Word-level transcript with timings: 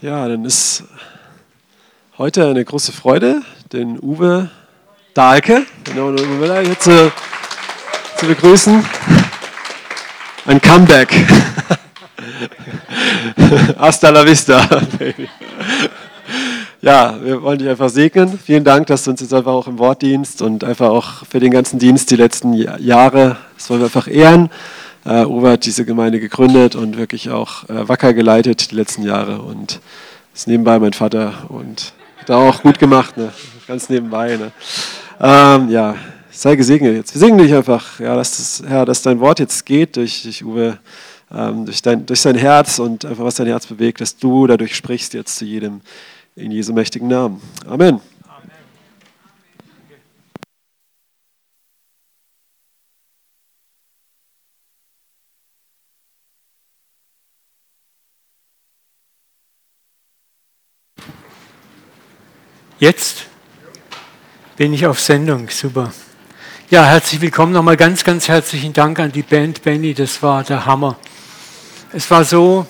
Ja, 0.00 0.28
dann 0.28 0.44
ist 0.44 0.84
heute 2.18 2.46
eine 2.46 2.64
große 2.64 2.92
Freude, 2.92 3.42
den 3.72 3.98
Uwe 4.00 4.48
Dahlke, 5.12 5.66
genau, 5.82 6.10
Uwe 6.10 6.24
Müller, 6.24 6.60
hier 6.60 6.78
zu, 6.78 7.10
zu 8.16 8.26
begrüßen. 8.26 8.84
Ein 10.46 10.60
Comeback. 10.60 11.12
Hasta 13.76 14.10
la 14.10 14.24
vista, 14.24 14.64
Baby. 15.00 15.28
Ja, 16.80 17.16
wir 17.20 17.42
wollen 17.42 17.58
dich 17.58 17.68
einfach 17.68 17.88
segnen. 17.88 18.38
Vielen 18.38 18.62
Dank, 18.62 18.86
dass 18.86 19.02
du 19.02 19.10
uns 19.10 19.20
jetzt 19.20 19.34
einfach 19.34 19.50
auch 19.50 19.66
im 19.66 19.80
Wort 19.80 20.02
dienst 20.02 20.42
und 20.42 20.62
einfach 20.62 20.90
auch 20.90 21.26
für 21.28 21.40
den 21.40 21.50
ganzen 21.50 21.80
Dienst 21.80 22.12
die 22.12 22.16
letzten 22.16 22.52
Jahre. 22.52 23.36
Das 23.56 23.68
wollen 23.68 23.80
wir 23.80 23.86
einfach 23.86 24.06
ehren. 24.06 24.48
Uh, 25.08 25.24
Uwe 25.26 25.52
hat 25.52 25.64
diese 25.64 25.86
Gemeinde 25.86 26.20
gegründet 26.20 26.76
und 26.76 26.98
wirklich 26.98 27.30
auch 27.30 27.66
uh, 27.70 27.88
wacker 27.88 28.12
geleitet 28.12 28.70
die 28.70 28.74
letzten 28.74 29.04
Jahre 29.04 29.40
und 29.40 29.80
ist 30.34 30.46
nebenbei 30.48 30.78
mein 30.78 30.92
Vater 30.92 31.46
und 31.48 31.94
hat 32.18 32.30
auch 32.30 32.60
gut 32.60 32.78
gemacht, 32.78 33.16
ne? 33.16 33.32
ganz 33.66 33.88
nebenbei. 33.88 34.36
Ne? 34.36 34.52
Ähm, 35.18 35.70
ja, 35.70 35.94
sei 36.30 36.56
gesegnet 36.56 36.94
jetzt. 36.94 37.14
Wir 37.14 37.20
singen 37.20 37.38
dich 37.38 37.54
einfach, 37.54 37.98
ja, 38.00 38.14
dass 38.16 38.36
das, 38.36 38.62
Herr, 38.68 38.84
dass 38.84 39.00
dein 39.00 39.18
Wort 39.18 39.38
jetzt 39.38 39.64
geht 39.64 39.96
durch, 39.96 40.24
durch 40.24 40.44
Uwe, 40.44 40.76
ähm, 41.32 41.64
durch, 41.64 41.80
dein, 41.80 42.04
durch 42.04 42.20
sein 42.20 42.36
Herz 42.36 42.78
und 42.78 43.06
einfach 43.06 43.24
was 43.24 43.36
dein 43.36 43.46
Herz 43.46 43.66
bewegt, 43.66 44.02
dass 44.02 44.14
du 44.14 44.46
dadurch 44.46 44.76
sprichst 44.76 45.14
jetzt 45.14 45.36
zu 45.36 45.46
jedem 45.46 45.80
in 46.36 46.50
Jesu 46.50 46.74
mächtigen 46.74 47.08
Namen. 47.08 47.40
Amen. 47.66 47.98
Jetzt 62.80 63.26
bin 64.56 64.72
ich 64.72 64.86
auf 64.86 65.00
Sendung, 65.00 65.48
super. 65.50 65.92
Ja, 66.70 66.84
herzlich 66.84 67.20
willkommen, 67.20 67.52
nochmal 67.52 67.76
ganz, 67.76 68.04
ganz 68.04 68.28
herzlichen 68.28 68.72
Dank 68.72 69.00
an 69.00 69.10
die 69.10 69.22
Band 69.22 69.64
Benny, 69.64 69.94
das 69.94 70.22
war 70.22 70.44
der 70.44 70.64
Hammer. 70.64 70.96
Es 71.92 72.08
war 72.08 72.24
so 72.24 72.68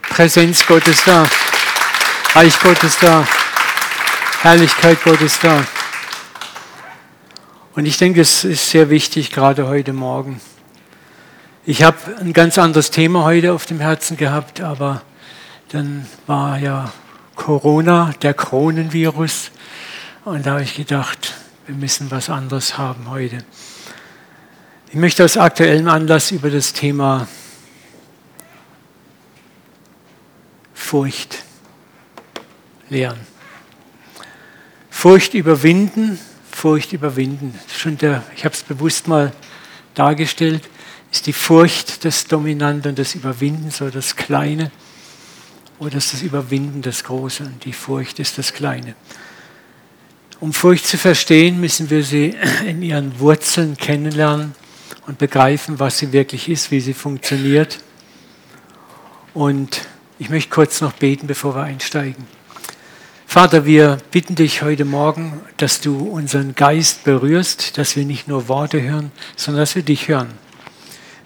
Präsenz 0.00 0.66
Gottes 0.66 1.04
da, 1.04 1.26
Reich 2.32 2.58
Gottes 2.58 2.98
da, 2.98 3.28
Herrlichkeit 4.40 5.04
Gottes 5.04 5.38
da. 5.40 5.62
Und 7.74 7.84
ich 7.84 7.98
denke, 7.98 8.22
es 8.22 8.44
ist 8.44 8.70
sehr 8.70 8.88
wichtig, 8.88 9.30
gerade 9.30 9.68
heute 9.68 9.92
Morgen. 9.92 10.40
Ich 11.66 11.82
habe 11.82 11.98
ein 12.18 12.32
ganz 12.32 12.56
anderes 12.56 12.90
Thema 12.90 13.24
heute 13.24 13.52
auf 13.52 13.66
dem 13.66 13.80
Herzen 13.80 14.16
gehabt, 14.16 14.62
aber 14.62 15.02
dann 15.68 16.06
war 16.26 16.58
ja 16.58 16.90
Corona, 17.34 18.12
der 18.22 18.34
Kronenvirus. 18.34 19.50
Und 20.24 20.46
da 20.46 20.52
habe 20.52 20.62
ich 20.62 20.76
gedacht, 20.76 21.34
wir 21.66 21.74
müssen 21.74 22.10
was 22.10 22.30
anderes 22.30 22.78
haben 22.78 23.10
heute. 23.10 23.38
Ich 24.88 24.94
möchte 24.94 25.24
aus 25.24 25.36
aktuellem 25.36 25.88
Anlass 25.88 26.30
über 26.30 26.50
das 26.50 26.72
Thema 26.72 27.26
Furcht 30.72 31.42
lehren. 32.88 33.18
Furcht 34.90 35.34
überwinden, 35.34 36.18
Furcht 36.50 36.92
überwinden. 36.92 37.58
Schon 37.76 37.98
der, 37.98 38.22
ich 38.36 38.44
habe 38.44 38.54
es 38.54 38.62
bewusst 38.62 39.08
mal 39.08 39.32
dargestellt, 39.94 40.68
ist 41.10 41.26
die 41.26 41.32
Furcht 41.32 42.04
das 42.04 42.26
Dominante 42.26 42.88
und 42.90 42.98
das 42.98 43.14
Überwinden 43.14 43.70
so 43.70 43.90
das 43.90 44.16
Kleine. 44.16 44.70
Oder 45.84 45.98
ist 45.98 46.14
das 46.14 46.22
Überwinden 46.22 46.80
das 46.80 47.04
Große 47.04 47.42
und 47.44 47.62
die 47.66 47.74
Furcht 47.74 48.18
ist 48.18 48.38
das 48.38 48.54
Kleine? 48.54 48.94
Um 50.40 50.54
Furcht 50.54 50.86
zu 50.86 50.96
verstehen, 50.96 51.60
müssen 51.60 51.90
wir 51.90 52.02
sie 52.02 52.34
in 52.66 52.80
ihren 52.80 53.18
Wurzeln 53.20 53.76
kennenlernen 53.76 54.54
und 55.06 55.18
begreifen, 55.18 55.78
was 55.78 55.98
sie 55.98 56.12
wirklich 56.12 56.48
ist, 56.48 56.70
wie 56.70 56.80
sie 56.80 56.94
funktioniert. 56.94 57.80
Und 59.34 59.82
ich 60.18 60.30
möchte 60.30 60.48
kurz 60.48 60.80
noch 60.80 60.92
beten, 60.92 61.26
bevor 61.26 61.54
wir 61.54 61.64
einsteigen. 61.64 62.24
Vater, 63.26 63.66
wir 63.66 63.98
bitten 64.10 64.36
dich 64.36 64.62
heute 64.62 64.86
Morgen, 64.86 65.42
dass 65.58 65.82
du 65.82 65.98
unseren 65.98 66.54
Geist 66.54 67.04
berührst, 67.04 67.76
dass 67.76 67.94
wir 67.94 68.06
nicht 68.06 68.26
nur 68.26 68.48
Worte 68.48 68.80
hören, 68.80 69.12
sondern 69.36 69.60
dass 69.60 69.74
wir 69.74 69.82
dich 69.82 70.08
hören. 70.08 70.32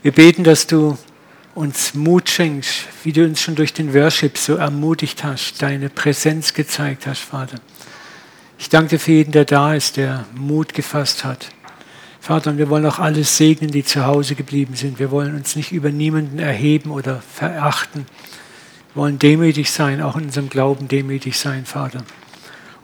Wir 0.03 0.11
beten, 0.11 0.43
dass 0.43 0.66
du 0.66 0.99
uns 1.58 1.94
Mut 1.94 2.30
schenkst, 2.30 2.86
wie 3.02 3.12
du 3.12 3.24
uns 3.24 3.41
schon 3.41 3.56
durch 3.56 3.72
den 3.72 3.92
Worship 3.92 4.38
so 4.38 4.54
ermutigt 4.54 5.24
hast, 5.24 5.60
deine 5.60 5.91
Präsenz 5.91 6.54
gezeigt 6.54 7.06
hast, 7.08 7.20
Vater. 7.20 7.58
Ich 8.60 8.69
danke 8.69 8.91
dir 8.91 8.98
für 9.00 9.12
jeden, 9.12 9.32
der 9.32 9.44
da 9.44 9.74
ist, 9.74 9.96
der 9.96 10.24
Mut 10.34 10.72
gefasst 10.72 11.24
hat. 11.24 11.48
Vater, 12.20 12.50
und 12.50 12.58
wir 12.58 12.70
wollen 12.70 12.86
auch 12.86 13.00
alle 13.00 13.24
segnen, 13.24 13.72
die 13.72 13.84
zu 13.84 14.06
Hause 14.06 14.36
geblieben 14.36 14.76
sind. 14.76 15.00
Wir 15.00 15.10
wollen 15.10 15.34
uns 15.34 15.56
nicht 15.56 15.72
über 15.72 15.91
niemanden 15.91 16.38
erheben 16.38 16.92
oder 16.92 17.20
verachten. 17.20 18.06
Wir 18.94 19.02
wollen 19.02 19.19
demütig 19.19 19.72
sein, 19.72 20.00
auch 20.00 20.16
in 20.16 20.26
unserem 20.26 20.50
Glauben 20.50 20.86
demütig 20.86 21.38
sein, 21.38 21.66
Vater. 21.66 22.04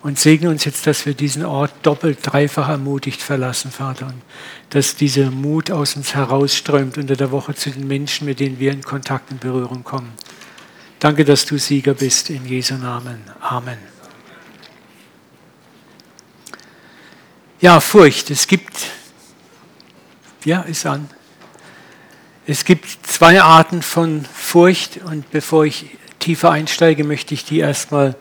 Und 0.05 0.19
segne 0.19 0.51
uns 0.51 0.67
jetzt, 0.67 0.87
dass 0.87 1.07
wir 1.07 1.15
diesen 1.15 1.47
Ort 1.47 1.73
doppelt, 1.83 2.19
dreifach 2.21 2.69
ermutigt 2.69 3.23
verlassen, 3.23 3.71
Vater. 3.71 4.09
Und 4.09 4.21
dass 4.69 4.97
dieser 4.97 5.31
Mut 5.31 5.71
aus 5.71 5.97
uns 5.97 6.15
herausströmt 6.15 6.99
unter 6.99 7.17
der 7.17 7.31
Woche 7.31 7.55
zu 7.55 7.71
den 7.71 7.89
Menschen, 7.89 8.27
mit 8.27 8.39
denen 8.39 8.59
wir 8.59 8.71
in 8.71 8.83
Kontakt 8.83 9.31
und 9.31 9.41
Berührung 9.41 9.83
kommen. 9.83 10.13
Danke, 10.99 11.25
dass 11.25 11.47
du 11.47 11.59
Sieger 11.59 11.95
bist. 11.95 12.29
In 12.29 12.45
Jesu 12.45 12.75
Namen. 12.75 13.19
Amen. 13.41 13.79
Ja, 17.63 17.81
Furcht. 17.81 18.31
Es 18.31 18.47
gibt, 18.47 18.77
ja, 20.45 20.61
ist 20.61 20.85
an. 20.85 21.09
Es 22.47 22.67
gibt 22.67 23.07
zwei 23.07 23.41
Arten 23.41 23.81
von 23.81 24.27
Furcht 24.27 24.99
und 24.99 25.31
bevor 25.31 25.65
ich 25.65 25.97
tiefer 26.19 26.51
einsteige, 26.51 27.05
möchte 27.05 27.33
ich 27.33 27.47
die 27.47 27.61
erstmal 27.61 28.17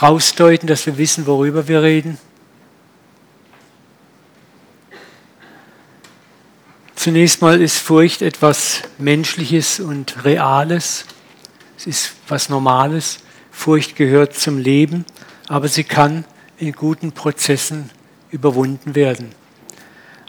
rausdeuten, 0.00 0.66
dass 0.66 0.86
wir 0.86 0.98
wissen, 0.98 1.26
worüber 1.26 1.68
wir 1.68 1.82
reden? 1.82 2.18
Zunächst 6.94 7.42
mal 7.42 7.60
ist 7.60 7.78
Furcht 7.78 8.22
etwas 8.22 8.82
Menschliches 8.98 9.78
und 9.78 10.24
Reales. 10.24 11.04
Es 11.76 11.86
ist 11.86 12.12
was 12.28 12.48
Normales. 12.48 13.18
Furcht 13.50 13.94
gehört 13.94 14.34
zum 14.34 14.58
Leben, 14.58 15.04
aber 15.46 15.68
sie 15.68 15.84
kann 15.84 16.24
in 16.56 16.72
guten 16.72 17.12
Prozessen 17.12 17.90
überwunden 18.30 18.94
werden. 18.94 19.34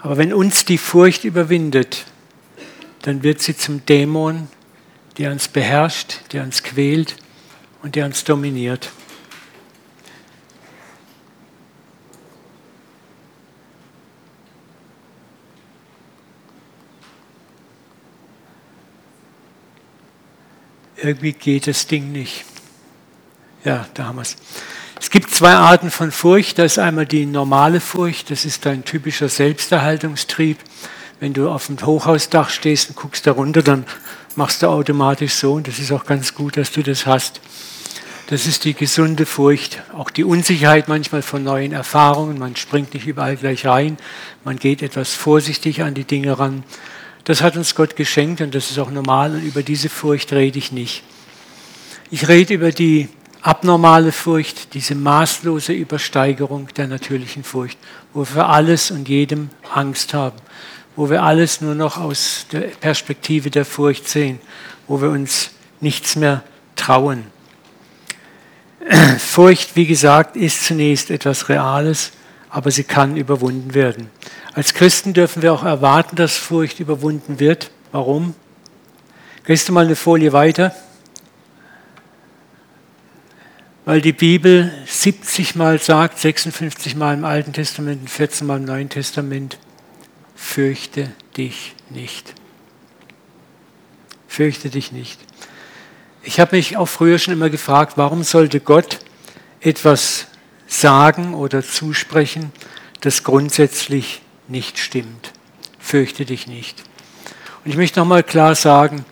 Aber 0.00 0.18
wenn 0.18 0.32
uns 0.32 0.64
die 0.64 0.78
Furcht 0.78 1.24
überwindet, 1.24 2.04
dann 3.02 3.22
wird 3.22 3.40
sie 3.40 3.56
zum 3.56 3.86
Dämon, 3.86 4.48
der 5.18 5.32
uns 5.32 5.48
beherrscht, 5.48 6.20
der 6.32 6.42
uns 6.42 6.62
quält 6.62 7.16
und 7.82 7.94
der 7.94 8.04
uns 8.04 8.22
dominiert. 8.24 8.90
Irgendwie 21.06 21.32
geht 21.32 21.66
das 21.66 21.86
Ding 21.86 22.12
nicht. 22.12 22.44
Ja, 23.64 23.86
da 23.94 24.04
haben 24.06 24.16
wir 24.16 24.22
es. 24.22 24.36
Es 25.00 25.10
gibt 25.10 25.34
zwei 25.34 25.54
Arten 25.54 25.90
von 25.90 26.10
Furcht. 26.10 26.58
Da 26.58 26.64
ist 26.64 26.78
einmal 26.78 27.06
die 27.06 27.26
normale 27.26 27.80
Furcht, 27.80 28.30
das 28.30 28.44
ist 28.44 28.64
dein 28.64 28.84
typischer 28.84 29.28
Selbsterhaltungstrieb. 29.28 30.58
Wenn 31.20 31.32
du 31.32 31.48
auf 31.48 31.66
dem 31.66 31.84
Hochhausdach 31.84 32.50
stehst 32.50 32.90
und 32.90 32.96
guckst 32.96 33.26
da 33.26 33.32
runter, 33.32 33.62
dann 33.62 33.84
machst 34.36 34.62
du 34.62 34.68
automatisch 34.68 35.34
so 35.34 35.54
und 35.54 35.66
das 35.66 35.78
ist 35.78 35.92
auch 35.92 36.04
ganz 36.04 36.34
gut, 36.34 36.56
dass 36.56 36.72
du 36.72 36.82
das 36.82 37.06
hast. 37.06 37.40
Das 38.28 38.46
ist 38.46 38.64
die 38.64 38.74
gesunde 38.74 39.24
Furcht, 39.24 39.82
auch 39.96 40.10
die 40.10 40.24
Unsicherheit 40.24 40.88
manchmal 40.88 41.22
von 41.22 41.44
neuen 41.44 41.72
Erfahrungen. 41.72 42.38
Man 42.38 42.56
springt 42.56 42.92
nicht 42.94 43.06
überall 43.06 43.36
gleich 43.36 43.64
rein, 43.64 43.98
man 44.44 44.58
geht 44.58 44.82
etwas 44.82 45.14
vorsichtig 45.14 45.82
an 45.82 45.94
die 45.94 46.04
Dinge 46.04 46.38
ran. 46.38 46.64
Das 47.26 47.42
hat 47.42 47.56
uns 47.56 47.74
Gott 47.74 47.96
geschenkt 47.96 48.40
und 48.40 48.54
das 48.54 48.70
ist 48.70 48.78
auch 48.78 48.92
normal 48.92 49.32
und 49.32 49.42
über 49.42 49.64
diese 49.64 49.88
Furcht 49.88 50.32
rede 50.32 50.60
ich 50.60 50.70
nicht. 50.70 51.02
Ich 52.08 52.28
rede 52.28 52.54
über 52.54 52.70
die 52.70 53.08
abnormale 53.42 54.12
Furcht, 54.12 54.74
diese 54.74 54.94
maßlose 54.94 55.72
Übersteigerung 55.72 56.68
der 56.76 56.86
natürlichen 56.86 57.42
Furcht, 57.42 57.78
wo 58.14 58.24
wir 58.32 58.48
alles 58.48 58.92
und 58.92 59.08
jedem 59.08 59.50
Angst 59.74 60.14
haben, 60.14 60.36
wo 60.94 61.10
wir 61.10 61.24
alles 61.24 61.60
nur 61.60 61.74
noch 61.74 61.96
aus 61.96 62.46
der 62.52 62.60
Perspektive 62.60 63.50
der 63.50 63.64
Furcht 63.64 64.08
sehen, 64.08 64.38
wo 64.86 65.02
wir 65.02 65.10
uns 65.10 65.50
nichts 65.80 66.14
mehr 66.14 66.44
trauen. 66.76 67.24
Furcht, 69.18 69.74
wie 69.74 69.86
gesagt, 69.86 70.36
ist 70.36 70.64
zunächst 70.64 71.10
etwas 71.10 71.48
Reales, 71.48 72.12
aber 72.50 72.70
sie 72.70 72.84
kann 72.84 73.16
überwunden 73.16 73.74
werden. 73.74 74.10
Als 74.54 74.74
Christen 74.74 75.12
dürfen 75.12 75.42
wir 75.42 75.52
auch 75.52 75.64
erwarten, 75.64 76.16
dass 76.16 76.36
Furcht 76.36 76.80
überwunden 76.80 77.40
wird. 77.40 77.70
Warum? 77.92 78.34
Gehst 79.44 79.68
du 79.68 79.72
mal 79.72 79.84
eine 79.84 79.96
Folie 79.96 80.32
weiter? 80.32 80.74
weil 83.86 84.00
die 84.00 84.12
Bibel 84.12 84.72
70 84.84 85.54
Mal 85.54 85.78
sagt, 85.78 86.18
56 86.18 86.96
Mal 86.96 87.14
im 87.14 87.24
Alten 87.24 87.52
Testament 87.52 88.02
und 88.02 88.10
14 88.10 88.44
Mal 88.44 88.58
im 88.58 88.64
Neuen 88.64 88.88
Testament, 88.88 89.58
fürchte 90.34 91.12
dich 91.36 91.76
nicht. 91.88 92.34
Fürchte 94.26 94.70
dich 94.70 94.90
nicht. 94.90 95.20
Ich 96.24 96.40
habe 96.40 96.56
mich 96.56 96.76
auch 96.76 96.86
früher 96.86 97.20
schon 97.20 97.32
immer 97.32 97.48
gefragt, 97.48 97.92
warum 97.94 98.24
sollte 98.24 98.58
Gott 98.58 98.98
etwas 99.60 100.26
sagen 100.66 101.34
oder 101.34 101.62
zusprechen, 101.62 102.52
das 103.00 103.22
grundsätzlich 103.22 104.20
nicht 104.48 104.78
stimmt. 104.78 105.32
Fürchte 105.78 106.24
dich 106.24 106.46
nicht. 106.46 106.82
Und 107.64 107.70
ich 107.70 107.76
möchte 107.76 108.00
nochmal 108.00 108.22
klar 108.22 108.54
sagen, 108.54 109.04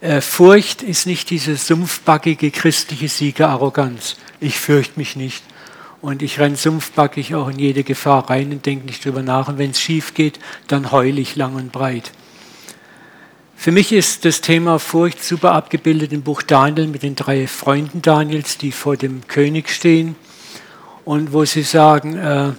äh, 0.00 0.20
Furcht 0.20 0.82
ist 0.82 1.06
nicht 1.06 1.30
diese 1.30 1.56
sumpfbackige 1.56 2.50
christliche 2.50 3.08
Siegerarroganz. 3.08 4.16
Ich 4.40 4.58
fürchte 4.58 4.98
mich 4.98 5.16
nicht. 5.16 5.42
Und 6.00 6.22
ich 6.22 6.40
renne 6.40 6.56
sumpfbackig 6.56 7.34
auch 7.34 7.48
in 7.48 7.58
jede 7.58 7.84
Gefahr 7.84 8.30
rein 8.30 8.52
und 8.52 8.64
denke 8.64 8.86
nicht 8.86 9.04
drüber 9.04 9.22
nach. 9.22 9.48
Und 9.48 9.58
wenn 9.58 9.70
es 9.70 9.80
schief 9.80 10.14
geht, 10.14 10.38
dann 10.66 10.92
heule 10.92 11.20
ich 11.20 11.36
lang 11.36 11.54
und 11.54 11.72
breit. 11.72 12.12
Für 13.54 13.72
mich 13.72 13.92
ist 13.92 14.24
das 14.24 14.40
Thema 14.40 14.78
Furcht 14.78 15.22
super 15.22 15.52
abgebildet 15.52 16.14
im 16.14 16.22
Buch 16.22 16.40
Daniel 16.40 16.86
mit 16.86 17.02
den 17.02 17.14
drei 17.14 17.46
Freunden 17.46 18.00
Daniels, 18.00 18.56
die 18.56 18.72
vor 18.72 18.96
dem 18.96 19.26
König 19.26 19.68
stehen 19.68 20.16
und 21.04 21.32
wo 21.32 21.44
sie 21.44 21.62
sagen, 21.62 22.16
äh, 22.16 22.52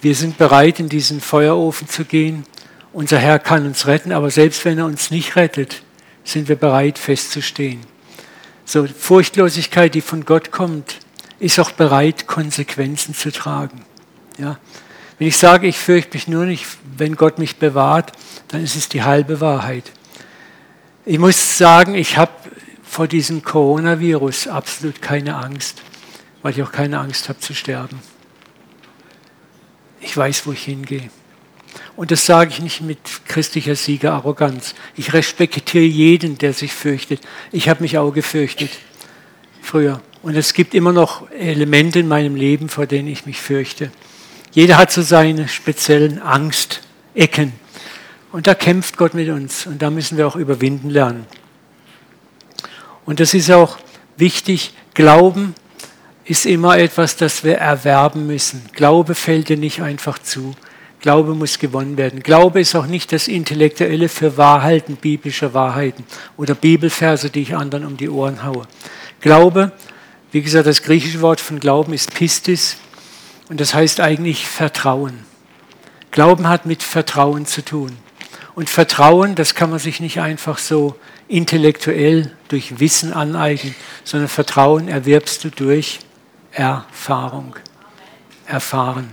wir 0.00 0.14
sind 0.14 0.38
bereit, 0.38 0.80
in 0.80 0.88
diesen 0.88 1.20
Feuerofen 1.20 1.88
zu 1.88 2.04
gehen. 2.04 2.44
Unser 2.92 3.18
Herr 3.18 3.38
kann 3.38 3.66
uns 3.66 3.86
retten, 3.86 4.12
aber 4.12 4.30
selbst 4.30 4.64
wenn 4.64 4.78
er 4.78 4.86
uns 4.86 5.10
nicht 5.10 5.36
rettet, 5.36 5.82
sind 6.24 6.48
wir 6.48 6.56
bereit, 6.56 6.98
festzustehen. 6.98 7.80
So 8.64 8.86
Furchtlosigkeit, 8.86 9.94
die 9.94 10.00
von 10.00 10.24
Gott 10.24 10.50
kommt, 10.50 10.98
ist 11.38 11.58
auch 11.60 11.70
bereit, 11.70 12.26
Konsequenzen 12.26 13.14
zu 13.14 13.30
tragen. 13.30 13.82
Ja? 14.38 14.58
Wenn 15.18 15.28
ich 15.28 15.36
sage, 15.36 15.66
ich 15.66 15.78
fürchte 15.78 16.16
mich 16.16 16.28
nur 16.28 16.44
nicht, 16.44 16.66
wenn 16.96 17.16
Gott 17.16 17.38
mich 17.38 17.56
bewahrt, 17.56 18.12
dann 18.48 18.62
ist 18.62 18.76
es 18.76 18.88
die 18.88 19.02
halbe 19.02 19.40
Wahrheit. 19.40 19.84
Ich 21.04 21.18
muss 21.18 21.56
sagen, 21.56 21.94
ich 21.94 22.16
habe 22.16 22.32
vor 22.82 23.06
diesem 23.06 23.42
Coronavirus 23.42 24.48
absolut 24.48 25.00
keine 25.00 25.36
Angst, 25.36 25.82
weil 26.46 26.52
ich 26.52 26.62
auch 26.62 26.70
keine 26.70 27.00
Angst 27.00 27.28
habe 27.28 27.40
zu 27.40 27.56
sterben. 27.56 27.98
Ich 30.00 30.16
weiß, 30.16 30.46
wo 30.46 30.52
ich 30.52 30.62
hingehe. 30.62 31.10
Und 31.96 32.12
das 32.12 32.24
sage 32.24 32.50
ich 32.50 32.60
nicht 32.60 32.82
mit 32.82 33.00
christlicher 33.26 33.74
Siegerarroganz. 33.74 34.76
Ich 34.94 35.12
respektiere 35.12 35.82
jeden, 35.82 36.38
der 36.38 36.52
sich 36.52 36.72
fürchtet. 36.72 37.20
Ich 37.50 37.68
habe 37.68 37.82
mich 37.82 37.98
auch 37.98 38.12
gefürchtet 38.12 38.70
früher. 39.60 40.00
Und 40.22 40.36
es 40.36 40.54
gibt 40.54 40.74
immer 40.74 40.92
noch 40.92 41.28
Elemente 41.32 41.98
in 41.98 42.06
meinem 42.06 42.36
Leben, 42.36 42.68
vor 42.68 42.86
denen 42.86 43.08
ich 43.08 43.26
mich 43.26 43.40
fürchte. 43.40 43.90
Jeder 44.52 44.78
hat 44.78 44.92
so 44.92 45.02
seine 45.02 45.48
speziellen 45.48 46.22
Angstecken. 46.22 47.54
Und 48.30 48.46
da 48.46 48.54
kämpft 48.54 48.96
Gott 48.96 49.14
mit 49.14 49.28
uns 49.30 49.66
und 49.66 49.82
da 49.82 49.90
müssen 49.90 50.16
wir 50.16 50.28
auch 50.28 50.36
überwinden 50.36 50.90
lernen. 50.90 51.26
Und 53.04 53.18
das 53.18 53.34
ist 53.34 53.50
auch 53.50 53.78
wichtig. 54.16 54.74
Glauben 54.94 55.56
ist 56.26 56.44
immer 56.44 56.76
etwas, 56.76 57.16
das 57.16 57.44
wir 57.44 57.56
erwerben 57.56 58.26
müssen. 58.26 58.62
Glaube 58.72 59.14
fällt 59.14 59.48
dir 59.48 59.56
nicht 59.56 59.80
einfach 59.80 60.18
zu. 60.18 60.54
Glaube 61.00 61.34
muss 61.34 61.60
gewonnen 61.60 61.96
werden. 61.96 62.22
Glaube 62.22 62.60
ist 62.60 62.74
auch 62.74 62.86
nicht 62.86 63.12
das 63.12 63.28
Intellektuelle 63.28 64.08
für 64.08 64.36
Wahrheiten, 64.36 64.96
biblische 64.96 65.54
Wahrheiten 65.54 66.04
oder 66.36 66.54
Bibelverse, 66.54 67.30
die 67.30 67.42
ich 67.42 67.54
anderen 67.54 67.86
um 67.86 67.96
die 67.96 68.08
Ohren 68.08 68.42
haue. 68.42 68.66
Glaube, 69.20 69.70
wie 70.32 70.42
gesagt, 70.42 70.66
das 70.66 70.82
griechische 70.82 71.20
Wort 71.20 71.40
von 71.40 71.60
Glauben 71.60 71.92
ist 71.92 72.12
Pistis 72.12 72.78
und 73.48 73.60
das 73.60 73.72
heißt 73.72 74.00
eigentlich 74.00 74.48
Vertrauen. 74.48 75.24
Glauben 76.10 76.48
hat 76.48 76.66
mit 76.66 76.82
Vertrauen 76.82 77.46
zu 77.46 77.64
tun. 77.64 77.96
Und 78.56 78.70
Vertrauen, 78.70 79.34
das 79.34 79.54
kann 79.54 79.70
man 79.70 79.78
sich 79.78 80.00
nicht 80.00 80.20
einfach 80.20 80.58
so 80.58 80.96
intellektuell 81.28 82.32
durch 82.48 82.80
Wissen 82.80 83.12
aneignen, 83.12 83.74
sondern 84.02 84.28
Vertrauen 84.28 84.88
erwirbst 84.88 85.44
du 85.44 85.50
durch 85.50 86.00
Erfahrung. 86.56 87.54
Erfahren. 88.46 89.12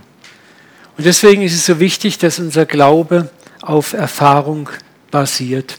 Und 0.96 1.04
deswegen 1.04 1.42
ist 1.42 1.52
es 1.52 1.66
so 1.66 1.78
wichtig, 1.78 2.16
dass 2.18 2.38
unser 2.38 2.64
Glaube 2.64 3.30
auf 3.60 3.92
Erfahrung 3.92 4.70
basiert. 5.10 5.78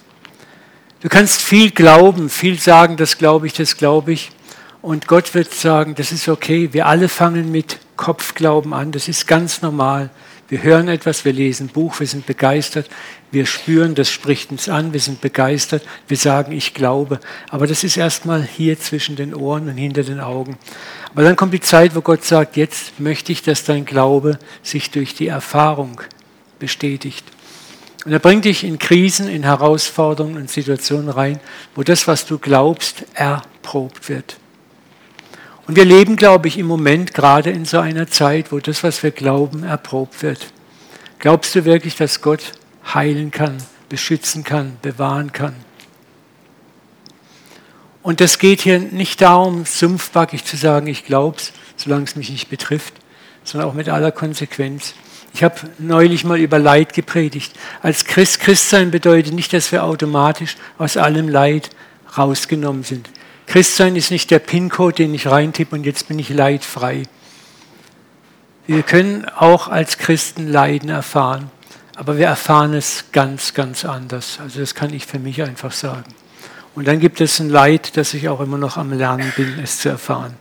Du 0.99 1.09
kannst 1.09 1.41
viel 1.41 1.71
glauben, 1.71 2.29
viel 2.29 2.59
sagen, 2.59 2.97
das 2.97 3.17
glaube 3.17 3.47
ich, 3.47 3.53
das 3.53 3.77
glaube 3.77 4.13
ich. 4.13 4.31
Und 4.81 5.07
Gott 5.07 5.33
wird 5.33 5.53
sagen, 5.53 5.95
das 5.95 6.11
ist 6.11 6.27
okay. 6.27 6.69
Wir 6.71 6.85
alle 6.85 7.09
fangen 7.09 7.51
mit 7.51 7.79
Kopfglauben 7.95 8.73
an. 8.73 8.91
Das 8.91 9.07
ist 9.07 9.25
ganz 9.25 9.63
normal. 9.63 10.11
Wir 10.47 10.61
hören 10.61 10.87
etwas, 10.89 11.25
wir 11.25 11.33
lesen 11.33 11.67
ein 11.67 11.73
Buch, 11.73 11.99
wir 11.99 12.05
sind 12.05 12.27
begeistert, 12.27 12.87
wir 13.31 13.47
spüren, 13.47 13.95
das 13.95 14.11
spricht 14.11 14.51
uns 14.51 14.69
an, 14.69 14.93
wir 14.93 14.99
sind 14.99 15.19
begeistert, 15.19 15.83
wir 16.07 16.17
sagen, 16.17 16.51
ich 16.51 16.75
glaube. 16.75 17.19
Aber 17.49 17.65
das 17.65 17.83
ist 17.83 17.97
erstmal 17.97 18.43
hier 18.43 18.79
zwischen 18.79 19.15
den 19.15 19.33
Ohren 19.33 19.67
und 19.67 19.77
hinter 19.77 20.03
den 20.03 20.19
Augen. 20.19 20.57
Aber 21.11 21.23
dann 21.23 21.35
kommt 21.35 21.53
die 21.53 21.61
Zeit, 21.61 21.95
wo 21.95 22.01
Gott 22.01 22.23
sagt, 22.23 22.57
jetzt 22.57 22.99
möchte 22.99 23.31
ich, 23.31 23.41
dass 23.41 23.63
dein 23.63 23.85
Glaube 23.85 24.37
sich 24.61 24.91
durch 24.91 25.15
die 25.15 25.27
Erfahrung 25.27 25.99
bestätigt. 26.59 27.25
Und 28.05 28.11
er 28.11 28.19
bringt 28.19 28.45
dich 28.45 28.63
in 28.63 28.77
Krisen, 28.77 29.27
in 29.27 29.43
Herausforderungen 29.43 30.37
und 30.37 30.51
Situationen 30.51 31.09
rein, 31.09 31.39
wo 31.73 31.81
das, 31.81 32.07
was 32.07 32.27
du 32.27 32.37
glaubst, 32.37 33.03
erprobt 33.15 34.09
wird. 34.09 34.37
Und 35.67 35.75
wir 35.75 35.85
leben, 35.85 36.15
glaube 36.15 36.47
ich, 36.47 36.57
im 36.59 36.67
Moment 36.67 37.13
gerade 37.13 37.49
in 37.49 37.65
so 37.65 37.79
einer 37.79 38.07
Zeit, 38.07 38.51
wo 38.51 38.59
das, 38.59 38.83
was 38.83 39.01
wir 39.01 39.11
glauben, 39.11 39.63
erprobt 39.63 40.21
wird. 40.21 40.47
Glaubst 41.17 41.55
du 41.55 41.65
wirklich, 41.65 41.95
dass 41.95 42.21
Gott 42.21 42.51
heilen 42.93 43.31
kann, 43.31 43.57
beschützen 43.89 44.43
kann, 44.43 44.77
bewahren 44.81 45.31
kann? 45.31 45.55
Und 48.03 48.21
das 48.21 48.37
geht 48.37 48.61
hier 48.61 48.77
nicht 48.77 49.21
darum, 49.21 49.65
sumpfbackig 49.65 50.45
zu 50.45 50.57
sagen, 50.57 50.85
ich 50.85 51.05
glaube 51.05 51.37
es, 51.37 51.53
solange 51.77 52.03
es 52.03 52.15
mich 52.15 52.29
nicht 52.29 52.49
betrifft, 52.49 52.93
sondern 53.43 53.67
auch 53.67 53.73
mit 53.73 53.89
aller 53.89 54.11
Konsequenz. 54.11 54.93
Ich 55.33 55.43
habe 55.43 55.55
neulich 55.79 56.23
mal 56.23 56.39
über 56.39 56.59
Leid 56.59 56.93
gepredigt. 56.93 57.53
Als 57.81 58.05
Christ, 58.05 58.39
Christsein 58.39 58.91
bedeutet 58.91 59.33
nicht, 59.33 59.51
dass 59.53 59.71
wir 59.71 59.83
automatisch 59.83 60.55
aus 60.77 60.97
allem 60.97 61.27
Leid 61.27 61.71
rausgenommen 62.15 62.83
sind. 62.83 63.09
Christsein 63.47 63.95
ist 63.95 64.11
nicht 64.11 64.31
der 64.31 64.39
PIN-Code, 64.39 64.95
den 64.95 65.13
ich 65.13 65.27
reintippe 65.27 65.75
und 65.75 65.85
jetzt 65.85 66.07
bin 66.07 66.19
ich 66.19 66.29
leidfrei. 66.29 67.03
Wir 68.67 68.81
können 68.81 69.25
auch 69.25 69.67
als 69.67 69.97
Christen 69.97 70.47
Leiden 70.47 70.89
erfahren, 70.89 71.51
aber 71.95 72.17
wir 72.17 72.25
erfahren 72.25 72.73
es 72.73 73.05
ganz, 73.11 73.53
ganz 73.53 73.85
anders. 73.85 74.39
Also 74.41 74.59
das 74.59 74.73
kann 74.73 74.93
ich 74.93 75.05
für 75.05 75.19
mich 75.19 75.43
einfach 75.43 75.71
sagen. 75.71 76.15
Und 76.73 76.87
dann 76.87 76.99
gibt 76.99 77.21
es 77.21 77.39
ein 77.39 77.49
Leid, 77.49 77.95
das 77.95 78.13
ich 78.13 78.27
auch 78.27 78.41
immer 78.41 78.57
noch 78.57 78.77
am 78.77 78.91
Lernen 78.91 79.31
bin, 79.35 79.59
es 79.63 79.79
zu 79.79 79.89
erfahren. 79.89 80.35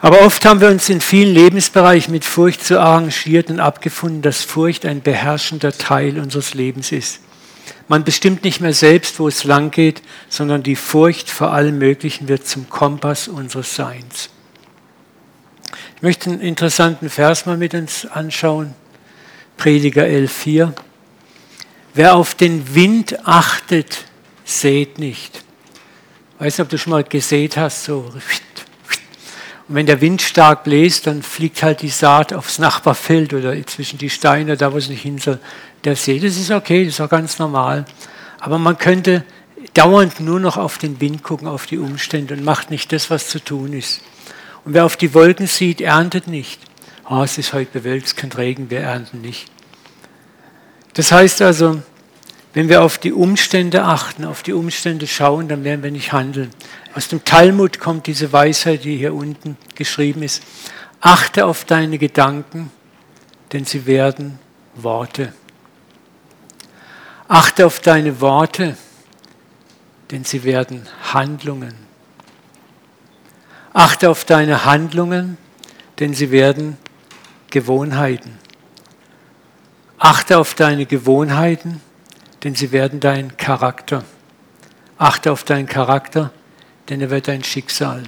Aber 0.00 0.20
oft 0.20 0.44
haben 0.44 0.60
wir 0.60 0.68
uns 0.68 0.88
in 0.88 1.00
vielen 1.00 1.34
Lebensbereichen 1.34 2.12
mit 2.12 2.24
Furcht 2.24 2.64
so 2.64 2.78
arrangiert 2.78 3.50
und 3.50 3.58
abgefunden, 3.58 4.22
dass 4.22 4.44
Furcht 4.44 4.86
ein 4.86 5.02
beherrschender 5.02 5.72
Teil 5.72 6.20
unseres 6.20 6.54
Lebens 6.54 6.92
ist. 6.92 7.20
Man 7.88 8.04
bestimmt 8.04 8.44
nicht 8.44 8.60
mehr 8.60 8.74
selbst, 8.74 9.18
wo 9.18 9.28
es 9.28 9.44
lang 9.44 9.70
geht, 9.70 10.02
sondern 10.28 10.62
die 10.62 10.76
Furcht 10.76 11.30
vor 11.30 11.52
allem 11.52 11.78
Möglichen 11.78 12.28
wird 12.28 12.46
zum 12.46 12.68
Kompass 12.68 13.28
unseres 13.28 13.74
Seins. 13.74 14.30
Ich 15.96 16.02
möchte 16.02 16.30
einen 16.30 16.40
interessanten 16.40 17.10
Vers 17.10 17.46
mal 17.46 17.56
mit 17.56 17.74
uns 17.74 18.06
anschauen. 18.06 18.74
Prediger 19.56 20.04
11,4. 20.04 20.72
Wer 21.94 22.14
auf 22.14 22.34
den 22.34 22.74
Wind 22.74 23.26
achtet, 23.26 24.04
sät 24.44 24.98
nicht. 24.98 25.42
Ich 26.34 26.44
weiß 26.44 26.58
nicht, 26.58 26.64
ob 26.64 26.68
du 26.68 26.78
schon 26.78 26.92
mal 26.92 27.02
gesät 27.02 27.56
hast, 27.56 27.84
so. 27.84 28.12
Und 29.68 29.74
wenn 29.74 29.86
der 29.86 30.00
Wind 30.00 30.22
stark 30.22 30.64
bläst, 30.64 31.06
dann 31.08 31.22
fliegt 31.22 31.62
halt 31.62 31.82
die 31.82 31.88
Saat 31.88 32.32
aufs 32.32 32.58
Nachbarfeld 32.58 33.34
oder 33.34 33.54
zwischen 33.66 33.98
die 33.98 34.08
Steine, 34.08 34.56
da 34.56 34.72
wo 34.72 34.78
es 34.78 34.88
nicht 34.88 35.02
hin 35.02 35.18
soll 35.18 35.40
der 35.84 35.96
See. 35.96 36.18
Das 36.18 36.36
ist 36.36 36.50
okay, 36.50 36.84
das 36.84 36.94
ist 36.94 37.00
auch 37.00 37.08
ganz 37.08 37.38
normal. 37.38 37.84
Aber 38.40 38.58
man 38.58 38.78
könnte 38.78 39.24
dauernd 39.74 40.20
nur 40.20 40.40
noch 40.40 40.56
auf 40.56 40.78
den 40.78 41.00
Wind 41.00 41.22
gucken, 41.22 41.48
auf 41.48 41.66
die 41.66 41.78
Umstände 41.78 42.34
und 42.34 42.44
macht 42.44 42.70
nicht 42.70 42.92
das, 42.92 43.10
was 43.10 43.28
zu 43.28 43.42
tun 43.42 43.72
ist. 43.72 44.00
Und 44.64 44.74
wer 44.74 44.84
auf 44.84 44.96
die 44.96 45.14
Wolken 45.14 45.46
sieht, 45.46 45.80
erntet 45.80 46.26
nicht. 46.26 46.60
Oh, 47.08 47.22
es 47.22 47.38
ist 47.38 47.52
heute 47.52 47.78
bewölkt, 47.78 48.06
es 48.06 48.16
kann 48.16 48.30
Regen, 48.32 48.70
wir 48.70 48.80
ernten 48.80 49.20
nicht. 49.20 49.50
Das 50.94 51.10
heißt 51.12 51.42
also, 51.42 51.82
wenn 52.54 52.68
wir 52.68 52.82
auf 52.82 52.98
die 52.98 53.12
Umstände 53.12 53.84
achten, 53.84 54.24
auf 54.24 54.42
die 54.42 54.52
Umstände 54.52 55.06
schauen, 55.06 55.48
dann 55.48 55.64
werden 55.64 55.82
wir 55.82 55.90
nicht 55.90 56.12
handeln. 56.12 56.50
Aus 56.94 57.08
dem 57.08 57.24
Talmud 57.24 57.78
kommt 57.78 58.06
diese 58.06 58.32
Weisheit, 58.32 58.84
die 58.84 58.96
hier 58.96 59.14
unten 59.14 59.56
geschrieben 59.74 60.22
ist. 60.22 60.42
Achte 61.00 61.46
auf 61.46 61.64
deine 61.64 61.98
Gedanken, 61.98 62.70
denn 63.52 63.64
sie 63.64 63.86
werden 63.86 64.38
Worte. 64.74 65.32
Achte 67.30 67.66
auf 67.66 67.80
deine 67.80 68.22
Worte, 68.22 68.74
denn 70.10 70.24
sie 70.24 70.44
werden 70.44 70.88
Handlungen. 71.12 71.74
Achte 73.74 74.08
auf 74.08 74.24
deine 74.24 74.64
Handlungen, 74.64 75.36
denn 75.98 76.14
sie 76.14 76.30
werden 76.30 76.78
Gewohnheiten. 77.50 78.38
Achte 79.98 80.38
auf 80.38 80.54
deine 80.54 80.86
Gewohnheiten, 80.86 81.82
denn 82.44 82.54
sie 82.54 82.72
werden 82.72 82.98
dein 82.98 83.36
Charakter. 83.36 84.04
Achte 84.96 85.30
auf 85.30 85.44
deinen 85.44 85.66
Charakter, 85.66 86.32
denn 86.88 87.02
er 87.02 87.10
wird 87.10 87.28
dein 87.28 87.44
Schicksal. 87.44 88.04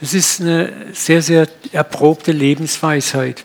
Das 0.00 0.14
ist 0.14 0.40
eine 0.40 0.94
sehr, 0.94 1.20
sehr 1.20 1.46
erprobte 1.72 2.32
Lebensweisheit. 2.32 3.44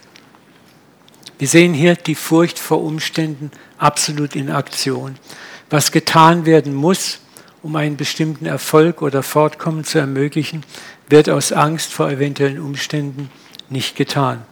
Wir 1.44 1.50
sehen 1.50 1.74
hier 1.74 1.98
die 1.98 2.16
Furcht 2.16 2.58
vor 2.58 2.82
Umständen 2.82 3.52
absolut 3.78 4.34
in 4.34 4.50
Aktion. 4.50 5.18
Was 5.70 5.92
getan 5.92 6.46
werden 6.46 6.74
muss, 6.74 7.20
um 7.62 7.76
einen 7.76 7.98
bestimmten 7.98 8.46
Erfolg 8.46 9.02
oder 9.02 9.24
Fortkommen 9.24 9.84
zu 9.84 10.00
ermöglichen, 10.00 10.64
wird 11.10 11.30
aus 11.30 11.52
Angst 11.52 11.92
vor 11.92 12.10
eventuellen 12.10 12.62
Umständen 12.62 13.30
nicht 13.68 13.98
getan. 13.98 14.44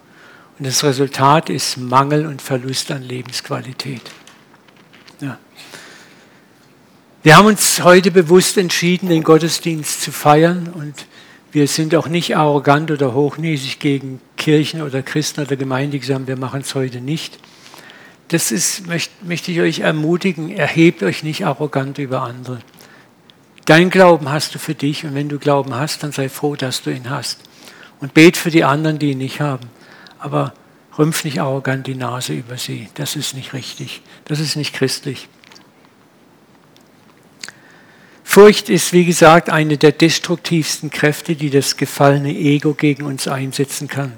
Und 0.60 0.68
das 0.68 0.84
Resultat 0.84 1.50
ist 1.50 1.78
Mangel 1.78 2.26
und 2.26 2.42
Verlust 2.42 2.92
an 2.92 3.04
Lebensqualität. 3.04 4.02
Ja. 5.22 5.38
Wir 7.24 7.38
haben 7.38 7.46
uns 7.46 7.82
heute 7.82 8.12
bewusst 8.12 8.58
entschieden, 8.58 9.08
den 9.08 9.24
Gottesdienst 9.24 10.02
zu 10.02 10.12
feiern 10.12 10.68
und 10.68 11.06
wir 11.52 11.68
sind 11.68 11.96
auch 11.96 12.08
nicht 12.08 12.36
arrogant 12.38 12.92
oder 12.92 13.14
hochnäsig 13.14 13.80
gegen 13.80 14.22
Kirchen 14.38 14.82
oder 14.82 15.02
Christen 15.02 15.42
oder 15.42 15.56
Gemeinde 15.56 16.00
gesagt, 16.00 16.28
wir 16.28 16.38
machen 16.38 16.62
es 16.62 16.76
heute 16.76 17.02
nicht. 17.02 17.40
Das 18.30 18.52
ist, 18.52 18.88
möchte, 18.88 19.14
möchte 19.26 19.52
ich 19.52 19.60
euch 19.60 19.80
ermutigen, 19.80 20.52
erhebt 20.52 21.04
euch 21.04 21.24
nicht 21.24 21.46
arrogant 21.46 21.98
über 21.98 22.22
andere. 22.22 22.60
Dein 23.66 23.90
Glauben 23.90 24.30
hast 24.30 24.56
du 24.56 24.60
für 24.60 24.74
dich 24.74 25.04
und 25.04 25.14
wenn 25.14 25.30
du 25.30 25.38
Glauben 25.38 25.76
hast, 25.76 26.04
dann 26.04 26.12
sei 26.12 26.30
froh, 26.30 26.56
dass 26.56 26.82
du 26.82 26.90
ihn 26.90 27.10
hast. 27.10 27.42
Und 28.00 28.14
bet 28.14 28.38
für 28.38 28.50
die 28.50 28.64
anderen, 28.64 28.98
die 29.00 29.12
ihn 29.12 29.18
nicht 29.18 29.42
haben. 29.42 29.70
Aber 30.18 30.54
rümpf 30.98 31.24
nicht 31.24 31.42
arrogant 31.42 31.86
die 31.86 31.96
Nase 31.96 32.34
über 32.34 32.58
sie. 32.58 32.88
Das 32.96 33.16
ist 33.16 33.36
nicht 33.36 33.54
richtig. 33.54 34.02
Das 34.26 34.40
ist 34.40 34.56
nicht 34.56 34.74
christlich. 34.74 35.28
Furcht 38.34 38.70
ist, 38.70 38.94
wie 38.94 39.04
gesagt, 39.04 39.50
eine 39.50 39.78
der 39.78 39.92
destruktivsten 39.92 40.90
Kräfte, 40.90 41.36
die 41.36 41.50
das 41.50 41.76
gefallene 41.76 42.34
Ego 42.34 42.74
gegen 42.74 43.04
uns 43.04 43.28
einsetzen 43.28 43.90
kann. 43.90 44.14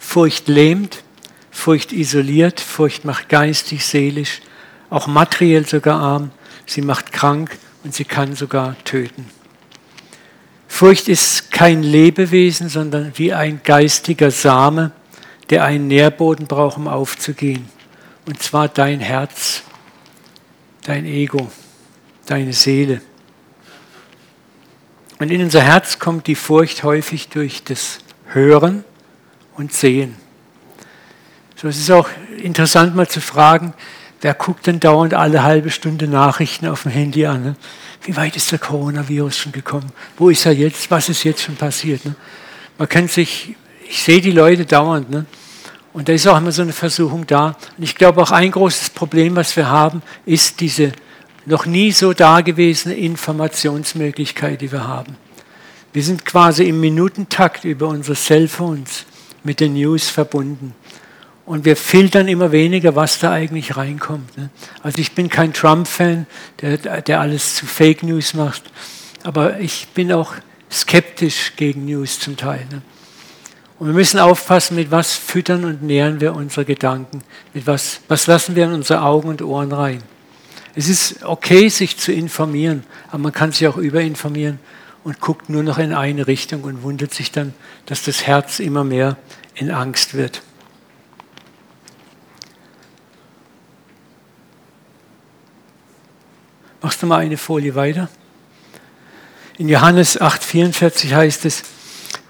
Furcht 0.00 0.48
lähmt, 0.48 1.04
Furcht 1.52 1.92
isoliert, 1.92 2.58
Furcht 2.58 3.04
macht 3.04 3.28
geistig, 3.28 3.84
seelisch, 3.84 4.40
auch 4.90 5.06
materiell 5.06 5.64
sogar 5.64 6.00
arm, 6.00 6.32
sie 6.66 6.82
macht 6.82 7.12
krank 7.12 7.56
und 7.84 7.94
sie 7.94 8.04
kann 8.04 8.34
sogar 8.34 8.74
töten. 8.82 9.26
Furcht 10.66 11.06
ist 11.06 11.52
kein 11.52 11.84
Lebewesen, 11.84 12.68
sondern 12.68 13.12
wie 13.14 13.32
ein 13.32 13.60
geistiger 13.62 14.32
Same, 14.32 14.90
der 15.50 15.62
einen 15.62 15.86
Nährboden 15.86 16.48
braucht, 16.48 16.78
um 16.78 16.88
aufzugehen. 16.88 17.68
Und 18.26 18.42
zwar 18.42 18.66
dein 18.66 18.98
Herz, 18.98 19.62
dein 20.82 21.06
Ego, 21.06 21.48
deine 22.26 22.54
Seele. 22.54 23.02
Und 25.22 25.30
in 25.30 25.40
unser 25.40 25.60
Herz 25.60 26.00
kommt 26.00 26.26
die 26.26 26.34
Furcht 26.34 26.82
häufig 26.82 27.28
durch 27.28 27.62
das 27.62 28.00
Hören 28.32 28.82
und 29.54 29.72
Sehen. 29.72 30.16
So, 31.54 31.68
es 31.68 31.78
ist 31.78 31.92
auch 31.92 32.08
interessant 32.42 32.96
mal 32.96 33.06
zu 33.06 33.20
fragen, 33.20 33.72
wer 34.20 34.34
guckt 34.34 34.66
denn 34.66 34.80
dauernd 34.80 35.14
alle 35.14 35.44
halbe 35.44 35.70
Stunde 35.70 36.08
Nachrichten 36.08 36.66
auf 36.66 36.82
dem 36.82 36.90
Handy 36.90 37.24
an? 37.24 37.44
Ne? 37.44 37.56
Wie 38.02 38.16
weit 38.16 38.34
ist 38.34 38.50
der 38.50 38.58
Coronavirus 38.58 39.38
schon 39.38 39.52
gekommen? 39.52 39.92
Wo 40.16 40.28
ist 40.28 40.44
er 40.44 40.54
jetzt? 40.54 40.90
Was 40.90 41.08
ist 41.08 41.22
jetzt 41.22 41.42
schon 41.42 41.54
passiert? 41.54 42.04
Ne? 42.04 42.16
Man 42.76 42.88
kann 42.88 43.06
sich, 43.06 43.54
ich 43.88 44.02
sehe 44.02 44.20
die 44.20 44.32
Leute 44.32 44.66
dauernd, 44.66 45.08
ne? 45.08 45.26
und 45.92 46.08
da 46.08 46.14
ist 46.14 46.26
auch 46.26 46.36
immer 46.36 46.50
so 46.50 46.62
eine 46.62 46.72
Versuchung 46.72 47.28
da. 47.28 47.54
Und 47.78 47.84
ich 47.84 47.94
glaube 47.94 48.20
auch 48.20 48.32
ein 48.32 48.50
großes 48.50 48.90
Problem, 48.90 49.36
was 49.36 49.56
wir 49.56 49.68
haben, 49.68 50.02
ist 50.26 50.58
diese 50.58 50.90
noch 51.46 51.66
nie 51.66 51.92
so 51.92 52.12
dagewesene 52.12 52.94
Informationsmöglichkeit, 52.94 54.60
die 54.60 54.72
wir 54.72 54.86
haben. 54.86 55.16
Wir 55.92 56.02
sind 56.02 56.24
quasi 56.24 56.64
im 56.64 56.80
Minutentakt 56.80 57.64
über 57.64 57.88
unsere 57.88 58.16
Cellphones 58.16 59.04
mit 59.44 59.60
den 59.60 59.74
News 59.74 60.08
verbunden. 60.08 60.74
Und 61.44 61.64
wir 61.64 61.76
filtern 61.76 62.28
immer 62.28 62.52
weniger, 62.52 62.94
was 62.94 63.18
da 63.18 63.32
eigentlich 63.32 63.76
reinkommt. 63.76 64.36
Ne? 64.38 64.50
Also 64.82 64.98
ich 64.98 65.12
bin 65.12 65.28
kein 65.28 65.52
Trump-Fan, 65.52 66.26
der, 66.60 66.78
der 67.02 67.20
alles 67.20 67.56
zu 67.56 67.66
Fake 67.66 68.02
News 68.04 68.34
macht, 68.34 68.62
aber 69.24 69.58
ich 69.58 69.88
bin 69.88 70.12
auch 70.12 70.34
skeptisch 70.70 71.52
gegen 71.56 71.84
News 71.84 72.20
zum 72.20 72.36
Teil. 72.36 72.64
Ne? 72.70 72.82
Und 73.78 73.88
wir 73.88 73.94
müssen 73.94 74.20
aufpassen, 74.20 74.76
mit 74.76 74.92
was 74.92 75.14
füttern 75.14 75.64
und 75.64 75.82
nähren 75.82 76.20
wir 76.20 76.34
unsere 76.34 76.64
Gedanken, 76.64 77.22
mit 77.52 77.66
was, 77.66 78.00
was 78.06 78.28
lassen 78.28 78.54
wir 78.54 78.66
in 78.66 78.72
unsere 78.74 79.02
Augen 79.02 79.28
und 79.28 79.42
Ohren 79.42 79.72
rein. 79.72 80.02
Es 80.74 80.88
ist 80.88 81.22
okay, 81.22 81.68
sich 81.68 81.98
zu 81.98 82.12
informieren, 82.12 82.84
aber 83.08 83.18
man 83.18 83.32
kann 83.32 83.52
sich 83.52 83.66
auch 83.66 83.76
überinformieren 83.76 84.58
und 85.04 85.20
guckt 85.20 85.48
nur 85.50 85.62
noch 85.62 85.78
in 85.78 85.92
eine 85.92 86.26
Richtung 86.26 86.64
und 86.64 86.82
wundert 86.82 87.12
sich 87.12 87.30
dann, 87.30 87.52
dass 87.86 88.04
das 88.04 88.26
Herz 88.26 88.58
immer 88.58 88.84
mehr 88.84 89.16
in 89.54 89.70
Angst 89.70 90.14
wird. 90.14 90.42
Machst 96.80 97.02
du 97.02 97.06
mal 97.06 97.18
eine 97.18 97.36
Folie 97.36 97.74
weiter? 97.74 98.08
In 99.58 99.68
Johannes 99.68 100.20
8,44 100.20 101.14
heißt 101.14 101.44
es, 101.44 101.62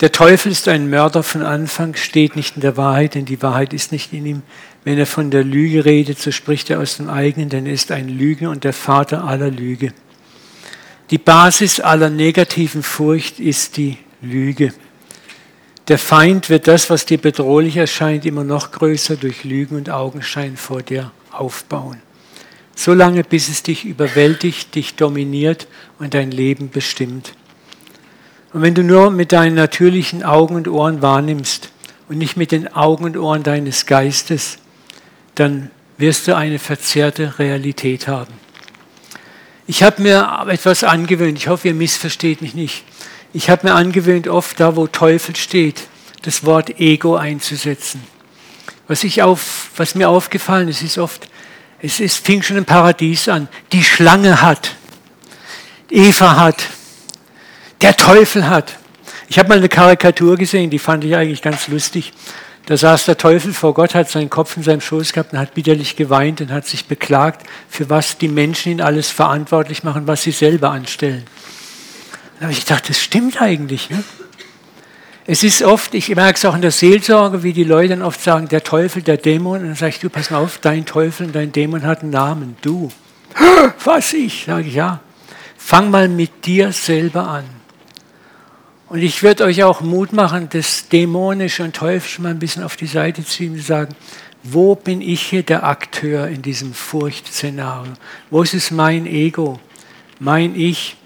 der 0.01 0.11
Teufel 0.11 0.51
ist 0.51 0.67
ein 0.67 0.91
Mörder 0.91 1.23
von 1.23 1.43
Anfang, 1.43 1.95
steht 1.95 2.35
nicht 2.35 2.57
in 2.57 2.61
der 2.61 2.77
Wahrheit, 2.77 3.15
denn 3.15 3.25
die 3.25 3.41
Wahrheit 3.41 3.73
ist 3.73 3.93
nicht 3.93 4.13
in 4.13 4.27
ihm. 4.27 4.43
Wenn 4.85 4.99
er 4.99 5.07
von 5.07 5.31
der 5.31 5.45
Lüge 5.45 5.85
redet, 5.85 6.19
so 6.19 6.33
spricht 6.33 6.71
er 6.71 6.81
aus 6.81 6.97
dem 6.97 7.09
eigenen, 7.09 7.49
denn 7.49 7.67
er 7.67 7.73
ist 7.73 7.93
ein 7.93 8.09
Lüge 8.09 8.51
und 8.51 8.65
der 8.65 8.73
Vater 8.73 9.25
aller 9.25 9.51
Lüge. 9.51 9.93
Die 11.11 11.19
Basis 11.19 11.79
aller 11.79 12.11
negativen 12.11 12.83
Furcht 12.83 13.39
ist 13.39 13.77
die 13.77 13.99
Lüge. 14.23 14.73
Der 15.89 15.99
Feind 15.99 16.49
wird 16.49 16.69
das, 16.69 16.91
was 16.91 17.07
dir 17.07 17.19
bedrohlich 17.19 17.77
erscheint, 17.77 18.25
immer 18.25 18.45
noch 18.45 18.71
größer 18.73 19.17
durch 19.17 19.45
Lügen 19.45 19.77
und 19.77 19.91
Augenschein 19.91 20.57
vor 20.57 20.83
dir 20.83 21.11
aufbauen. 21.31 22.01
Solange 22.75 23.25
bis 23.25 23.49
es 23.49 23.62
dich 23.62 23.85
überwältigt, 23.85 24.75
dich 24.75 24.95
dominiert 24.95 25.67
und 25.99 26.15
dein 26.15 26.31
Leben 26.31 26.71
bestimmt. 26.71 27.35
Und 28.53 28.62
wenn 28.62 28.75
du 28.75 28.83
nur 28.83 29.11
mit 29.11 29.33
deinen 29.33 29.55
natürlichen 29.55 30.23
Augen 30.23 30.55
und 30.55 30.69
Ohren 30.69 31.03
wahrnimmst 31.03 31.71
und 32.09 32.19
nicht 32.19 32.37
mit 32.37 32.53
den 32.53 32.73
Augen 32.75 33.05
und 33.05 33.17
Ohren 33.17 33.43
deines 33.43 33.87
Geistes, 33.87 34.59
dann 35.35 35.71
wirst 35.99 36.29
du 36.29 36.37
eine 36.37 36.59
verzerrte 36.59 37.39
Realität 37.39 38.09
haben. 38.09 38.33
Ich 39.67 39.83
habe 39.83 40.03
mir 40.03 40.47
etwas 40.49 40.85
angewöhnt, 40.85 41.39
ich 41.39 41.49
hoffe, 41.49 41.69
ihr 41.69 41.75
missversteht 41.75 42.43
mich 42.43 42.55
nicht. 42.55 42.85
Ich 43.33 43.49
habe 43.49 43.69
mir 43.69 43.75
angewöhnt, 43.75 44.29
oft 44.29 44.61
da, 44.61 44.77
wo 44.77 44.87
Teufel 44.87 45.37
steht, 45.37 45.85
das 46.23 46.45
Wort 46.45 46.81
Ego 46.81 47.17
einzusetzen. 47.17 48.03
Was, 48.89 49.05
ich 49.05 49.23
auf, 49.23 49.71
was 49.77 49.95
mir 49.95 50.09
aufgefallen 50.09 50.69
ist, 50.69 50.83
ist 50.83 50.99
oft, 50.99 51.29
es 51.81 52.01
ist, 52.01 52.19
fing 52.25 52.43
schon 52.43 52.57
im 52.57 52.65
Paradies 52.65 53.29
an. 53.29 53.49
Die 53.73 53.83
Schlange 53.83 54.43
hat, 54.43 54.75
Eva 55.91 56.37
hat, 56.37 56.65
der 57.81 57.97
Teufel 57.97 58.49
hat. 58.49 58.79
Ich 59.29 59.39
habe 59.39 59.49
mal 59.49 59.59
eine 59.59 59.69
Karikatur 59.69 60.37
gesehen, 60.37 60.69
die 60.69 60.79
fand 60.79 61.05
ich 61.05 61.17
eigentlich 61.17 61.43
ganz 61.43 61.69
lustig. 61.69 62.12
Da 62.66 62.76
saß 62.76 63.07
der 63.07 63.19
Teufel 63.19 63.52
vor 63.52 63.75
Gott, 63.75 63.95
hat 63.95 64.09
seinen 64.09 64.31
Kopf 64.31 64.57
in 64.57 64.62
seinem 64.62 64.81
Schoß 64.81 65.12
gehabt 65.12 65.33
und 65.33 65.38
hat 65.38 65.54
bitterlich 65.54 65.97
geweint 65.97 66.40
und 66.40 66.52
hat 66.52 66.66
sich 66.66 66.87
beklagt, 66.87 67.45
für 67.69 67.90
was 67.90 68.19
die 68.19 68.28
Menschen 68.28 68.73
ihn 68.73 68.81
alles 68.81 69.11
verantwortlich 69.11 69.83
machen, 69.83 70.07
was 70.07 70.23
sie 70.23 70.31
selber 70.31 70.71
anstellen. 70.71 71.25
Da 72.38 72.45
habe 72.47 72.52
ich 72.52 72.64
gedacht, 72.64 72.88
das 72.88 73.00
stimmt 73.00 73.42
eigentlich. 73.42 73.90
Ne? 73.90 74.02
Es 75.26 75.45
ist 75.45 75.62
oft, 75.62 75.95
ich 75.95 76.09
merke 76.14 76.37
es 76.37 76.45
auch 76.45 76.54
in 76.54 76.62
der 76.62 76.71
Seelsorge, 76.71 77.42
wie 77.42 77.52
die 77.52 77.64
Leute 77.64 77.90
dann 77.90 78.02
oft 78.02 78.21
sagen, 78.21 78.49
der 78.49 78.62
Teufel, 78.62 79.02
der 79.02 79.16
Dämon. 79.16 79.61
Und 79.61 79.66
dann 79.66 79.75
sage 79.76 79.90
ich, 79.90 80.00
du, 80.00 80.11
pass 80.11 80.31
mal 80.31 80.38
auf, 80.38 80.59
dein 80.59 80.85
Teufel 80.85 81.26
und 81.26 81.35
dein 81.35 81.52
Dämon 81.52 81.85
hat 81.85 82.02
einen 82.02 82.11
Namen, 82.11 82.57
du. 82.62 82.90
Was 83.85 84.12
ich? 84.12 84.45
Sage 84.47 84.69
ich, 84.69 84.75
ja. 84.75 85.00
Fang 85.57 85.90
mal 85.90 86.09
mit 86.09 86.45
dir 86.45 86.73
selber 86.73 87.28
an. 87.28 87.62
Und 88.93 89.01
ich 89.01 89.23
würde 89.23 89.45
euch 89.45 89.65
auch 89.65 89.81
Mut 89.81 90.13
machen, 90.13 90.51
das 90.51 90.87
Dämonische 90.91 91.65
und 91.65 91.75
Teuflische 91.75 92.21
mal 92.21 92.29
ein 92.29 92.39
bisschen 92.39 92.63
auf 92.63 92.77
die 92.77 92.87
Seite 92.87 93.25
zu 93.25 93.31
ziehen 93.31 93.55
und 93.55 93.63
sagen, 93.63 93.95
wo 94.43 94.75
bin 94.75 95.01
ich 95.01 95.23
hier 95.23 95.43
der 95.43 95.65
Akteur 95.65 96.29
in 96.29 96.43
diesem 96.43 96.75
Furchtszenario? 96.75 97.95
Wo 98.29 98.43
ist 98.43 98.53
es 98.53 98.71
mein 98.71 99.07
Ego, 99.07 99.59
mein 100.19 100.55
Ich? 100.55 100.99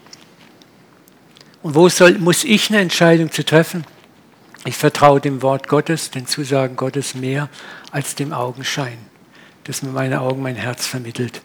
Und 1.62 1.76
wo 1.76 1.88
soll, 1.88 2.18
muss 2.18 2.42
ich 2.42 2.70
eine 2.70 2.80
Entscheidung 2.80 3.30
zu 3.30 3.44
treffen? 3.44 3.84
Ich 4.64 4.76
vertraue 4.76 5.20
dem 5.20 5.40
Wort 5.42 5.68
Gottes, 5.68 6.10
den 6.10 6.26
Zusagen 6.26 6.74
Gottes 6.74 7.14
mehr 7.14 7.48
als 7.92 8.16
dem 8.16 8.32
Augenschein, 8.32 8.98
das 9.62 9.82
mir 9.82 9.92
meine 9.92 10.22
Augen, 10.22 10.42
mein 10.42 10.56
Herz 10.56 10.88
vermittelt. 10.88 11.40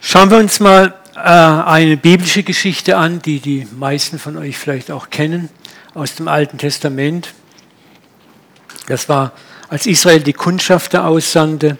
Schauen 0.00 0.30
wir 0.30 0.38
uns 0.38 0.60
mal 0.60 0.94
eine 1.14 1.96
biblische 1.96 2.42
Geschichte 2.42 2.96
an, 2.96 3.20
die 3.20 3.40
die 3.40 3.66
meisten 3.78 4.18
von 4.18 4.36
euch 4.36 4.56
vielleicht 4.56 4.90
auch 4.90 5.10
kennen, 5.10 5.48
aus 5.94 6.14
dem 6.14 6.28
Alten 6.28 6.58
Testament. 6.58 7.34
Das 8.86 9.08
war, 9.08 9.32
als 9.68 9.86
Israel 9.86 10.20
die 10.20 10.32
Kundschafter 10.32 11.06
aussandte 11.06 11.76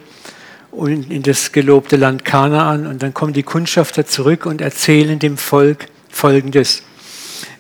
und 0.71 1.11
in 1.11 1.23
das 1.23 1.53
gelobte 1.53 1.97
Land 1.97 2.25
Kanaan. 2.25 2.87
Und 2.87 3.03
dann 3.03 3.15
kommen 3.15 3.33
die 3.33 3.43
Kundschafter 3.43 4.07
zurück 4.07 4.47
und 4.47 4.61
erzählen 4.61 5.19
dem 5.19 5.39
Volk 5.39 5.87
Folgendes. 6.11 6.83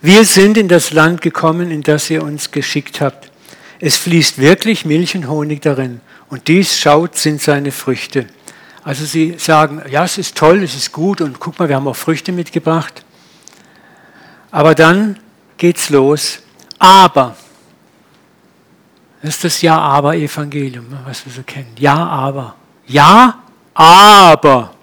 Wir 0.03 0.25
sind 0.25 0.59
in 0.59 0.69
das 0.69 0.93
Land 0.93 1.23
gekommen, 1.23 1.71
in 1.71 1.83
das 1.83 2.11
ihr 2.11 2.23
uns 2.23 2.51
geschickt 2.51 3.01
habt. 3.01 3.31
Es 3.81 3.97
fließt 3.97 4.39
wirklich 4.39 4.85
Milch 4.85 5.15
und 5.15 5.29
Honig 5.29 5.63
darin. 5.63 6.01
Und 6.29 6.49
dies, 6.49 6.79
schaut, 6.79 7.17
sind 7.17 7.41
seine 7.41 7.73
Früchte. 7.73 8.27
Also 8.85 9.05
sie 9.05 9.37
sagen, 9.39 9.83
ja, 9.89 10.05
es 10.05 10.19
ist 10.19 10.37
toll, 10.37 10.63
es 10.63 10.75
ist 10.75 10.93
gut 10.93 11.21
und 11.21 11.39
guck 11.39 11.59
mal, 11.59 11.69
wir 11.69 11.77
haben 11.77 11.87
auch 11.87 11.97
Früchte 11.97 12.33
mitgebracht. 12.33 13.05
Aber 14.51 14.75
dann 14.75 15.19
geht's 15.57 15.89
los. 15.89 16.41
Aber, 16.79 17.37
das 19.23 19.37
ist 19.37 19.45
das 19.45 19.63
Ja-Aber-Evangelium, 19.63 20.87
was 21.05 21.25
wir 21.25 21.33
so 21.33 21.43
kennen. 21.45 21.73
Ja, 21.79 21.95
aber. 21.95 22.57
Ja, 22.89 23.39
aber. 23.73 24.75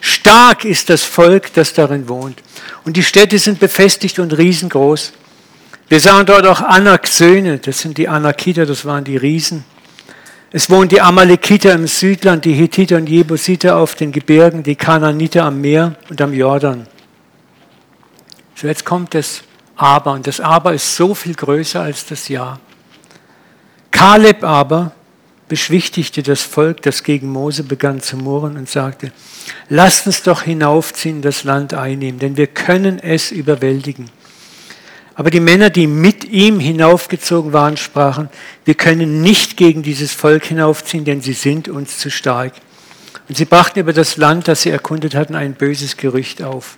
Stark 0.00 0.64
ist 0.64 0.90
das 0.90 1.04
Volk, 1.04 1.54
das 1.54 1.72
darin 1.72 2.08
wohnt. 2.08 2.42
Und 2.84 2.96
die 2.96 3.04
Städte 3.04 3.38
sind 3.38 3.60
befestigt 3.60 4.18
und 4.18 4.36
riesengroß. 4.36 5.12
Wir 5.88 6.00
sahen 6.00 6.26
dort 6.26 6.44
auch 6.46 6.60
Anaks 6.60 7.18
Söhne, 7.18 7.58
das 7.58 7.78
sind 7.78 7.98
die 7.98 8.08
Anakiter, 8.08 8.66
das 8.66 8.84
waren 8.84 9.04
die 9.04 9.16
Riesen. 9.16 9.64
Es 10.56 10.70
wohnen 10.70 10.88
die 10.88 11.00
Amalekiter 11.00 11.72
im 11.72 11.88
Südland, 11.88 12.44
die 12.44 12.52
Hethiter 12.52 12.94
und 12.94 13.08
Jebusiter 13.08 13.76
auf 13.76 13.96
den 13.96 14.12
Gebirgen, 14.12 14.62
die 14.62 14.76
Kananiter 14.76 15.46
am 15.46 15.60
Meer 15.60 15.96
und 16.08 16.20
am 16.20 16.32
Jordan. 16.32 16.86
So, 18.54 18.68
jetzt 18.68 18.84
kommt 18.84 19.14
das 19.14 19.42
Aber. 19.74 20.12
Und 20.12 20.28
das 20.28 20.38
Aber 20.38 20.72
ist 20.72 20.94
so 20.94 21.12
viel 21.12 21.34
größer 21.34 21.80
als 21.80 22.06
das 22.06 22.28
Ja. 22.28 22.60
Kaleb 23.90 24.44
aber 24.44 24.92
beschwichtigte 25.48 26.22
das 26.22 26.42
Volk, 26.42 26.82
das 26.82 27.02
gegen 27.02 27.30
Mose 27.30 27.64
begann 27.64 28.00
zu 28.00 28.16
murren 28.16 28.56
und 28.56 28.68
sagte, 28.68 29.10
lasst 29.68 30.06
uns 30.06 30.22
doch 30.22 30.42
hinaufziehen, 30.42 31.20
das 31.20 31.42
Land 31.42 31.74
einnehmen, 31.74 32.20
denn 32.20 32.36
wir 32.36 32.46
können 32.46 33.00
es 33.00 33.32
überwältigen. 33.32 34.08
Aber 35.14 35.30
die 35.30 35.40
Männer, 35.40 35.70
die 35.70 35.86
mit 35.86 36.24
ihm 36.24 36.58
hinaufgezogen 36.58 37.52
waren, 37.52 37.76
sprachen, 37.76 38.28
wir 38.64 38.74
können 38.74 39.22
nicht 39.22 39.56
gegen 39.56 39.82
dieses 39.82 40.12
Volk 40.12 40.44
hinaufziehen, 40.46 41.04
denn 41.04 41.20
sie 41.20 41.34
sind 41.34 41.68
uns 41.68 41.98
zu 41.98 42.10
stark. 42.10 42.52
Und 43.28 43.36
sie 43.36 43.44
brachten 43.44 43.78
über 43.78 43.92
das 43.92 44.16
Land, 44.16 44.48
das 44.48 44.62
sie 44.62 44.70
erkundet 44.70 45.14
hatten, 45.14 45.34
ein 45.34 45.54
böses 45.54 45.96
Gerücht 45.96 46.42
auf 46.42 46.76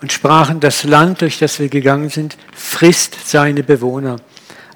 und 0.00 0.12
sprachen, 0.12 0.60
das 0.60 0.84
Land, 0.84 1.22
durch 1.22 1.38
das 1.38 1.58
wir 1.58 1.68
gegangen 1.68 2.08
sind, 2.08 2.36
frisst 2.54 3.16
seine 3.28 3.62
Bewohner. 3.62 4.16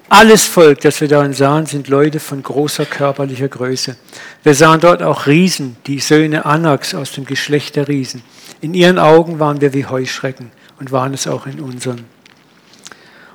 Alles 0.09 0.45
Volk, 0.45 0.81
das 0.81 1.01
wir 1.01 1.07
darin 1.07 1.33
sahen, 1.33 1.65
sind 1.65 1.87
Leute 1.87 2.19
von 2.19 2.43
großer 2.43 2.85
körperlicher 2.85 3.47
Größe. 3.47 3.95
Wir 4.43 4.53
sahen 4.53 4.79
dort 4.79 5.01
auch 5.01 5.25
Riesen, 5.25 5.77
die 5.87 5.99
Söhne 5.99 6.45
Anaks 6.45 6.93
aus 6.93 7.13
dem 7.13 7.25
Geschlecht 7.25 7.77
der 7.77 7.87
Riesen. 7.87 8.21
In 8.61 8.73
ihren 8.73 8.99
Augen 8.99 9.39
waren 9.39 9.61
wir 9.61 9.73
wie 9.73 9.85
Heuschrecken 9.85 10.51
und 10.79 10.91
waren 10.91 11.13
es 11.13 11.25
auch 11.25 11.47
in 11.47 11.59
unseren. 11.59 12.05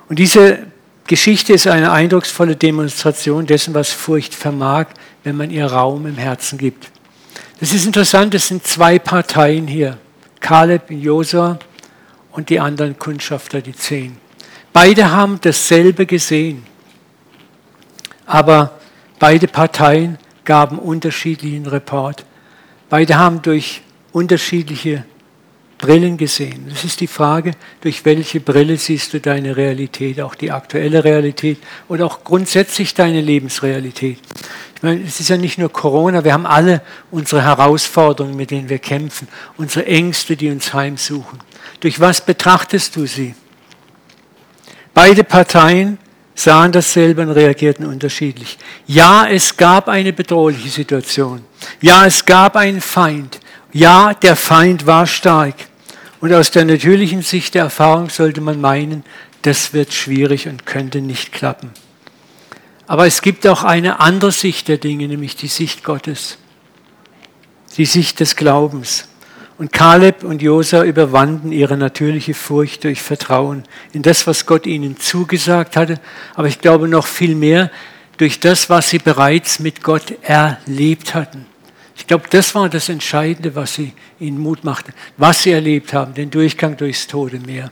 Und 0.09 0.17
diese 0.17 0.59
Geschichte 1.07 1.53
ist 1.53 1.67
eine 1.67 1.91
eindrucksvolle 1.91 2.55
Demonstration 2.55 3.45
dessen, 3.45 3.73
was 3.73 3.89
Furcht 3.89 4.35
vermag, 4.35 4.87
wenn 5.23 5.37
man 5.37 5.51
ihr 5.51 5.65
Raum 5.65 6.05
im 6.05 6.17
Herzen 6.17 6.57
gibt. 6.57 6.91
Das 7.59 7.73
ist 7.73 7.85
interessant, 7.85 8.33
es 8.33 8.47
sind 8.47 8.65
zwei 8.65 8.99
Parteien 8.99 9.67
hier, 9.67 9.97
Kaleb, 10.39 10.89
Josua 10.89 11.59
und 12.31 12.49
die 12.49 12.59
anderen 12.59 12.97
Kundschafter, 12.97 13.61
die 13.61 13.75
zehn. 13.75 14.17
Beide 14.73 15.11
haben 15.11 15.39
dasselbe 15.41 16.05
gesehen. 16.05 16.65
Aber 18.25 18.79
beide 19.17 19.47
Parteien 19.47 20.17
gaben 20.45 20.79
unterschiedlichen 20.79 21.65
Report. 21.65 22.23
Beide 22.89 23.17
haben 23.17 23.41
durch 23.41 23.81
unterschiedliche 24.11 25.05
Brillen 25.79 26.17
gesehen. 26.17 26.67
Das 26.69 26.83
ist 26.83 26.99
die 26.99 27.07
Frage, 27.07 27.53
durch 27.81 28.03
welche 28.03 28.41
Brille 28.41 28.77
siehst 28.77 29.13
du 29.13 29.21
deine 29.21 29.55
Realität, 29.55 30.19
auch 30.19 30.35
die 30.35 30.51
aktuelle 30.51 31.03
Realität 31.05 31.57
oder 31.87 32.05
auch 32.05 32.23
grundsätzlich 32.23 32.93
deine 32.93 33.21
Lebensrealität. 33.21 34.19
Ich 34.75 34.83
meine, 34.83 35.01
es 35.01 35.21
ist 35.21 35.29
ja 35.29 35.37
nicht 35.37 35.57
nur 35.57 35.71
Corona, 35.71 36.23
wir 36.23 36.33
haben 36.33 36.45
alle 36.45 36.81
unsere 37.11 37.43
Herausforderungen, 37.43 38.35
mit 38.35 38.51
denen 38.51 38.67
wir 38.67 38.79
kämpfen, 38.79 39.29
unsere 39.57 39.85
Ängste, 39.85 40.35
die 40.35 40.49
uns 40.49 40.73
heimsuchen. 40.73 41.39
Durch 41.79 41.99
was 42.01 42.25
betrachtest 42.25 42.97
du 42.97 43.05
sie? 43.05 43.33
Beide 44.93 45.23
Parteien 45.23 45.97
sahen 46.35 46.73
dasselbe 46.73 47.21
und 47.21 47.31
reagierten 47.31 47.85
unterschiedlich. 47.85 48.57
Ja, 48.85 49.27
es 49.27 49.55
gab 49.55 49.87
eine 49.87 50.11
bedrohliche 50.11 50.69
Situation. 50.69 51.45
Ja, 51.79 52.05
es 52.05 52.25
gab 52.25 52.57
einen 52.57 52.81
Feind. 52.81 53.39
Ja, 53.71 54.13
der 54.13 54.35
Feind 54.35 54.85
war 54.85 55.07
stark. 55.07 55.55
Und 56.21 56.33
aus 56.33 56.51
der 56.51 56.65
natürlichen 56.65 57.21
Sicht 57.21 57.55
der 57.55 57.63
Erfahrung 57.63 58.09
sollte 58.09 58.41
man 58.41 58.59
meinen, 58.59 59.03
das 59.43 59.73
wird 59.73 59.93
schwierig 59.93 60.47
und 60.47 60.65
könnte 60.65 61.01
nicht 61.01 61.31
klappen. 61.31 61.71
Aber 62.87 63.05
es 63.05 63.21
gibt 63.21 63.47
auch 63.47 63.63
eine 63.63 63.99
andere 63.99 64.31
Sicht 64.31 64.67
der 64.67 64.77
Dinge, 64.77 65.07
nämlich 65.07 65.35
die 65.35 65.47
Sicht 65.47 65.83
Gottes, 65.83 66.37
die 67.77 67.85
Sicht 67.85 68.19
des 68.19 68.35
Glaubens. 68.35 69.07
Und 69.57 69.71
Kaleb 69.71 70.23
und 70.23 70.41
Josa 70.41 70.83
überwanden 70.83 71.51
ihre 71.51 71.77
natürliche 71.77 72.33
Furcht 72.33 72.85
durch 72.85 73.01
Vertrauen 73.01 73.63
in 73.91 74.01
das, 74.01 74.25
was 74.25 74.45
Gott 74.45 74.65
ihnen 74.65 74.97
zugesagt 74.97 75.75
hatte, 75.75 75.99
aber 76.33 76.47
ich 76.47 76.59
glaube 76.59 76.87
noch 76.87 77.05
viel 77.05 77.35
mehr 77.35 77.69
durch 78.17 78.39
das, 78.39 78.69
was 78.69 78.89
sie 78.89 78.99
bereits 78.99 79.59
mit 79.59 79.83
Gott 79.83 80.13
erlebt 80.21 81.13
hatten. 81.13 81.45
Ich 81.99 82.07
glaube, 82.07 82.25
das 82.29 82.55
war 82.55 82.67
das 82.69 82.89
Entscheidende, 82.89 83.53
was 83.55 83.75
sie 83.75 83.93
ihnen 84.19 84.39
Mut 84.39 84.63
machte, 84.63 84.93
was 85.17 85.43
sie 85.43 85.51
erlebt 85.51 85.93
haben, 85.93 86.15
den 86.15 86.31
Durchgang 86.31 86.75
durchs 86.75 87.05
Todemeer 87.05 87.71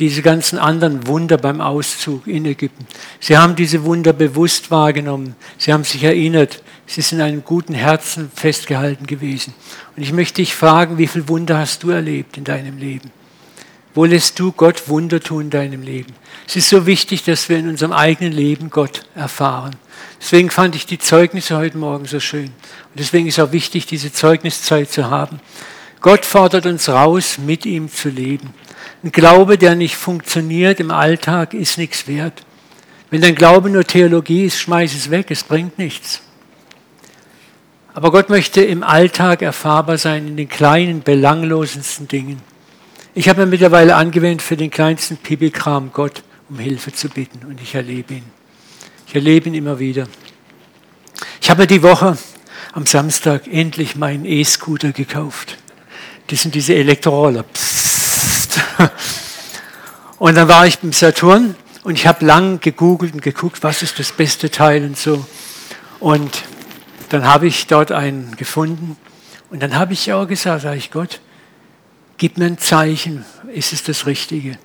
diese 0.00 0.22
ganzen 0.22 0.58
anderen 0.58 1.06
Wunder 1.06 1.36
beim 1.36 1.60
Auszug 1.60 2.26
in 2.26 2.46
Ägypten. 2.46 2.86
Sie 3.20 3.36
haben 3.36 3.54
diese 3.54 3.84
Wunder 3.84 4.14
bewusst 4.14 4.70
wahrgenommen. 4.70 5.36
Sie 5.58 5.72
haben 5.72 5.84
sich 5.84 6.02
erinnert. 6.02 6.62
Sie 6.86 7.02
sind 7.02 7.18
in 7.18 7.24
einem 7.24 7.44
guten 7.44 7.74
Herzen 7.74 8.30
festgehalten 8.34 9.06
gewesen. 9.06 9.52
Und 9.96 10.02
ich 10.02 10.12
möchte 10.12 10.36
dich 10.36 10.54
fragen, 10.54 10.96
wie 10.96 11.06
viele 11.06 11.28
Wunder 11.28 11.58
hast 11.58 11.82
du 11.82 11.90
erlebt 11.90 12.38
in 12.38 12.44
deinem 12.44 12.78
Leben? 12.78 13.12
Wo 13.92 14.04
lässt 14.04 14.38
du 14.38 14.52
Gott 14.52 14.88
Wunder 14.88 15.20
tun 15.20 15.42
in 15.42 15.50
deinem 15.50 15.82
Leben? 15.82 16.14
Es 16.46 16.54
ist 16.54 16.68
so 16.68 16.86
wichtig, 16.86 17.24
dass 17.24 17.48
wir 17.48 17.58
in 17.58 17.68
unserem 17.68 17.92
eigenen 17.92 18.32
Leben 18.32 18.70
Gott 18.70 19.02
erfahren. 19.16 19.74
Deswegen 20.20 20.50
fand 20.50 20.76
ich 20.76 20.86
die 20.86 20.98
Zeugnisse 20.98 21.56
heute 21.56 21.76
Morgen 21.76 22.04
so 22.04 22.20
schön. 22.20 22.46
Und 22.46 22.98
deswegen 22.98 23.26
ist 23.26 23.40
auch 23.40 23.50
wichtig, 23.50 23.86
diese 23.86 24.12
Zeugniszeit 24.12 24.90
zu 24.90 25.10
haben. 25.10 25.40
Gott 26.00 26.24
fordert 26.24 26.66
uns 26.66 26.88
raus, 26.88 27.38
mit 27.38 27.66
ihm 27.66 27.92
zu 27.92 28.10
leben. 28.10 28.54
Ein 29.02 29.10
Glaube, 29.10 29.58
der 29.58 29.74
nicht 29.74 29.96
funktioniert 29.96 30.78
im 30.78 30.92
Alltag, 30.92 31.52
ist 31.52 31.76
nichts 31.76 32.06
wert. 32.06 32.44
Wenn 33.10 33.22
dein 33.22 33.34
Glaube 33.34 33.70
nur 33.70 33.84
Theologie 33.84 34.44
ist, 34.44 34.60
schmeiß 34.60 34.94
es 34.94 35.10
weg, 35.10 35.30
es 35.30 35.42
bringt 35.42 35.78
nichts. 35.78 36.22
Aber 37.92 38.12
Gott 38.12 38.30
möchte 38.30 38.62
im 38.62 38.84
Alltag 38.84 39.42
erfahrbar 39.42 39.98
sein, 39.98 40.28
in 40.28 40.36
den 40.36 40.48
kleinen, 40.48 41.02
belanglosesten 41.02 42.06
Dingen. 42.06 42.49
Ich 43.12 43.28
habe 43.28 43.40
mir 43.40 43.46
mittlerweile 43.46 43.96
angewöhnt, 43.96 44.40
für 44.40 44.56
den 44.56 44.70
kleinsten 44.70 45.16
Pibelkram 45.16 45.90
Gott 45.92 46.22
um 46.48 46.58
Hilfe 46.60 46.92
zu 46.92 47.08
bitten 47.08 47.44
und 47.44 47.60
ich 47.60 47.74
erlebe 47.74 48.14
ihn. 48.14 48.24
Ich 49.08 49.14
erlebe 49.16 49.48
ihn 49.48 49.54
immer 49.54 49.80
wieder. 49.80 50.06
Ich 51.40 51.50
habe 51.50 51.62
mir 51.62 51.66
die 51.66 51.82
Woche 51.82 52.16
am 52.72 52.86
Samstag 52.86 53.48
endlich 53.48 53.96
meinen 53.96 54.24
E-Scooter 54.24 54.92
gekauft. 54.92 55.58
Das 56.28 56.42
sind 56.42 56.54
diese 56.54 56.74
Elektroroller. 56.74 57.42
Psst. 57.42 58.60
Und 60.18 60.36
dann 60.36 60.46
war 60.46 60.66
ich 60.66 60.78
beim 60.78 60.92
Saturn 60.92 61.56
und 61.82 61.94
ich 61.94 62.06
habe 62.06 62.24
lang 62.24 62.60
gegoogelt 62.60 63.14
und 63.14 63.22
geguckt, 63.22 63.62
was 63.62 63.82
ist 63.82 63.98
das 63.98 64.12
beste 64.12 64.50
Teil 64.50 64.84
und 64.84 64.96
so. 64.96 65.26
Und 65.98 66.44
dann 67.08 67.24
habe 67.24 67.48
ich 67.48 67.66
dort 67.66 67.90
einen 67.90 68.36
gefunden. 68.36 68.96
Und 69.50 69.62
dann 69.62 69.74
habe 69.74 69.94
ich 69.94 70.12
auch 70.12 70.28
gesagt, 70.28 70.62
sage 70.62 70.76
ich 70.76 70.92
Gott, 70.92 71.20
gib 72.20 72.36
mir 72.36 72.44
ein 72.44 72.58
Zeichen, 72.58 73.24
ist 73.50 73.72
es 73.72 73.82
das 73.82 74.06
Richtige? 74.06 74.58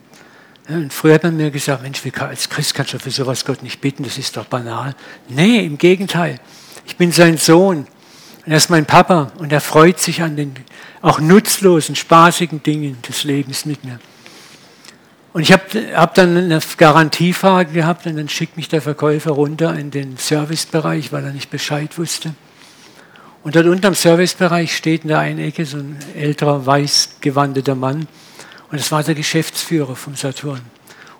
Und 0.67 0.91
früher 0.91 1.13
hat 1.13 1.23
man 1.23 1.37
mir 1.37 1.51
gesagt, 1.51 1.83
Mensch, 1.83 2.01
als 2.19 2.49
Christ 2.49 2.73
kannst 2.73 2.93
du 2.93 2.99
für 2.99 3.11
sowas 3.11 3.45
Gott 3.45 3.63
nicht 3.63 3.79
bitten, 3.79 4.03
das 4.03 4.17
ist 4.17 4.35
doch 4.35 4.45
banal. 4.45 4.93
Nee, 5.29 5.65
im 5.65 5.77
Gegenteil. 5.77 6.39
Ich 6.85 6.97
bin 6.97 7.13
sein 7.13 7.37
Sohn. 7.37 7.87
Und 8.45 8.51
er 8.51 8.57
ist 8.57 8.69
mein 8.69 8.85
Papa 8.85 9.31
und 9.37 9.53
er 9.53 9.61
freut 9.61 9.99
sich 10.01 10.21
an 10.21 10.35
den 10.35 10.53
auch 11.01 11.19
nutzlosen, 11.19 11.95
spaßigen 11.95 12.61
Dingen 12.61 13.01
des 13.07 13.23
Lebens 13.23 13.65
mit 13.65 13.85
mir. 13.85 13.99
Und 15.31 15.41
ich 15.41 15.53
habe 15.53 15.63
hab 15.95 16.13
dann 16.13 16.35
eine 16.35 16.59
Garantiefrage 16.77 17.71
gehabt 17.71 18.05
und 18.05 18.17
dann 18.17 18.27
schickt 18.27 18.57
mich 18.57 18.67
der 18.67 18.81
Verkäufer 18.81 19.31
runter 19.31 19.77
in 19.79 19.91
den 19.91 20.17
Servicebereich, 20.17 21.13
weil 21.13 21.23
er 21.23 21.31
nicht 21.31 21.49
Bescheid 21.51 21.97
wusste. 21.97 22.35
Und 23.45 23.55
dort 23.55 23.67
unten 23.67 23.85
am 23.85 23.93
Servicebereich 23.93 24.75
steht 24.75 25.03
in 25.03 25.09
der 25.09 25.19
einen 25.19 25.37
Ecke 25.37 25.67
so 25.67 25.77
ein 25.77 25.99
älterer, 26.15 26.65
weiß 26.65 27.17
gewandeter 27.21 27.75
Mann. 27.75 28.07
Und 28.71 28.79
das 28.79 28.91
war 28.91 29.03
der 29.03 29.13
Geschäftsführer 29.13 29.95
vom 29.95 30.15
Saturn. 30.15 30.61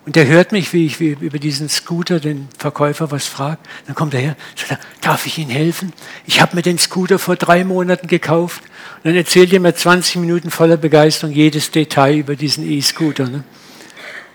Und 0.08 0.16
der 0.16 0.26
hört 0.26 0.52
mich, 0.52 0.74
wie 0.74 0.88
ich 0.88 1.00
über 1.00 1.38
diesen 1.38 1.70
Scooter 1.70 2.20
den 2.20 2.48
Verkäufer 2.58 3.12
was 3.12 3.28
frage. 3.28 3.60
Dann 3.86 3.94
kommt 3.94 4.16
er 4.16 4.22
her, 4.22 4.36
sagt 4.56 4.72
er, 4.72 4.80
darf 5.02 5.28
ich 5.28 5.38
Ihnen 5.38 5.52
helfen? 5.52 5.94
Ich 6.26 6.42
habe 6.42 6.56
mir 6.56 6.64
den 6.64 6.80
Scooter 6.80 7.20
vor 7.20 7.36
drei 7.36 7.64
Monaten 7.64 8.08
gekauft. 8.08 8.64
Und 8.64 9.06
dann 9.06 9.16
erzählt 9.16 9.54
er 9.54 9.60
mir 9.60 9.76
20 9.76 10.16
Minuten 10.16 10.50
voller 10.50 10.78
Begeisterung 10.78 11.32
jedes 11.32 11.70
Detail 11.70 12.18
über 12.18 12.36
diesen 12.36 12.68
E-Scooter. 12.68 13.30
Ne? 13.30 13.44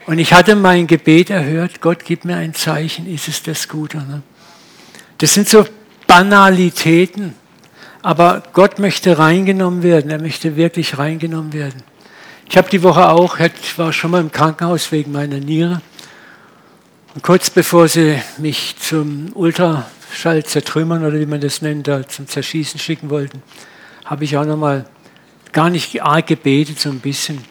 Und 0.07 0.20
ich 0.20 0.33
hatte 0.33 0.55
mein 0.55 0.87
Gebet 0.87 1.31
erhört, 1.31 1.81
Gott, 1.81 2.05
gib 2.05 2.24
mir 2.24 2.37
ein 2.37 2.55
Zeichen, 2.55 3.12
ist 3.12 3.26
es 3.26 3.42
der 3.42 3.57
Scooter. 3.57 3.98
Ne? 3.98 4.22
Das 5.18 5.35
sind 5.35 5.48
so 5.48 5.66
Banalitäten, 6.07 7.35
aber 8.02 8.42
Gott 8.52 8.78
möchte 8.78 9.18
reingenommen 9.18 9.82
werden, 9.82 10.10
er 10.10 10.20
möchte 10.20 10.56
wirklich 10.56 10.98
reingenommen 10.98 11.52
werden. 11.52 11.82
Ich 12.48 12.56
habe 12.56 12.70
die 12.70 12.82
Woche 12.82 13.08
auch, 13.08 13.38
ich 13.38 13.78
war 13.78 13.92
schon 13.92 14.10
mal 14.10 14.20
im 14.20 14.32
Krankenhaus 14.32 14.90
wegen 14.90 15.12
meiner 15.12 15.38
Niere. 15.38 15.82
Und 17.14 17.22
kurz 17.22 17.50
bevor 17.50 17.88
sie 17.88 18.20
mich 18.38 18.76
zum 18.78 19.30
Ultraschall 19.34 20.44
zertrümmern 20.44 21.04
oder 21.04 21.18
wie 21.18 21.26
man 21.26 21.40
das 21.40 21.62
nennt, 21.62 21.88
da 21.88 22.06
zum 22.06 22.26
Zerschießen 22.26 22.80
schicken 22.80 23.10
wollten, 23.10 23.42
habe 24.04 24.24
ich 24.24 24.36
auch 24.36 24.44
noch 24.44 24.56
mal 24.56 24.86
gar 25.52 25.70
nicht 25.70 26.02
arg 26.02 26.26
gebetet, 26.26 26.80
so 26.80 26.88
ein 26.88 27.00
bisschen. 27.00 27.44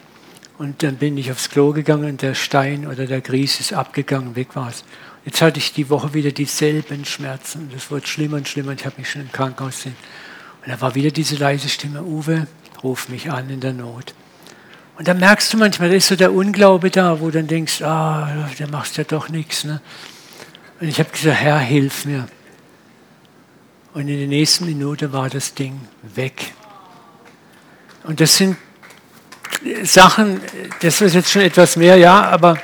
Und 0.58 0.82
dann 0.82 0.96
bin 0.96 1.16
ich 1.16 1.30
aufs 1.30 1.48
Klo 1.48 1.72
gegangen 1.72 2.10
und 2.10 2.22
der 2.22 2.34
Stein 2.34 2.86
oder 2.86 3.06
der 3.06 3.20
Grieß 3.20 3.60
ist 3.60 3.72
abgegangen, 3.72 4.36
weg 4.36 4.54
war 4.54 4.68
es. 4.68 4.84
Jetzt 5.24 5.40
hatte 5.40 5.58
ich 5.58 5.72
die 5.72 5.88
Woche 5.88 6.12
wieder 6.14 6.30
dieselben 6.30 7.04
Schmerzen. 7.04 7.70
Das 7.72 7.90
wurde 7.90 8.06
schlimmer 8.06 8.38
und 8.38 8.48
schlimmer. 8.48 8.72
Ich 8.72 8.84
habe 8.84 8.96
mich 8.98 9.10
schon 9.10 9.22
im 9.22 9.32
Krankenhaus 9.32 9.76
gesehen. 9.76 9.96
Und 10.62 10.72
da 10.72 10.80
war 10.80 10.94
wieder 10.94 11.10
diese 11.10 11.36
leise 11.36 11.68
Stimme, 11.68 12.02
Uwe, 12.02 12.46
ruf 12.82 13.08
mich 13.08 13.30
an 13.30 13.48
in 13.50 13.60
der 13.60 13.72
Not. 13.72 14.14
Und 14.98 15.08
da 15.08 15.14
merkst 15.14 15.52
du 15.52 15.56
manchmal, 15.56 15.88
da 15.88 15.94
ist 15.94 16.08
so 16.08 16.16
der 16.16 16.32
Unglaube 16.32 16.90
da, 16.90 17.20
wo 17.20 17.26
du 17.26 17.38
dann 17.38 17.46
denkst, 17.46 17.80
ah, 17.82 18.48
der 18.58 18.68
macht 18.68 18.96
ja 18.98 19.04
doch 19.04 19.30
nichts. 19.30 19.64
Ne? 19.64 19.80
Und 20.80 20.88
ich 20.88 20.98
habe 20.98 21.10
gesagt, 21.10 21.40
Herr, 21.40 21.58
hilf 21.58 22.04
mir. 22.04 22.28
Und 23.94 24.08
in 24.08 24.18
der 24.18 24.28
nächsten 24.28 24.66
Minute 24.66 25.12
war 25.12 25.30
das 25.30 25.54
Ding 25.54 25.80
weg. 26.02 26.52
Und 28.04 28.20
das 28.20 28.36
sind 28.36 28.56
Sachen, 29.82 30.40
das 30.80 31.00
ist 31.00 31.14
jetzt 31.14 31.30
schon 31.30 31.42
etwas 31.42 31.76
mehr, 31.76 31.96
ja, 31.96 32.22
aber 32.22 32.58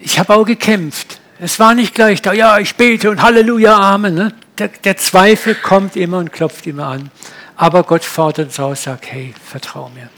ich 0.00 0.18
habe 0.18 0.34
auch 0.34 0.44
gekämpft. 0.44 1.20
Es 1.38 1.58
war 1.58 1.74
nicht 1.74 1.94
gleich 1.94 2.22
da, 2.22 2.32
ja, 2.32 2.58
ich 2.58 2.76
bete 2.76 3.10
und 3.10 3.22
Halleluja, 3.22 3.78
Amen. 3.78 4.14
Ne? 4.14 4.34
Der, 4.58 4.68
der, 4.68 4.96
Zweifel 4.96 5.54
kommt 5.54 5.96
immer 5.96 6.18
und 6.18 6.32
klopft 6.32 6.66
immer 6.66 6.86
an. 6.86 7.10
Aber 7.56 7.82
Gott 7.82 8.04
fordert 8.04 8.46
uns 8.46 8.60
aus, 8.60 8.84
sagt, 8.84 9.10
hey, 9.12 9.34
vertrau 9.44 9.90
mir. 9.94 10.08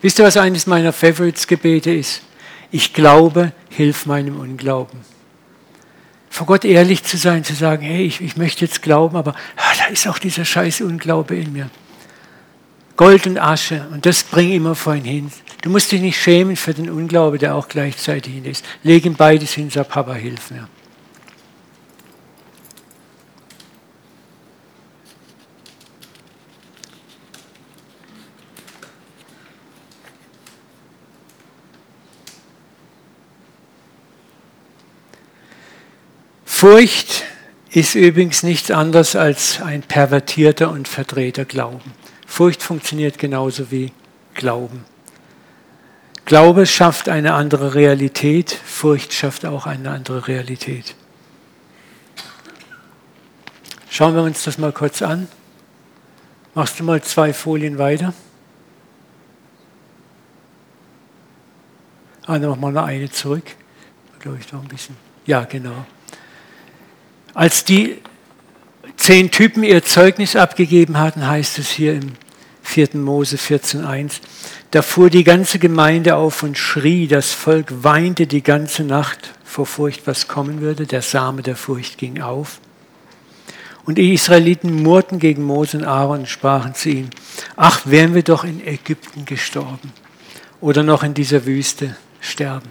Wisst 0.00 0.18
ihr, 0.18 0.24
was 0.24 0.36
eines 0.36 0.66
meiner 0.66 0.92
Favorites-Gebete 0.92 1.92
ist? 1.92 2.22
Ich 2.70 2.92
glaube, 2.92 3.52
hilf 3.70 4.06
meinem 4.06 4.38
Unglauben. 4.38 5.00
Vor 6.30 6.46
Gott 6.46 6.64
ehrlich 6.64 7.04
zu 7.04 7.16
sein, 7.16 7.42
zu 7.42 7.54
sagen, 7.54 7.82
hey, 7.82 8.04
ich, 8.04 8.20
ich 8.20 8.36
möchte 8.36 8.64
jetzt 8.64 8.82
glauben, 8.82 9.16
aber 9.16 9.34
ah, 9.56 9.72
da 9.78 9.86
ist 9.86 10.06
auch 10.06 10.18
dieser 10.18 10.44
scheiß 10.44 10.82
Unglaube 10.82 11.36
in 11.36 11.52
mir. 11.52 11.70
Gold 12.96 13.26
und 13.26 13.38
Asche, 13.38 13.86
und 13.92 14.06
das 14.06 14.24
bring 14.24 14.52
immer 14.52 14.74
vorhin 14.74 15.04
hin. 15.04 15.32
Du 15.62 15.70
musst 15.70 15.90
dich 15.92 16.00
nicht 16.00 16.20
schämen 16.20 16.56
für 16.56 16.74
den 16.74 16.90
Unglaube, 16.90 17.38
der 17.38 17.54
auch 17.54 17.68
gleichzeitig 17.68 18.36
in 18.36 18.44
ist. 18.44 18.64
Leg 18.82 19.04
ihm 19.04 19.14
beides 19.14 19.52
hin, 19.52 19.70
sag 19.70 19.88
Papa, 19.88 20.14
hilf 20.14 20.50
mir. 20.50 20.68
Furcht 36.58 37.22
ist 37.70 37.94
übrigens 37.94 38.42
nichts 38.42 38.72
anderes 38.72 39.14
als 39.14 39.62
ein 39.62 39.82
pervertierter 39.82 40.72
und 40.72 40.88
verdrehter 40.88 41.44
Glauben. 41.44 41.92
Furcht 42.26 42.64
funktioniert 42.64 43.16
genauso 43.16 43.70
wie 43.70 43.92
Glauben. 44.34 44.84
Glaube 46.24 46.66
schafft 46.66 47.08
eine 47.08 47.34
andere 47.34 47.76
Realität, 47.76 48.50
Furcht 48.50 49.12
schafft 49.12 49.46
auch 49.46 49.66
eine 49.66 49.92
andere 49.92 50.26
Realität. 50.26 50.96
Schauen 53.88 54.16
wir 54.16 54.24
uns 54.24 54.42
das 54.42 54.58
mal 54.58 54.72
kurz 54.72 55.00
an. 55.00 55.28
Machst 56.54 56.80
du 56.80 56.82
mal 56.82 57.00
zwei 57.04 57.32
Folien 57.32 57.78
weiter? 57.78 58.12
Ah, 62.26 62.40
dann 62.40 62.50
machen 62.50 62.62
wir 62.62 62.72
noch 62.72 62.84
eine 62.84 63.08
zurück. 63.08 63.44
Glaube 64.18 64.38
ich 64.40 64.52
noch 64.52 64.60
ein 64.60 64.66
bisschen. 64.66 64.96
Ja, 65.24 65.44
genau. 65.44 65.86
Als 67.34 67.64
die 67.64 67.98
zehn 68.96 69.30
Typen 69.30 69.62
ihr 69.62 69.82
Zeugnis 69.84 70.36
abgegeben 70.36 70.98
hatten, 70.98 71.26
heißt 71.26 71.58
es 71.58 71.70
hier 71.70 71.94
im 71.94 72.12
4. 72.62 72.90
Mose 72.94 73.36
14.1, 73.36 74.20
da 74.72 74.82
fuhr 74.82 75.08
die 75.08 75.24
ganze 75.24 75.58
Gemeinde 75.58 76.16
auf 76.16 76.42
und 76.42 76.58
schrie, 76.58 77.06
das 77.06 77.32
Volk 77.32 77.82
weinte 77.82 78.26
die 78.26 78.42
ganze 78.42 78.84
Nacht 78.84 79.32
vor 79.44 79.64
Furcht, 79.64 80.06
was 80.06 80.28
kommen 80.28 80.60
würde, 80.60 80.86
der 80.86 81.00
Same 81.00 81.42
der 81.42 81.56
Furcht 81.56 81.96
ging 81.96 82.20
auf. 82.20 82.60
Und 83.86 83.96
die 83.96 84.12
Israeliten 84.12 84.82
murrten 84.82 85.18
gegen 85.18 85.44
Mose 85.44 85.78
und 85.78 85.84
Aaron 85.84 86.20
und 86.20 86.28
sprachen 86.28 86.74
zu 86.74 86.90
ihm, 86.90 87.08
ach, 87.56 87.80
wären 87.86 88.14
wir 88.14 88.22
doch 88.22 88.44
in 88.44 88.64
Ägypten 88.66 89.24
gestorben 89.24 89.92
oder 90.60 90.82
noch 90.82 91.02
in 91.02 91.14
dieser 91.14 91.46
Wüste 91.46 91.96
sterben. 92.20 92.70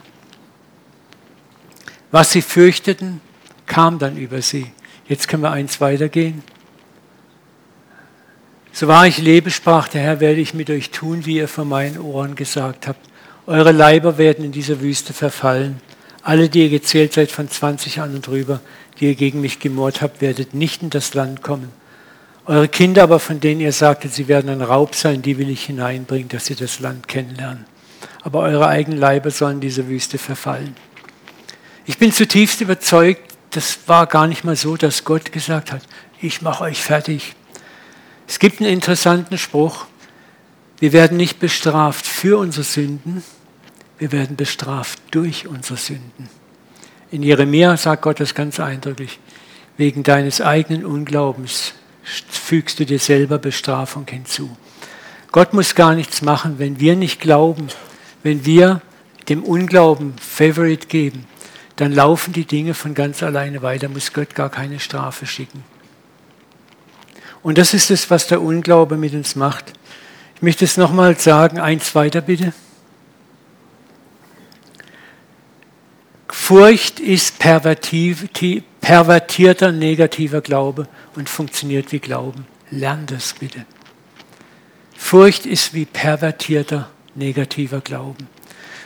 Was 2.12 2.32
sie 2.32 2.44
fürchteten, 2.44 3.20
kam 3.68 4.00
dann 4.00 4.18
über 4.18 4.42
sie. 4.42 4.72
Jetzt 5.08 5.28
können 5.28 5.44
wir 5.44 5.52
eins 5.52 5.80
weitergehen. 5.80 6.42
So 8.74 8.88
wahr 8.88 9.08
ich 9.08 9.18
lebe, 9.18 9.50
sprach 9.50 9.88
der 9.88 10.02
Herr, 10.02 10.20
werde 10.20 10.40
ich 10.40 10.54
mit 10.54 10.70
euch 10.70 10.92
tun, 10.92 11.26
wie 11.26 11.38
ihr 11.38 11.48
vor 11.48 11.66
meinen 11.66 12.00
Ohren 12.00 12.36
gesagt 12.36 12.88
habt. 12.88 13.00
Eure 13.46 13.72
Leiber 13.72 14.18
werden 14.18 14.44
in 14.44 14.52
dieser 14.52 14.82
Wüste 14.82 15.14
verfallen. 15.14 15.82
Alle, 16.22 16.50
die 16.50 16.64
ihr 16.64 16.70
gezählt 16.70 17.14
seid 17.14 17.32
von 17.32 17.50
20 17.50 18.02
an 18.02 18.14
und 18.14 18.28
drüber, 18.28 18.60
die 19.00 19.06
ihr 19.06 19.16
gegen 19.16 19.42
mich 19.42 19.60
gemordet 19.60 20.02
habt, 20.02 20.22
werdet 20.22 20.54
nicht 20.54 20.84
in 20.84 20.90
das 20.90 21.14
Land 21.14 21.42
kommen. 21.42 21.72
Eure 22.46 22.68
Kinder 22.68 23.04
aber, 23.04 23.20
von 23.20 23.40
denen 23.40 23.62
ihr 23.62 23.72
sagtet, 23.72 24.14
sie 24.14 24.28
werden 24.28 24.50
ein 24.50 24.62
Raub 24.62 24.96
sein, 24.96 25.22
die 25.22 25.38
will 25.38 25.50
ich 25.50 25.66
hineinbringen, 25.66 26.30
dass 26.30 26.46
sie 26.46 26.56
das 26.56 26.80
Land 26.80 27.08
kennenlernen. 27.08 27.66
Aber 28.22 28.40
eure 28.42 28.68
eigenen 28.68 29.00
Leiber 29.00 29.32
sollen 29.32 29.60
diese 29.60 29.88
Wüste 29.88 30.18
verfallen. 30.18 30.76
Ich 31.86 31.98
bin 31.98 32.12
zutiefst 32.12 32.62
überzeugt, 32.62 33.27
das 33.58 33.80
war 33.88 34.06
gar 34.06 34.28
nicht 34.28 34.44
mal 34.44 34.56
so, 34.56 34.78
dass 34.78 35.04
Gott 35.04 35.32
gesagt 35.32 35.72
hat, 35.72 35.82
ich 36.22 36.44
mache 36.44 36.64
euch 36.66 36.80
fertig. 36.80 37.34
Es 38.28 38.38
gibt 38.38 38.62
einen 38.62 38.70
interessanten 38.70 39.40
Spruch, 39.40 39.86
wir 40.80 40.94
werden 40.94 41.18
nicht 41.18 41.40
bestraft 41.40 42.06
für 42.06 42.38
unsere 42.38 42.64
Sünden, 42.64 43.24
wir 43.98 44.12
werden 44.12 44.36
bestraft 44.36 45.00
durch 45.10 45.48
unsere 45.48 45.76
Sünden. 45.76 46.30
In 47.10 47.24
Jeremia 47.24 47.76
sagt 47.78 48.04
Gott 48.04 48.20
das 48.20 48.36
ganz 48.36 48.60
eindrücklich, 48.60 49.20
wegen 49.76 50.04
deines 50.04 50.40
eigenen 50.40 50.86
Unglaubens 50.86 51.74
fügst 52.04 52.80
du 52.80 52.86
dir 52.86 53.00
selber 53.00 53.40
Bestrafung 53.40 54.06
hinzu. 54.08 54.56
Gott 55.32 55.56
muss 55.56 55.74
gar 55.74 55.96
nichts 55.96 56.22
machen, 56.22 56.60
wenn 56.60 56.80
wir 56.80 56.96
nicht 56.96 57.20
glauben, 57.20 57.70
wenn 58.22 58.46
wir 58.46 58.82
dem 59.30 59.44
Unglauben 59.44 60.14
Favorite 60.20 60.86
geben, 60.86 61.26
dann 61.78 61.94
laufen 61.94 62.34
die 62.34 62.46
Dinge 62.46 62.74
von 62.74 62.94
ganz 62.94 63.24
alleine 63.24 63.62
weiter, 63.62 63.88
muss 63.88 64.12
Gott 64.12 64.36
gar 64.36 64.50
keine 64.50 64.80
Strafe 64.80 65.26
schicken. 65.26 65.64
Und 67.44 67.58
das 67.58 67.74
ist 67.74 67.92
es, 67.92 68.10
was 68.10 68.28
der 68.28 68.42
Unglaube 68.42 68.98
mit 68.98 69.14
uns 69.14 69.36
macht. 69.36 69.74
Ich 70.36 70.42
möchte 70.42 70.66
es 70.66 70.76
nochmal 70.76 71.18
sagen, 71.18 71.60
eins 71.60 71.96
weiter 71.96 72.22
bitte. 72.22 72.52
Furcht 76.28 77.00
ist 77.00 77.40
pervertierter 77.40 79.72
negativer 79.72 80.42
Glaube 80.42 80.88
und 81.16 81.30
funktioniert 81.30 81.92
wie 81.92 82.00
Glauben. 82.00 82.48
Lern 82.72 83.06
das 83.06 83.34
bitte. 83.34 83.66
Furcht 84.96 85.46
ist 85.46 85.74
wie 85.74 85.86
pervertierter 85.86 86.90
negativer 87.16 87.82
Glauben. 87.82 88.28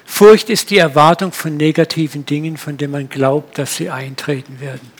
Furcht 0.05 0.49
ist 0.49 0.69
die 0.69 0.77
Erwartung 0.77 1.31
von 1.31 1.57
negativen 1.57 2.25
Dingen, 2.25 2.57
von 2.57 2.77
denen 2.77 2.91
man 2.91 3.09
glaubt, 3.09 3.57
dass 3.57 3.75
sie 3.75 3.89
eintreten 3.89 4.59
werden. 4.59 4.91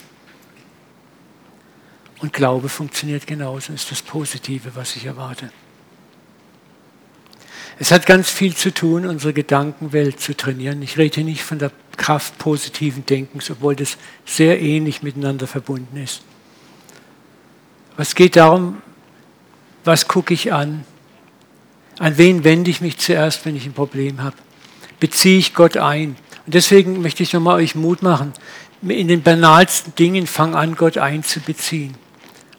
Und 2.20 2.34
Glaube 2.34 2.70
funktioniert 2.70 3.26
genauso, 3.26 3.74
ist 3.74 3.92
das 3.92 4.02
Positive, 4.02 4.72
was 4.76 4.96
ich 4.96 5.06
erwarte. 5.06 5.52
Es 7.80 7.92
hat 7.92 8.06
ganz 8.06 8.30
viel 8.30 8.56
zu 8.56 8.72
tun, 8.72 9.08
unsere 9.08 9.34
Gedankenwelt 9.34 10.20
zu 10.20 10.38
trainieren. 10.38 10.84
Ich 10.84 11.00
rede 11.00 11.24
nicht 11.24 11.42
von 11.44 11.58
der 11.58 11.72
Kraft 11.98 12.38
positiven 12.38 13.08
Denkens, 13.08 13.50
obwohl 13.50 13.76
das 13.76 13.98
sehr 14.24 14.62
ähnlich 14.62 15.02
miteinander 15.02 15.48
verbunden 15.48 15.98
ist. 15.98 16.22
Was 17.98 18.14
geht 18.14 18.36
darum, 18.36 18.84
was 19.84 20.08
gucke 20.08 20.34
ich 20.34 20.54
an? 20.54 20.86
An 21.98 22.20
wen 22.20 22.44
wende 22.44 22.70
ich 22.70 22.82
mich 22.82 23.00
zuerst, 23.00 23.46
wenn 23.46 23.56
ich 23.56 23.66
ein 23.66 23.74
Problem 23.74 24.22
habe? 24.22 24.38
Beziehe 25.02 25.40
ich 25.40 25.56
Gott 25.56 25.78
ein? 25.78 26.16
Und 26.46 26.54
deswegen 26.54 27.02
möchte 27.02 27.24
ich 27.24 27.34
nochmal 27.34 27.58
euch 27.58 27.74
Mut 27.76 28.04
machen. 28.04 28.34
In 28.88 29.08
den 29.08 29.24
banalsten 29.24 29.96
Dingen 29.96 30.28
fang 30.28 30.56
an, 30.56 30.76
Gott 30.76 30.98
einzubeziehen. 30.98 31.96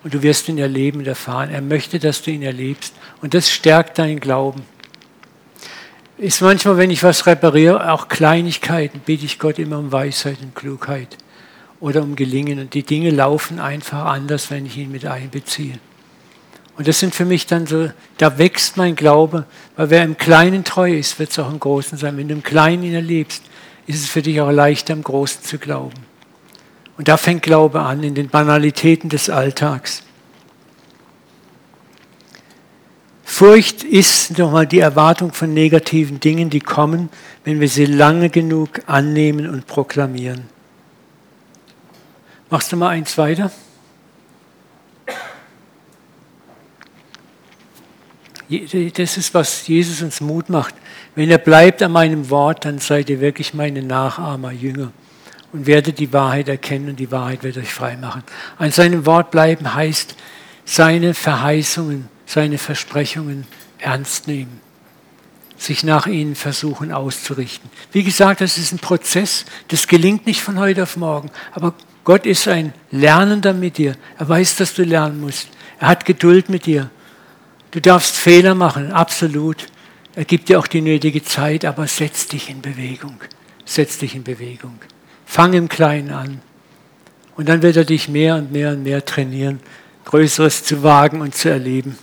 Und 0.03 0.13
du 0.13 0.23
wirst 0.23 0.49
ihn 0.49 0.59
erleben 0.59 0.99
und 0.99 1.07
erfahren. 1.07 1.51
Er 1.51 1.63
möchte, 1.63 2.01
dass 2.01 2.21
du 2.23 2.33
ihn 2.33 2.43
erlebst. 2.43 2.95
Und 3.21 3.35
das 3.35 3.49
stärkt 3.49 3.99
deinen 4.01 4.19
Glauben. 4.19 4.63
Ist 6.19 6.43
manchmal, 6.43 6.77
wenn 6.79 6.91
ich 6.91 7.05
was 7.05 7.27
repariere, 7.27 7.93
auch 7.93 8.09
Kleinigkeiten, 8.09 9.01
bitte 9.07 9.25
ich 9.25 9.39
Gott 9.39 9.61
immer 9.61 9.79
um 9.79 9.93
Weisheit 9.93 10.39
und 10.43 10.57
Klugheit 10.57 11.19
oder 11.79 12.03
um 12.03 12.17
Gelingen. 12.17 12.59
Und 12.59 12.75
die 12.75 12.83
Dinge 12.83 13.11
laufen 13.11 13.61
einfach 13.61 14.07
anders, 14.07 14.51
wenn 14.51 14.67
ich 14.67 14.77
ihn 14.77 14.91
mit 14.91 15.07
einbeziehe. 15.07 15.79
Und 16.83 16.89
das 16.89 16.99
sind 16.99 17.15
für 17.15 17.25
mich 17.25 17.47
dann 17.47 17.69
so, 17.69 17.91
da 18.19 18.39
wächst 18.39 18.77
mein 18.77 18.97
Glaube, 18.97 19.47
weil 19.77 19.91
wer 19.91 20.03
im 20.03 20.17
Kleinen 20.17 20.65
treu 20.65 20.93
ist, 20.93 21.17
wird 21.21 21.31
es 21.31 21.39
auch 21.39 21.49
im 21.49 21.61
Großen 21.61 21.97
sein. 21.97 22.17
Wenn 22.17 22.27
du 22.27 22.35
im 22.35 22.43
Kleinen 22.43 22.83
ihn 22.83 22.95
erlebst, 22.95 23.45
ist 23.87 24.03
es 24.03 24.09
für 24.09 24.21
dich 24.21 24.41
auch 24.41 24.51
leichter, 24.51 24.93
im 24.93 25.05
Großen 25.05 25.45
zu 25.45 25.59
glauben. 25.59 25.95
Und 26.99 27.07
da 27.07 27.17
fängt 27.17 27.45
Glaube 27.45 27.83
an, 27.83 28.03
in 28.03 28.17
den 28.17 28.31
Banalitäten 28.31 29.09
des 29.09 29.31
Alltags. 29.31 30.03
Furcht 33.23 33.85
ist 33.85 34.37
nochmal 34.37 34.67
die 34.67 34.81
Erwartung 34.81 35.33
von 35.33 35.55
negativen 35.55 36.19
Dingen, 36.19 36.51
die 36.51 36.59
kommen, 36.59 37.11
wenn 37.45 37.61
wir 37.61 37.69
sie 37.69 37.87
lange 37.87 38.29
genug 38.29 38.81
annehmen 38.87 39.49
und 39.49 39.69
proklamieren. 39.69 40.49
Machst 42.51 42.73
du 42.73 42.77
mal 42.77 42.89
eins 42.89 43.17
weiter? 43.19 43.53
Das 48.95 49.17
ist, 49.17 49.35
was 49.35 49.67
Jesus 49.67 50.03
uns 50.03 50.21
Mut 50.21 50.49
macht. 50.49 50.75
Wenn 51.15 51.31
er 51.31 51.39
bleibt 51.39 51.83
an 51.83 51.93
meinem 51.93 52.31
Wort, 52.31 52.65
dann 52.65 52.79
seid 52.79 53.09
ihr 53.11 53.21
wirklich 53.21 53.55
meine 53.55 53.83
Nachahmer, 53.83 54.53
Jünger 54.53 54.93
und 55.53 55.67
werdet 55.67 55.99
die 55.99 56.13
Wahrheit 56.13 56.49
erkennen 56.49 56.91
und 56.91 56.97
die 56.97 57.11
Wahrheit 57.11 57.43
wird 57.43 57.57
euch 57.59 57.73
frei 57.73 57.97
machen. 57.97 58.23
An 58.59 58.71
seinem 58.71 59.07
Wort 59.07 59.31
bleiben 59.31 59.75
heißt, 59.75 60.17
seine 60.65 61.15
Verheißungen, 61.15 62.09
seine 62.27 62.59
Versprechungen 62.59 63.47
ernst 63.79 64.29
nehmen, 64.29 64.61
sich 65.57 65.85
nach 65.85 66.07
ihnen 66.07 66.35
versuchen 66.35 66.93
auszurichten. 66.93 67.71
Wie 67.93 68.03
gesagt, 68.03 68.41
das 68.41 68.59
ist 68.59 68.73
ein 68.73 68.79
Prozess, 68.79 69.45
das 69.69 69.87
gelingt 69.87 70.27
nicht 70.27 70.41
von 70.41 70.59
heute 70.59 70.85
auf 70.85 70.97
morgen, 70.97 71.31
aber 71.53 71.75
Gott 72.05 72.27
ist 72.27 72.49
ein 72.49 72.73
Lernender 72.91 73.53
mit 73.53 73.79
dir. 73.79 73.97
Er 74.19 74.29
weiß, 74.29 74.57
dass 74.57 74.75
du 74.75 74.83
lernen 74.83 75.21
musst. 75.21 75.49
Er 75.79 75.89
hat 75.89 76.05
Geduld 76.05 76.49
mit 76.49 76.67
dir. 76.67 76.91
Du 77.73 77.81
darfst 77.81 78.17
Fehler 78.17 78.55
machen, 78.55 78.93
absolut. 78.93 79.67
Er 80.15 80.27
gibt 80.27 80.51
dir 80.51 80.59
auch 80.59 80.67
die 80.67 80.83
nötige 80.83 81.25
Zeit, 81.25 81.65
aber 81.65 81.87
setz 81.87 82.29
dich 82.29 82.51
in 82.51 82.61
Bewegung. 82.61 83.19
Setz 83.65 83.97
dich 83.97 84.15
in 84.15 84.25
Bewegung. 84.25 84.79
Fang 85.25 85.55
im 85.55 85.71
Kleinen 85.71 86.11
an. 86.11 86.43
Und 87.35 87.49
dann 87.49 87.63
wird 87.63 87.77
er 87.77 87.87
dich 87.87 88.11
mehr 88.11 88.37
und 88.37 88.53
mehr 88.53 88.73
und 88.73 88.83
mehr 88.83 89.03
trainieren, 89.03 89.61
Größeres 90.05 90.65
zu 90.65 90.83
wagen 90.83 91.23
und 91.23 91.35
zu 91.35 91.49
erleben. 91.49 91.97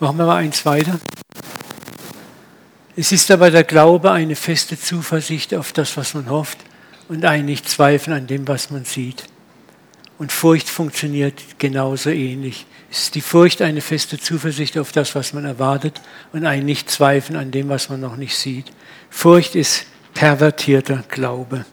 Machen 0.00 0.16
wir 0.16 0.24
mal 0.24 0.36
eins 0.36 0.64
weiter. 0.64 0.98
Es 2.96 3.12
ist 3.12 3.30
aber 3.30 3.50
der 3.50 3.64
Glaube 3.64 4.12
eine 4.12 4.34
feste 4.34 4.80
Zuversicht 4.80 5.54
auf 5.54 5.74
das, 5.74 5.94
was 5.98 6.14
man 6.14 6.30
hofft 6.30 6.58
und 7.08 7.24
ein 7.24 7.44
Nicht-Zweifeln 7.44 8.16
an 8.16 8.26
dem, 8.26 8.48
was 8.48 8.70
man 8.70 8.84
sieht. 8.84 9.24
Und 10.18 10.32
Furcht 10.32 10.68
funktioniert 10.68 11.42
genauso 11.58 12.10
ähnlich. 12.10 12.66
Es 12.90 13.04
ist 13.04 13.14
die 13.16 13.20
Furcht 13.20 13.62
eine 13.62 13.80
feste 13.80 14.18
Zuversicht 14.18 14.78
auf 14.78 14.92
das, 14.92 15.14
was 15.14 15.32
man 15.32 15.44
erwartet 15.44 16.00
und 16.32 16.46
ein 16.46 16.64
Nicht-Zweifeln 16.64 17.36
an 17.36 17.50
dem, 17.50 17.68
was 17.68 17.88
man 17.88 18.00
noch 18.00 18.16
nicht 18.16 18.36
sieht. 18.36 18.66
Furcht 19.10 19.56
ist 19.56 19.86
pervertierter 20.14 21.02
Glaube. 21.08 21.64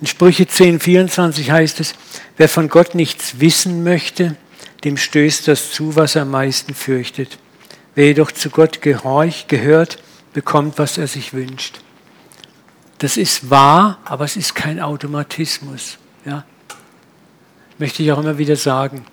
In 0.00 0.06
Sprüche 0.06 0.46
10, 0.46 0.80
24 0.80 1.50
heißt 1.50 1.80
es, 1.80 1.94
wer 2.38 2.48
von 2.48 2.68
Gott 2.70 2.94
nichts 2.94 3.40
wissen 3.40 3.84
möchte, 3.84 4.36
dem 4.82 4.96
stößt 4.96 5.46
das 5.46 5.72
zu, 5.72 5.94
was 5.94 6.16
er 6.16 6.22
am 6.22 6.30
meisten 6.30 6.74
fürchtet. 6.74 7.38
Wer 7.94 8.06
jedoch 8.06 8.32
zu 8.32 8.48
Gott 8.48 8.80
gehorcht, 8.80 9.48
gehört, 9.48 9.98
bekommt, 10.32 10.78
was 10.78 10.96
er 10.96 11.06
sich 11.06 11.34
wünscht. 11.34 11.80
Das 13.00 13.16
ist 13.16 13.48
wahr, 13.48 13.98
aber 14.04 14.26
es 14.26 14.36
ist 14.36 14.54
kein 14.54 14.78
Automatismus. 14.78 15.96
Ja? 16.26 16.44
Möchte 17.78 18.02
ich 18.02 18.12
auch 18.12 18.18
immer 18.18 18.36
wieder 18.36 18.56
sagen. 18.56 19.06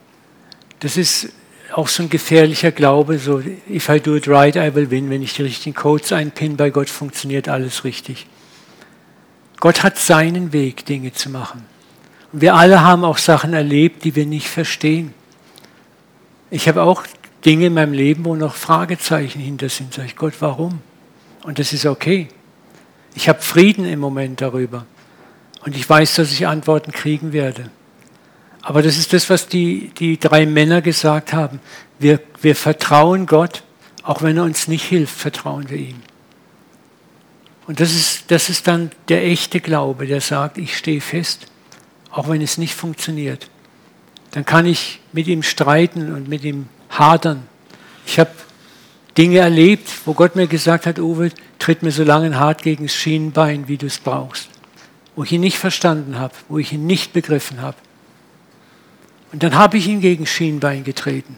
Das 0.82 0.98
ist 0.98 1.30
auch 1.74 1.88
so 1.88 2.04
ein 2.04 2.10
gefährlicher 2.10 2.72
Glaube, 2.72 3.18
so 3.18 3.42
if 3.70 3.88
I 3.88 4.02
do 4.02 4.18
it 4.18 4.28
right, 4.28 4.58
I 4.58 4.76
will 4.76 4.92
win. 4.92 5.10
Wenn 5.10 5.24
ich 5.24 5.36
die 5.36 5.44
richtigen 5.44 5.74
Codes 5.74 6.12
einpinne, 6.12 6.56
bei 6.56 6.70
Gott 6.70 6.90
funktioniert 6.90 7.48
alles 7.48 7.86
richtig. 7.86 8.28
Gott 9.62 9.84
hat 9.84 9.98
seinen 9.98 10.52
Weg, 10.52 10.86
Dinge 10.86 11.14
zu 11.14 11.30
machen. 11.30 11.66
Und 12.34 12.42
wir 12.42 12.56
alle 12.56 12.82
haben 12.82 13.06
auch 13.06 13.18
Sachen 13.18 13.54
erlebt, 13.54 14.04
die 14.04 14.16
wir 14.18 14.26
nicht 14.26 14.50
verstehen. 14.50 15.14
Ich 16.52 16.68
habe 16.68 16.84
auch 16.84 17.04
Dinge 17.46 17.68
in 17.68 17.74
meinem 17.74 17.94
Leben, 17.94 18.26
wo 18.26 18.36
noch 18.36 18.56
Fragezeichen 18.56 19.40
hinter 19.40 19.70
sind. 19.70 19.94
Sag 19.94 20.08
ich, 20.08 20.18
Gott, 20.18 20.34
warum? 20.42 20.82
Und 21.44 21.58
das 21.58 21.72
ist 21.72 21.86
okay. 21.86 22.28
Ich 23.18 23.28
habe 23.28 23.42
Frieden 23.42 23.86
im 23.86 24.00
Moment 24.00 24.42
darüber. 24.42 24.86
Und 25.66 25.76
ich 25.76 25.90
weiß, 25.90 26.18
dass 26.18 26.32
ich 26.32 26.46
Antworten 26.46 26.92
kriegen 26.92 27.34
werde. 27.34 27.72
Aber 28.62 28.84
das 28.84 28.96
ist 29.00 29.12
das, 29.12 29.28
was 29.32 29.48
die, 29.48 29.90
die 29.98 30.20
drei 30.20 30.46
Männer 30.46 30.84
gesagt 30.84 31.34
haben. 31.34 31.60
Wir, 31.98 32.20
wir 32.44 32.56
vertrauen 32.56 33.26
Gott, 33.26 33.64
auch 34.04 34.22
wenn 34.22 34.38
er 34.38 34.44
uns 34.44 34.68
nicht 34.68 34.84
hilft, 34.84 35.18
vertrauen 35.18 35.68
wir 35.72 35.80
ihm. 35.80 36.00
Und 37.66 37.80
das 37.80 37.96
ist, 37.96 38.30
das 38.30 38.50
ist 38.50 38.68
dann 38.68 38.92
der 39.10 39.26
echte 39.26 39.62
Glaube, 39.62 40.06
der 40.06 40.22
sagt, 40.22 40.60
ich 40.60 40.78
stehe 40.78 41.02
fest, 41.02 41.48
auch 42.12 42.30
wenn 42.30 42.44
es 42.44 42.60
nicht 42.60 42.76
funktioniert. 42.76 43.50
Dann 44.30 44.46
kann 44.46 44.68
ich 44.68 45.00
mit 45.12 45.26
ihm 45.26 45.42
streiten 45.42 46.14
und 46.14 46.30
mit 46.30 46.44
ihm 46.44 46.68
hadern. 46.92 47.48
Ich 48.06 48.20
habe 48.20 48.30
Dinge 49.18 49.40
erlebt, 49.40 49.90
wo 50.06 50.14
Gott 50.14 50.36
mir 50.36 50.46
gesagt 50.46 50.86
hat, 50.86 51.00
Uwe, 51.00 51.32
tritt 51.60 51.84
mir 51.84 51.92
so 51.92 52.04
lange 52.04 52.40
hart 52.40 52.62
gegen 52.64 52.86
das 52.86 52.96
Schienenbein, 52.96 53.68
wie 53.68 53.78
du 53.78 53.86
es 53.88 54.00
brauchst. 54.00 54.50
Wo 55.16 55.24
ich 55.24 55.32
ihn 55.32 55.42
nicht 55.42 55.58
verstanden 55.58 56.20
habe, 56.20 56.34
wo 56.48 56.58
ich 56.58 56.74
ihn 56.74 56.86
nicht 56.86 57.14
begriffen 57.14 57.62
habe. 57.62 57.78
Und 59.32 59.44
dann 59.44 59.56
habe 59.56 59.78
ich 59.78 59.88
ihn 59.88 60.02
gegen 60.02 60.24
das 60.24 60.34
Schienbein 60.34 60.84
getreten 60.84 61.38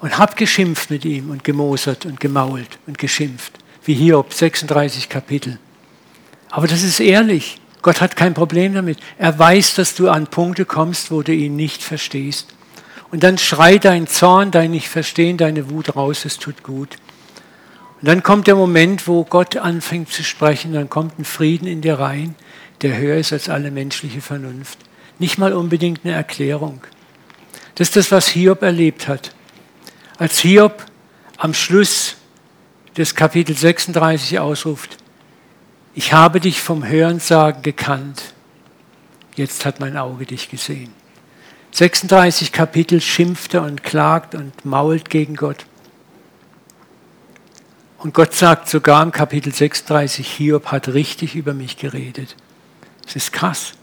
und 0.00 0.18
habe 0.18 0.34
geschimpft 0.34 0.90
mit 0.90 1.04
ihm 1.04 1.30
und 1.30 1.44
gemosert 1.44 2.06
und 2.06 2.20
gemault 2.20 2.78
und 2.86 2.98
geschimpft, 2.98 3.52
wie 3.84 3.94
Hiob, 3.94 4.32
36 4.32 5.08
Kapitel. 5.08 5.58
Aber 6.50 6.66
das 6.66 6.82
ist 6.82 7.00
ehrlich. 7.00 7.60
Gott 7.82 8.00
hat 8.00 8.16
kein 8.16 8.34
Problem 8.34 8.74
damit. 8.74 8.98
Er 9.18 9.38
weiß, 9.38 9.74
dass 9.74 9.94
du 9.94 10.10
an 10.10 10.26
Punkte 10.26 10.64
kommst, 10.64 11.10
wo 11.10 11.22
du 11.22 11.32
ihn 11.32 11.56
nicht 11.56 11.82
verstehst. 11.82 12.48
Und 13.10 13.22
dann 13.22 13.38
schreit 13.38 13.84
dein 13.84 14.06
Zorn, 14.06 14.50
dein 14.50 14.70
Nicht-Verstehen, 14.70 15.36
deine 15.36 15.70
Wut 15.70 15.96
raus, 15.96 16.24
es 16.24 16.38
tut 16.38 16.62
gut. 16.62 16.96
Und 18.00 18.08
dann 18.08 18.22
kommt 18.22 18.46
der 18.46 18.54
Moment, 18.54 19.06
wo 19.06 19.24
Gott 19.24 19.56
anfängt 19.56 20.10
zu 20.10 20.24
sprechen, 20.24 20.72
dann 20.72 20.88
kommt 20.88 21.18
ein 21.18 21.24
Frieden 21.24 21.66
in 21.66 21.82
dir 21.82 21.98
rein, 21.98 22.34
der 22.80 22.96
höher 22.96 23.16
ist 23.16 23.32
als 23.32 23.50
alle 23.50 23.70
menschliche 23.70 24.22
Vernunft. 24.22 24.78
Nicht 25.18 25.36
mal 25.36 25.52
unbedingt 25.52 26.00
eine 26.04 26.14
Erklärung. 26.14 26.80
Das 27.74 27.88
ist 27.88 27.96
das, 27.96 28.10
was 28.10 28.28
Hiob 28.28 28.62
erlebt 28.62 29.06
hat. 29.06 29.34
Als 30.16 30.38
Hiob 30.38 30.86
am 31.36 31.52
Schluss 31.52 32.16
des 32.96 33.14
Kapitel 33.14 33.54
36 33.54 34.38
ausruft, 34.38 34.96
ich 35.94 36.14
habe 36.14 36.40
dich 36.40 36.62
vom 36.62 36.86
Hörensagen 36.86 37.62
gekannt, 37.62 38.34
jetzt 39.34 39.66
hat 39.66 39.78
mein 39.80 39.98
Auge 39.98 40.24
dich 40.24 40.48
gesehen. 40.48 40.92
36 41.72 42.50
Kapitel 42.52 43.00
schimpft 43.00 43.54
er 43.54 43.62
und 43.62 43.82
klagt 43.82 44.34
und 44.34 44.64
mault 44.64 45.10
gegen 45.10 45.36
Gott. 45.36 45.66
Und 48.00 48.14
Gott 48.14 48.34
sagt 48.34 48.70
sogar 48.70 49.02
im 49.02 49.12
Kapitel 49.12 49.52
36, 49.52 50.26
Hiob 50.26 50.68
hat 50.68 50.88
richtig 50.88 51.36
über 51.36 51.52
mich 51.52 51.76
geredet. 51.76 52.34
Das 53.04 53.14
ist 53.14 53.30
krass. 53.30 53.74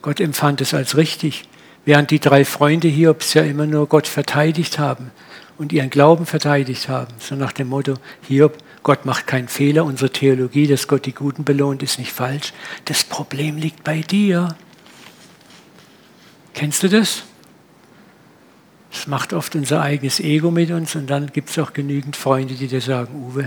Gott 0.00 0.20
empfand 0.20 0.60
es 0.60 0.74
als 0.74 0.96
richtig, 0.96 1.48
während 1.84 2.12
die 2.12 2.20
drei 2.20 2.44
Freunde 2.44 2.86
Hiobs 2.86 3.34
ja 3.34 3.42
immer 3.42 3.66
nur 3.66 3.88
Gott 3.88 4.06
verteidigt 4.06 4.78
haben 4.78 5.10
und 5.58 5.72
ihren 5.72 5.90
Glauben 5.90 6.24
verteidigt 6.24 6.88
haben. 6.88 7.14
So 7.18 7.34
nach 7.34 7.50
dem 7.50 7.68
Motto, 7.68 7.94
Hiob, 8.28 8.58
Gott 8.84 9.06
macht 9.06 9.26
keinen 9.26 9.48
Fehler, 9.48 9.84
unsere 9.84 10.10
Theologie, 10.10 10.68
dass 10.68 10.86
Gott 10.86 11.04
die 11.04 11.14
Guten 11.14 11.42
belohnt, 11.42 11.82
ist 11.82 11.98
nicht 11.98 12.12
falsch. 12.12 12.52
Das 12.84 13.02
Problem 13.02 13.56
liegt 13.56 13.82
bei 13.82 14.02
dir. 14.02 14.54
Kennst 16.54 16.84
du 16.84 16.88
das? 16.88 17.24
Das 18.92 19.06
macht 19.06 19.32
oft 19.32 19.54
unser 19.56 19.80
eigenes 19.80 20.20
Ego 20.20 20.50
mit 20.50 20.70
uns 20.70 20.94
und 20.94 21.08
dann 21.08 21.28
gibt 21.32 21.48
es 21.48 21.58
auch 21.58 21.72
genügend 21.72 22.14
Freunde, 22.14 22.54
die 22.54 22.68
dir 22.68 22.82
sagen, 22.82 23.14
Uwe, 23.24 23.46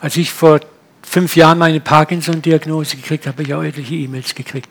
als 0.00 0.16
ich 0.16 0.30
vor 0.30 0.60
fünf 1.02 1.34
Jahren 1.36 1.58
meine 1.58 1.80
Parkinson-Diagnose 1.80 2.96
gekriegt, 2.96 3.26
habe 3.26 3.42
ich 3.42 3.52
auch 3.52 3.62
etliche 3.62 3.96
E-Mails 3.96 4.34
gekriegt. 4.34 4.68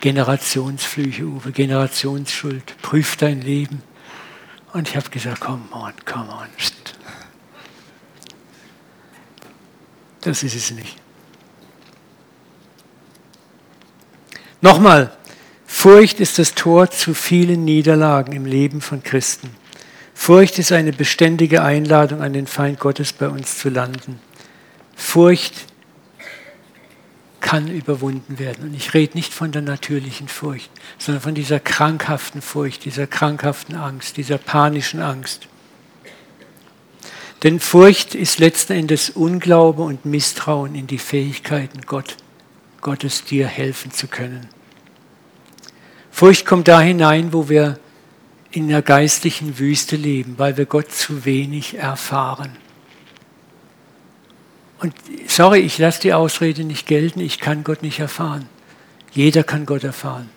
Generationsflüche, 0.00 1.24
Uwe, 1.24 1.52
Generationsschuld, 1.52 2.80
prüf 2.82 3.16
dein 3.16 3.42
Leben. 3.42 3.82
Und 4.72 4.88
ich 4.88 4.96
habe 4.96 5.08
gesagt, 5.10 5.40
come 5.40 5.62
on, 5.70 5.92
come 6.04 6.28
on. 6.32 6.48
Das 10.22 10.42
ist 10.42 10.54
es 10.54 10.70
nicht. 10.70 10.96
Nochmal, 14.60 15.16
Furcht 15.82 16.20
ist 16.20 16.38
das 16.38 16.54
Tor 16.54 16.92
zu 16.92 17.12
vielen 17.12 17.64
Niederlagen 17.64 18.34
im 18.34 18.46
Leben 18.46 18.80
von 18.80 19.02
Christen. 19.02 19.50
Furcht 20.14 20.60
ist 20.60 20.70
eine 20.70 20.92
beständige 20.92 21.64
Einladung 21.64 22.22
an 22.22 22.32
den 22.32 22.46
Feind 22.46 22.78
Gottes 22.78 23.12
bei 23.12 23.28
uns 23.28 23.58
zu 23.58 23.68
landen. 23.68 24.20
Furcht 24.94 25.54
kann 27.40 27.66
überwunden 27.66 28.38
werden. 28.38 28.68
Und 28.68 28.74
ich 28.74 28.94
rede 28.94 29.16
nicht 29.16 29.34
von 29.34 29.50
der 29.50 29.62
natürlichen 29.62 30.28
Furcht, 30.28 30.70
sondern 30.98 31.20
von 31.20 31.34
dieser 31.34 31.58
krankhaften 31.58 32.42
Furcht, 32.42 32.84
dieser 32.84 33.08
krankhaften 33.08 33.74
Angst, 33.74 34.18
dieser 34.18 34.38
panischen 34.38 35.00
Angst. 35.00 35.48
Denn 37.42 37.58
Furcht 37.58 38.14
ist 38.14 38.38
letzten 38.38 38.74
Endes 38.74 39.10
Unglaube 39.10 39.82
und 39.82 40.04
Misstrauen 40.04 40.76
in 40.76 40.86
die 40.86 40.98
Fähigkeiten 40.98 41.80
Gott, 41.86 42.18
Gottes 42.82 43.24
dir 43.24 43.48
helfen 43.48 43.90
zu 43.90 44.06
können. 44.06 44.48
Furcht 46.12 46.46
kommt 46.46 46.68
da 46.68 46.80
hinein, 46.80 47.32
wo 47.32 47.48
wir 47.48 47.78
in 48.52 48.68
der 48.68 48.82
geistlichen 48.82 49.58
Wüste 49.58 49.96
leben, 49.96 50.34
weil 50.36 50.56
wir 50.56 50.66
Gott 50.66 50.92
zu 50.92 51.24
wenig 51.24 51.78
erfahren. 51.78 52.52
Und 54.78 54.94
sorry, 55.26 55.60
ich 55.60 55.78
lasse 55.78 56.02
die 56.02 56.12
Ausrede 56.12 56.64
nicht 56.64 56.86
gelten, 56.86 57.18
ich 57.18 57.40
kann 57.40 57.64
Gott 57.64 57.82
nicht 57.82 57.98
erfahren. 57.98 58.46
Jeder 59.12 59.42
kann 59.42 59.64
Gott 59.64 59.84
erfahren. 59.84 60.28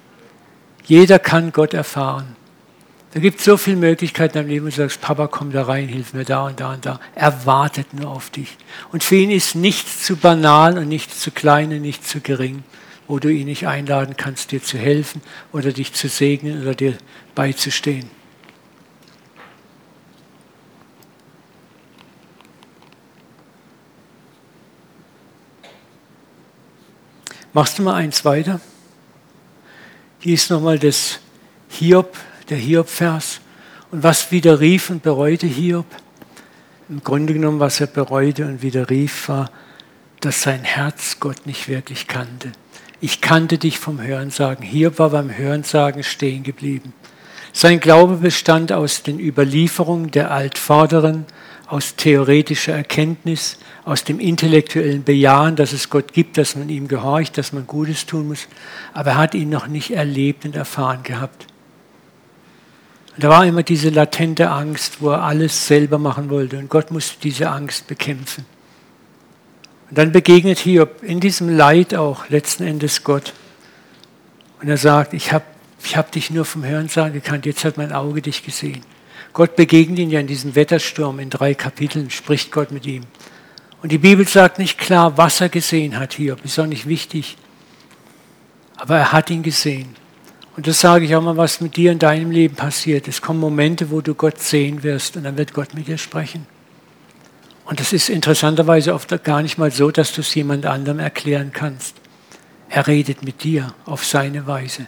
Jeder 0.86 1.20
kann 1.20 1.52
Gott 1.52 1.74
erfahren. 1.74 2.36
Da 3.14 3.20
gibt 3.20 3.40
es 3.40 3.46
so 3.46 3.58
viele 3.58 3.78
Möglichkeiten 3.78 4.38
im 4.38 4.48
Leben, 4.48 4.66
wo 4.66 4.70
du 4.70 4.76
sagst, 4.76 5.02
Papa, 5.02 5.28
komm 5.28 5.52
da 5.52 5.64
rein, 5.64 5.88
hilf 5.88 6.14
mir 6.14 6.26
da 6.26 6.46
und 6.46 6.60
da 6.60 6.74
und 6.74 6.86
da. 6.86 7.00
Er 7.16 7.46
wartet 7.46 7.94
nur 7.94 8.12
auf 8.12 8.30
dich. 8.30 8.58
Und 8.92 9.04
für 9.04 9.16
ihn 9.16 9.32
ist 9.32 9.56
nichts 9.56 10.04
zu 10.04 10.16
banal 10.16 10.78
und 10.78 10.88
nichts 10.88 11.20
zu 11.20 11.32
klein 11.32 11.72
und 11.72 11.82
nichts 11.82 12.10
zu 12.10 12.22
gering, 12.22 12.64
wo 13.08 13.20
du 13.20 13.30
ihn 13.30 13.46
nicht 13.46 13.68
einladen 13.68 14.18
kannst, 14.18 14.52
dir 14.52 14.62
zu 14.62 14.78
helfen 14.78 15.22
oder 15.52 15.72
dich 15.72 15.94
zu 15.94 16.08
segnen 16.08 16.62
oder 16.62 16.74
dir 16.74 16.98
beizustehen. 17.36 18.10
Machst 27.54 27.80
du 27.80 27.84
mal 27.84 27.96
eins 27.96 28.26
weiter? 28.26 28.60
Hier 30.20 30.34
ist 30.34 30.50
nochmal 30.50 30.78
das 30.78 31.20
Hiob, 31.70 32.18
der 32.50 32.58
Hiob-Vers. 32.58 33.40
Und 33.92 34.04
was 34.04 34.30
wieder 34.32 34.60
rief 34.60 34.90
und 34.90 35.04
bereute 35.04 35.48
Hiob? 35.48 35.86
Im 36.90 37.02
Grunde 37.02 37.34
genommen, 37.34 37.62
was 37.62 37.80
er 37.80 37.88
bereute 37.88 38.46
und 38.46 38.62
wieder 38.62 38.90
rief, 38.90 39.30
war, 39.30 39.50
dass 40.20 40.42
sein 40.42 40.64
Herz 40.64 41.22
Gott 41.22 41.46
nicht 41.46 41.70
wirklich 41.70 42.08
kannte. 42.08 42.52
Ich 43.06 43.22
kannte 43.22 43.60
dich 43.60 43.78
vom 43.78 44.02
Hörensagen. 44.02 44.66
Hiob 44.66 44.98
war 44.98 45.12
beim 45.12 45.30
Hörensagen 45.30 46.02
stehen 46.02 46.42
geblieben. 46.42 46.92
Sein 47.54 47.80
Glaube 47.80 48.16
bestand 48.16 48.72
aus 48.72 49.04
den 49.04 49.20
Überlieferungen 49.20 50.10
der 50.10 50.32
Altvorderen, 50.32 51.26
aus 51.68 51.96
theoretischer 51.98 52.74
Erkenntnis, 52.74 53.60
aus 53.84 54.06
dem 54.06 54.20
intellektuellen 54.20 55.04
Bejahen, 55.04 55.56
dass 55.56 55.72
es 55.72 55.92
Gott 55.92 56.14
gibt, 56.14 56.40
dass 56.40 56.56
man 56.56 56.68
ihm 56.68 56.88
gehorcht, 56.88 57.38
dass 57.38 57.54
man 57.54 57.68
Gutes 57.68 58.08
tun 58.08 58.30
muss. 58.30 58.48
Aber 58.96 59.12
er 59.12 59.18
hat 59.18 59.36
ihn 59.36 59.50
noch 59.50 59.68
nicht 59.68 59.92
erlebt 59.92 60.44
und 60.44 60.56
erfahren 60.56 61.04
gehabt. 61.04 61.46
Und 63.16 63.24
da 63.24 63.30
war 63.30 63.46
immer 63.46 63.62
diese 63.62 63.90
latente 63.90 64.50
Angst, 64.50 65.00
wo 65.00 65.12
er 65.12 65.22
alles 65.22 65.68
selber 65.68 66.00
machen 66.00 66.32
wollte. 66.32 66.58
Und 66.58 66.72
Gott 66.72 66.90
musste 66.90 67.22
diese 67.22 67.52
Angst 67.52 67.86
bekämpfen. 67.86 68.48
Und 69.90 69.98
dann 69.98 70.12
begegnet 70.12 70.60
Hiob 70.60 71.04
in 71.04 71.20
diesem 71.20 71.56
Leid 71.56 71.94
auch 71.94 72.30
letzten 72.30 72.64
Endes 72.64 73.04
Gott. 73.04 73.34
Und 74.62 74.70
er 74.70 74.78
sagt, 74.78 75.14
ich 75.14 75.32
habe 75.32 75.46
ich 75.84 75.96
hab 75.96 76.12
dich 76.12 76.32
nur 76.32 76.46
vom 76.46 76.66
Hörensagen 76.66 77.14
gekannt, 77.14 77.46
jetzt 77.46 77.64
hat 77.64 77.78
mein 77.78 77.92
Auge 77.92 78.22
dich 78.22 78.44
gesehen. 78.44 78.82
Gott 79.34 79.56
begegnet 79.56 80.00
ihn 80.00 80.10
ja 80.10 80.20
in 80.20 80.28
diesem 80.28 80.56
Wettersturm 80.56 81.20
in 81.20 81.30
drei 81.30 81.54
Kapiteln, 81.54 82.10
spricht 82.10 82.52
Gott 82.52 82.72
mit 82.72 82.86
ihm. 82.88 83.04
Und 83.84 83.92
die 83.92 83.98
Bibel 84.00 84.28
sagt 84.28 84.58
nicht 84.58 84.80
klar, 84.80 85.18
was 85.18 85.42
er 85.42 85.50
gesehen 85.50 86.00
hat 86.00 86.14
hier, 86.14 86.38
ist 86.44 86.58
auch 86.58 86.66
nicht 86.66 86.88
wichtig. 86.88 87.38
Aber 88.78 88.98
er 88.98 89.12
hat 89.12 89.30
ihn 89.30 89.44
gesehen. 89.44 89.96
Und 90.58 90.68
das 90.68 90.80
sage 90.80 91.06
ich 91.06 91.16
auch 91.16 91.22
mal, 91.22 91.38
was 91.38 91.62
mit 91.62 91.76
dir 91.76 91.92
in 91.92 92.00
deinem 92.00 92.32
Leben 92.32 92.56
passiert. 92.56 93.08
Es 93.08 93.22
kommen 93.22 93.40
Momente, 93.40 93.92
wo 93.92 94.02
du 94.02 94.16
Gott 94.16 94.42
sehen 94.42 94.84
wirst 94.84 95.18
und 95.18 95.24
dann 95.24 95.38
wird 95.38 95.54
Gott 95.54 95.74
mit 95.74 95.88
dir 95.88 95.98
sprechen. 95.98 96.48
Und 97.66 97.80
das 97.80 97.94
ist 97.94 98.10
interessanterweise 98.10 98.94
oft 98.94 99.24
gar 99.24 99.42
nicht 99.42 99.58
mal 99.58 99.72
so, 99.72 99.90
dass 99.92 100.14
du 100.14 100.22
es 100.22 100.34
jemand 100.36 100.66
anderem 100.66 101.00
erklären 101.00 101.52
kannst. 101.52 101.96
Er 102.70 102.88
redet 102.88 103.24
mit 103.24 103.44
dir 103.44 103.74
auf 103.86 104.06
seine 104.06 104.48
Weise. 104.48 104.86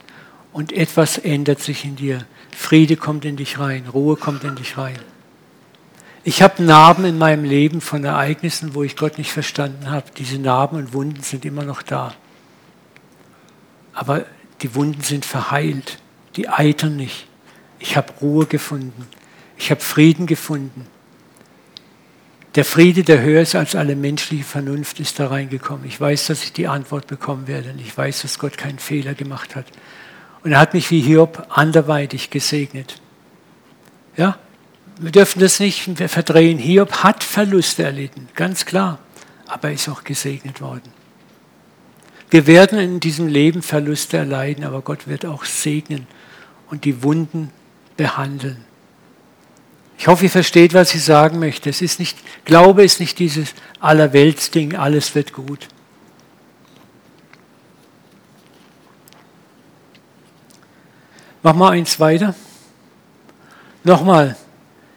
Und 0.54 0.72
etwas 0.72 1.18
ändert 1.18 1.60
sich 1.60 1.86
in 1.86 1.96
dir. 1.96 2.26
Friede 2.56 2.96
kommt 2.96 3.26
in 3.26 3.36
dich 3.36 3.60
rein, 3.60 3.86
Ruhe 3.94 4.16
kommt 4.16 4.44
in 4.44 4.56
dich 4.56 4.78
rein. 4.78 5.00
Ich 6.24 6.42
habe 6.42 6.64
Narben 6.64 7.06
in 7.06 7.18
meinem 7.18 7.46
Leben 7.46 7.80
von 7.82 8.04
Ereignissen, 8.04 8.74
wo 8.76 8.84
ich 8.84 8.98
Gott 8.98 9.18
nicht 9.18 9.32
verstanden 9.32 9.90
habe. 9.90 10.08
Diese 10.18 10.38
Narben 10.38 10.78
und 10.78 10.94
Wunden 10.94 11.24
sind 11.24 11.46
immer 11.46 11.64
noch 11.64 11.82
da. 11.82 12.14
Aber 13.94 14.26
die 14.62 14.76
Wunden 14.76 15.02
sind 15.02 15.26
verheilt, 15.26 16.00
die 16.36 16.50
eitern 16.50 16.96
nicht. 16.96 17.28
Ich 17.80 17.96
habe 17.96 18.12
Ruhe 18.22 18.46
gefunden. 18.46 19.08
Ich 19.58 19.72
habe 19.72 19.82
Frieden 19.82 20.26
gefunden. 20.26 20.88
Der 22.58 22.66
Friede, 22.66 23.04
der 23.04 23.22
höher 23.22 23.44
ist 23.44 23.54
als 23.54 23.76
alle 23.76 23.96
menschliche 23.96 24.44
Vernunft, 24.44 25.00
ist 25.00 25.20
da 25.20 25.28
reingekommen. 25.28 25.86
Ich 25.86 26.02
weiß, 26.02 26.26
dass 26.26 26.42
ich 26.42 26.54
die 26.54 26.68
Antwort 26.68 27.06
bekommen 27.06 27.46
werde 27.46 27.70
und 27.70 27.80
ich 27.80 27.96
weiß, 27.96 28.24
dass 28.24 28.40
Gott 28.40 28.58
keinen 28.58 28.80
Fehler 28.80 29.14
gemacht 29.14 29.56
hat. 29.56 29.68
Und 30.44 30.54
er 30.54 30.60
hat 30.60 30.74
mich 30.74 30.90
wie 30.90 31.02
Hiob 31.02 31.46
anderweitig 31.52 32.32
gesegnet. 32.32 33.00
Ja, 34.16 34.40
wir 35.00 35.12
dürfen 35.12 35.40
das 35.40 35.60
nicht 35.60 35.84
verdrehen. 36.10 36.58
Hiob 36.58 37.04
hat 37.04 37.24
Verluste 37.24 37.84
erlitten, 37.84 38.28
ganz 38.34 38.66
klar, 38.66 38.98
aber 39.46 39.68
er 39.68 39.76
ist 39.76 39.88
auch 39.88 40.04
gesegnet 40.04 40.60
worden. 40.60 40.92
Wir 42.32 42.48
werden 42.48 42.80
in 42.80 43.00
diesem 43.00 43.28
Leben 43.28 43.62
Verluste 43.62 44.18
erleiden, 44.18 44.64
aber 44.64 44.82
Gott 44.82 45.08
wird 45.08 45.28
auch 45.28 45.46
segnen 45.46 46.08
und 46.72 46.86
die 46.86 47.04
Wunden 47.04 47.52
behandeln. 47.98 48.67
Ich 49.98 50.08
hoffe, 50.08 50.26
ihr 50.26 50.30
versteht, 50.30 50.74
was 50.74 50.94
ich 50.94 51.04
sagen 51.04 51.40
möchte. 51.40 51.70
Es 51.70 51.82
ist 51.82 52.00
nicht, 52.00 52.18
Glaube 52.46 52.84
ist 52.84 53.00
nicht 53.00 53.18
dieses 53.20 53.54
Allerweltsding, 53.80 54.76
alles 54.76 55.16
wird 55.16 55.34
gut. 55.34 55.68
Mach 61.42 61.56
mal 61.56 61.72
eins 61.72 62.00
weiter. 62.00 62.36
Nochmal, 63.84 64.36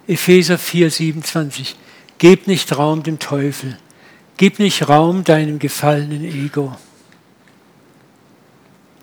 Epheser 0.07 0.59
4, 0.59 0.91
27. 0.91 1.77
Gib 2.19 2.47
nicht 2.47 2.77
Raum 2.77 3.03
dem 3.03 3.19
Teufel. 3.19 3.79
Gib 4.37 4.59
nicht 4.59 4.89
Raum 4.89 5.23
deinem 5.25 5.59
gefallenen 5.59 6.25
Ego. 6.25 6.77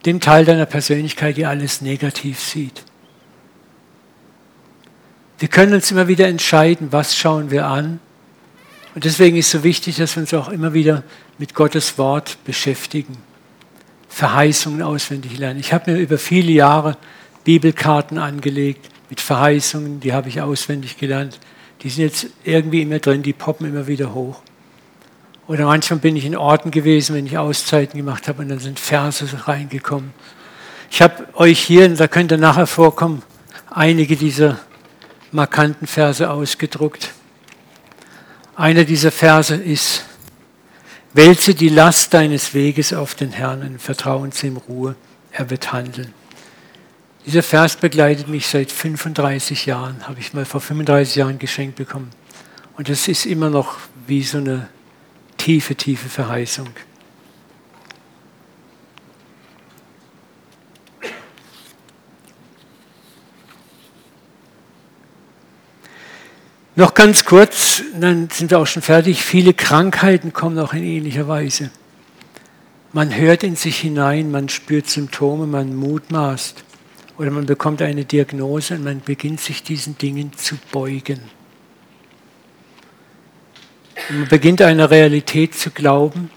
Dem 0.06 0.20
Teil 0.20 0.46
deiner 0.46 0.66
Persönlichkeit, 0.66 1.38
die 1.38 1.46
alles 1.46 1.82
negativ 1.82 2.40
sieht. 2.40 2.84
Wir 5.40 5.48
können 5.48 5.74
uns 5.74 5.92
immer 5.92 6.08
wieder 6.08 6.28
entscheiden, 6.28 6.88
was 6.92 7.16
schauen 7.16 7.52
wir 7.52 7.68
an. 7.68 8.00
Und 8.96 9.06
deswegen 9.06 9.38
ist 9.38 9.48
es 9.48 9.52
so 9.52 9.64
wichtig, 9.64 9.98
dass 9.98 10.16
wir 10.16 10.22
uns 10.22 10.34
auch 10.34 10.50
immer 10.50 10.74
wieder 10.74 11.04
mit 11.38 11.54
Gottes 11.54 12.00
Wort 12.00 12.38
beschäftigen. 12.44 13.18
Verheißungen 14.10 14.82
auswendig 14.82 15.38
lernen. 15.38 15.60
Ich 15.60 15.74
habe 15.74 15.92
mir 15.92 16.00
über 16.00 16.18
viele 16.18 16.52
Jahre 16.52 16.98
Bibelkarten 17.44 18.18
angelegt 18.18 18.90
mit 19.10 19.22
Verheißungen, 19.22 20.00
die 20.00 20.14
habe 20.14 20.28
ich 20.28 20.42
auswendig 20.42 20.98
gelernt. 20.98 21.40
Die 21.84 21.90
sind 21.90 22.06
jetzt 22.06 22.28
irgendwie 22.44 22.82
immer 22.82 22.98
drin, 22.98 23.22
die 23.22 23.34
poppen 23.34 23.68
immer 23.68 23.86
wieder 23.86 24.16
hoch. 24.16 24.42
Oder 25.48 25.66
manchmal 25.66 26.00
bin 26.00 26.16
ich 26.16 26.26
in 26.26 26.36
Orten 26.36 26.72
gewesen, 26.72 27.16
wenn 27.16 27.28
ich 27.28 27.38
Auszeiten 27.38 27.96
gemacht 27.96 28.28
habe 28.28 28.42
und 28.42 28.50
dann 28.50 28.60
sind 28.60 28.80
Verse 28.80 29.26
reingekommen. 29.48 30.12
Ich 30.90 31.02
habe 31.04 31.28
euch 31.36 31.60
hier, 31.60 31.88
da 31.90 32.08
könnt 32.08 32.32
ihr 32.32 32.38
nachher 32.38 32.68
vorkommen, 32.68 33.22
einige 33.70 34.16
dieser 34.16 34.60
markanten 35.32 35.88
Verse 35.88 36.30
ausgedruckt. 36.30 37.14
Einer 38.56 38.84
dieser 38.84 39.12
Verse 39.12 39.56
ist, 39.56 40.04
wälze 41.14 41.54
die 41.54 41.70
Last 41.70 42.14
deines 42.14 42.54
Weges 42.54 42.94
auf 42.94 43.16
den 43.16 43.32
Herrn 43.32 43.62
und 43.62 43.82
vertrauen 43.82 44.32
ihm 44.44 44.58
Ruhe, 44.58 44.96
er 45.32 45.50
wird 45.50 45.72
handeln. 45.72 46.14
Dieser 47.26 47.44
Vers 47.44 47.76
begleitet 47.76 48.30
mich 48.30 48.48
seit 48.48 48.72
35 48.72 49.66
Jahren, 49.66 50.08
habe 50.08 50.20
ich 50.20 50.34
mal 50.34 50.46
vor 50.46 50.62
35 50.62 51.16
Jahren 51.16 51.40
geschenkt 51.40 51.76
bekommen. 51.76 52.10
Und 52.78 52.90
es 52.90 53.08
ist 53.08 53.26
immer 53.26 53.50
noch 53.50 53.78
wie 54.06 54.24
so 54.24 54.38
eine 54.38 54.70
tiefe, 55.38 55.76
tiefe 55.76 56.08
Verheißung. 56.08 56.70
Noch 66.78 66.94
ganz 66.94 67.26
kurz, 67.26 67.82
dann 68.00 68.30
sind 68.30 68.52
wir 68.52 68.60
auch 68.60 68.68
schon 68.68 68.84
fertig. 68.84 69.24
Viele 69.24 69.56
Krankheiten 69.56 70.32
kommen 70.32 70.60
auch 70.60 70.74
in 70.74 70.84
ähnlicher 70.84 71.28
Weise. 71.28 71.72
Man 72.94 73.16
hört 73.16 73.42
in 73.42 73.56
sich 73.56 73.80
hinein, 73.80 74.30
man 74.30 74.48
spürt 74.48 74.88
Symptome, 74.88 75.48
man 75.48 75.76
mutmaßt 75.76 76.64
oder 77.18 77.32
man 77.32 77.48
bekommt 77.48 77.82
eine 77.82 78.06
Diagnose 78.06 78.76
und 78.76 78.84
man 78.84 79.02
beginnt 79.02 79.42
sich 79.42 79.64
diesen 79.64 79.98
Dingen 79.98 80.34
zu 80.34 80.56
beugen. 80.72 81.20
Und 84.10 84.20
man 84.20 84.28
beginnt 84.28 84.62
einer 84.62 84.92
Realität 84.92 85.56
zu 85.56 85.72
glauben, 85.72 86.30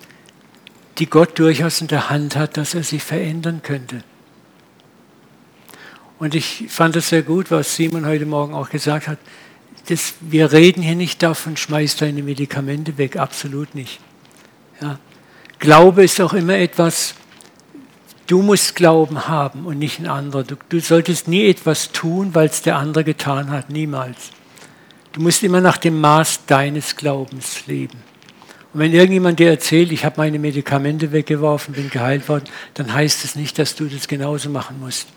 die 0.96 1.06
Gott 1.06 1.38
durchaus 1.38 1.82
in 1.82 1.88
der 1.88 2.08
Hand 2.08 2.36
hat, 2.36 2.56
dass 2.56 2.72
er 2.72 2.82
sie 2.82 2.98
verändern 2.98 3.60
könnte. 3.62 4.02
Und 6.18 6.34
ich 6.34 6.64
fand 6.70 6.96
es 6.96 7.10
sehr 7.10 7.22
gut, 7.22 7.50
was 7.50 7.76
Simon 7.76 8.06
heute 8.06 8.24
Morgen 8.24 8.54
auch 8.54 8.70
gesagt 8.70 9.06
hat 9.06 9.18
das, 9.90 10.14
wir 10.20 10.52
reden 10.52 10.82
hier 10.82 10.94
nicht 10.94 11.22
davon, 11.22 11.56
schmeiß 11.56 11.96
deine 11.96 12.22
Medikamente 12.22 12.96
weg, 12.98 13.16
absolut 13.16 13.74
nicht. 13.74 14.00
Ja. 14.80 14.98
Glaube 15.58 16.04
ist 16.04 16.20
auch 16.20 16.32
immer 16.32 16.54
etwas, 16.54 17.14
du 18.26 18.42
musst 18.42 18.76
Glauben 18.76 19.28
haben 19.28 19.66
und 19.66 19.78
nicht 19.78 19.98
ein 19.98 20.06
anderer. 20.06 20.44
Du, 20.44 20.56
du 20.68 20.80
solltest 20.80 21.28
nie 21.28 21.46
etwas 21.48 21.92
tun, 21.92 22.34
weil 22.34 22.46
es 22.46 22.62
der 22.62 22.76
andere 22.76 23.04
getan 23.04 23.50
hat, 23.50 23.70
niemals. 23.70 24.30
Du 25.12 25.20
musst 25.20 25.42
immer 25.42 25.60
nach 25.60 25.76
dem 25.76 26.00
Maß 26.00 26.46
deines 26.46 26.96
Glaubens 26.96 27.66
leben. 27.66 27.98
Und 28.72 28.80
wenn 28.80 28.94
irgendjemand 28.94 29.40
dir 29.40 29.50
erzählt, 29.50 29.90
ich 29.90 30.04
habe 30.04 30.14
meine 30.18 30.38
Medikamente 30.38 31.10
weggeworfen, 31.10 31.74
bin 31.74 31.90
geheilt 31.90 32.28
worden, 32.28 32.44
dann 32.74 32.94
heißt 32.94 33.24
es 33.24 33.34
nicht, 33.34 33.58
dass 33.58 33.74
du 33.74 33.86
das 33.86 34.06
genauso 34.06 34.48
machen 34.48 34.78
musst 34.78 35.08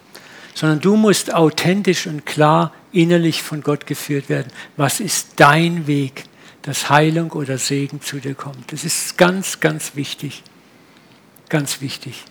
sondern 0.53 0.79
du 0.79 0.95
musst 0.95 1.33
authentisch 1.33 2.07
und 2.07 2.25
klar 2.25 2.73
innerlich 2.91 3.41
von 3.41 3.61
Gott 3.61 3.87
geführt 3.87 4.29
werden. 4.29 4.51
Was 4.77 4.99
ist 4.99 5.33
dein 5.37 5.87
Weg, 5.87 6.25
dass 6.61 6.89
Heilung 6.89 7.31
oder 7.31 7.57
Segen 7.57 8.01
zu 8.01 8.19
dir 8.19 8.35
kommt? 8.35 8.71
Das 8.71 8.83
ist 8.83 9.17
ganz, 9.17 9.59
ganz 9.59 9.95
wichtig. 9.95 10.43
Ganz 11.49 11.81
wichtig. 11.81 12.23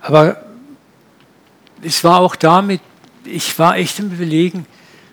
Aber 0.00 0.44
es 1.82 2.04
war 2.04 2.20
auch 2.20 2.36
damit, 2.36 2.82
ich 3.24 3.58
war 3.58 3.78
echt 3.78 3.98
im 4.00 4.12
Überlegen, 4.12 4.66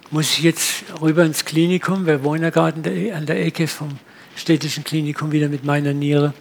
muss 0.10 0.32
ich 0.32 0.44
jetzt 0.44 0.84
rüber 1.02 1.24
ins 1.24 1.46
Klinikum? 1.46 2.06
Wir 2.06 2.24
wohnen 2.24 2.44
ja 2.44 2.50
gerade 2.50 3.14
an 3.16 3.26
der 3.26 3.46
Ecke 3.46 3.68
vom 3.68 3.98
städtischen 4.36 4.84
Klinikum 4.84 5.32
wieder 5.32 5.50
mit 5.50 5.64
meiner 5.64 5.94
Niere. 5.94 6.34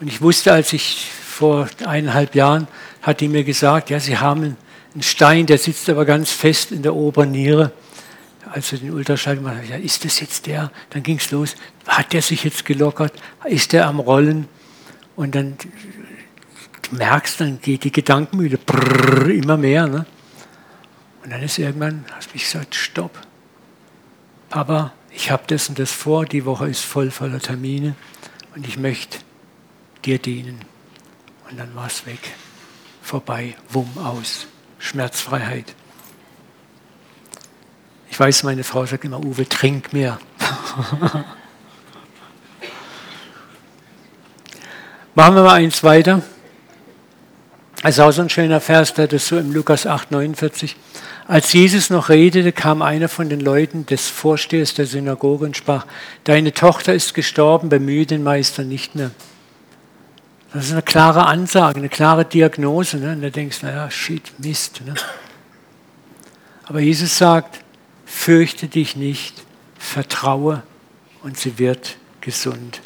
Und 0.00 0.08
ich 0.08 0.20
wusste, 0.20 0.52
als 0.52 0.72
ich 0.72 1.10
vor 1.10 1.68
eineinhalb 1.84 2.34
Jahren, 2.34 2.68
hat 3.02 3.20
die 3.20 3.28
mir 3.28 3.44
gesagt, 3.44 3.90
ja, 3.90 4.00
Sie 4.00 4.18
haben 4.18 4.56
einen 4.94 5.02
Stein, 5.02 5.46
der 5.46 5.58
sitzt 5.58 5.88
aber 5.88 6.04
ganz 6.04 6.30
fest 6.30 6.72
in 6.72 6.82
der 6.82 6.94
oberen 6.94 7.30
Niere. 7.30 7.72
Als 8.50 8.72
wir 8.72 8.78
den 8.78 8.92
Ultraschall 8.92 9.36
gemacht 9.36 9.56
haben, 9.56 9.68
ja, 9.68 9.76
ist 9.76 10.04
das 10.04 10.20
jetzt 10.20 10.46
der? 10.46 10.72
Dann 10.90 11.02
ging 11.02 11.18
es 11.18 11.30
los. 11.30 11.54
Hat 11.86 12.12
der 12.12 12.22
sich 12.22 12.44
jetzt 12.44 12.64
gelockert? 12.64 13.12
Ist 13.44 13.72
der 13.72 13.86
am 13.86 14.00
Rollen? 14.00 14.48
Und 15.16 15.34
dann, 15.34 15.56
du 15.58 16.96
merkst, 16.96 17.40
dann 17.40 17.60
geht 17.60 17.84
die 17.84 17.92
Gedankenmühle 17.92 18.56
brrr, 18.58 19.28
immer 19.28 19.56
mehr. 19.56 19.86
Ne? 19.86 20.06
Und 21.22 21.30
dann 21.30 21.42
ist 21.42 21.58
irgendwann, 21.58 22.04
hast 22.16 22.32
mich 22.32 22.44
gesagt, 22.44 22.74
stopp. 22.74 23.18
Papa, 24.48 24.94
ich 25.18 25.30
habe 25.32 25.42
das 25.48 25.68
und 25.68 25.80
das 25.80 25.90
vor, 25.90 26.24
die 26.26 26.44
Woche 26.44 26.68
ist 26.68 26.84
voll 26.84 27.10
voller 27.10 27.40
Termine 27.40 27.96
und 28.54 28.64
ich 28.68 28.78
möchte 28.78 29.18
dir 30.04 30.20
dienen. 30.20 30.60
Und 31.50 31.58
dann 31.58 31.74
war 31.74 31.88
es 31.88 32.06
weg, 32.06 32.20
vorbei, 33.02 33.56
wumm 33.68 33.98
aus, 33.98 34.46
Schmerzfreiheit. 34.78 35.74
Ich 38.10 38.20
weiß, 38.20 38.44
meine 38.44 38.62
Frau 38.62 38.86
sagt 38.86 39.04
immer, 39.04 39.18
Uwe, 39.18 39.48
trink 39.48 39.92
mehr. 39.92 40.20
Machen 45.16 45.34
wir 45.34 45.42
mal 45.42 45.54
eins 45.54 45.82
weiter. 45.82 46.22
Es 47.82 47.96
ist 47.96 48.00
auch 48.00 48.12
so 48.12 48.22
ein 48.22 48.30
schöner 48.30 48.60
Vers, 48.60 48.94
der 48.94 49.08
das 49.08 49.26
so 49.26 49.36
im 49.36 49.52
Lukas 49.52 49.84
8, 49.84 50.12
49. 50.12 50.76
Als 51.28 51.52
Jesus 51.52 51.90
noch 51.90 52.08
redete, 52.08 52.52
kam 52.52 52.80
einer 52.80 53.10
von 53.10 53.28
den 53.28 53.40
Leuten 53.40 53.84
des 53.84 54.08
Vorstehers 54.08 54.72
der 54.72 54.86
Synagoge 54.86 55.44
und 55.44 55.58
sprach, 55.58 55.84
deine 56.24 56.54
Tochter 56.54 56.94
ist 56.94 57.12
gestorben, 57.12 57.68
bemühe 57.68 58.06
den 58.06 58.22
Meister 58.22 58.64
nicht 58.64 58.94
mehr. 58.94 59.10
Das 60.54 60.64
ist 60.64 60.72
eine 60.72 60.80
klare 60.80 61.26
Ansage, 61.26 61.80
eine 61.80 61.90
klare 61.90 62.24
Diagnose. 62.24 62.96
Ne? 62.96 63.12
Und 63.12 63.20
da 63.20 63.28
denkst 63.28 63.60
du, 63.60 63.66
naja, 63.66 63.90
shit, 63.90 64.22
Mist. 64.38 64.80
Ne? 64.86 64.94
Aber 66.64 66.80
Jesus 66.80 67.18
sagt, 67.18 67.60
fürchte 68.06 68.66
dich 68.66 68.96
nicht, 68.96 69.34
vertraue 69.78 70.62
und 71.22 71.36
sie 71.36 71.58
wird 71.58 71.96
gesund. 72.22 72.80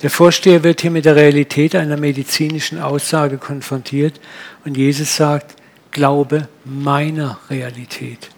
Der 0.00 0.08
Vorsteher 0.08 0.64
wird 0.64 0.80
hier 0.80 0.90
mit 0.90 1.04
der 1.04 1.16
Realität 1.16 1.74
einer 1.76 1.98
medizinischen 1.98 2.80
Aussage 2.80 3.36
konfrontiert 3.36 4.18
und 4.64 4.78
Jesus 4.78 5.14
sagt, 5.16 5.59
glaube 5.90 6.48
meiner 6.64 7.38
Realität. 7.48 8.30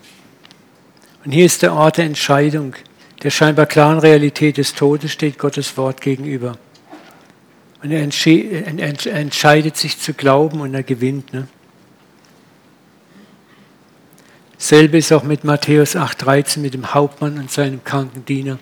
Und 1.24 1.32
hier 1.32 1.46
ist 1.46 1.62
der 1.62 1.72
Ort 1.74 1.98
der 1.98 2.06
Entscheidung. 2.06 2.74
Der 3.22 3.30
scheinbar 3.30 3.66
klaren 3.66 4.00
Realität 4.00 4.56
des 4.56 4.74
Todes 4.74 5.12
steht 5.12 5.38
Gottes 5.38 5.76
Wort 5.76 6.00
gegenüber. 6.00 6.58
Und 7.82 7.90
er 7.90 8.02
entscheidet 8.02 9.76
sich 9.76 9.98
zu 9.98 10.14
glauben 10.14 10.60
und 10.60 10.74
er 10.74 10.82
gewinnt. 10.82 11.32
Ne? 11.32 11.46
Selbe 14.58 14.98
ist 14.98 15.12
auch 15.12 15.24
mit 15.24 15.42
Matthäus 15.44 15.96
8,13 15.96 16.60
mit 16.60 16.74
dem 16.74 16.94
Hauptmann 16.94 17.38
und 17.38 17.50
seinem 17.50 17.82
kranken 17.82 18.24
Diener, 18.24 18.58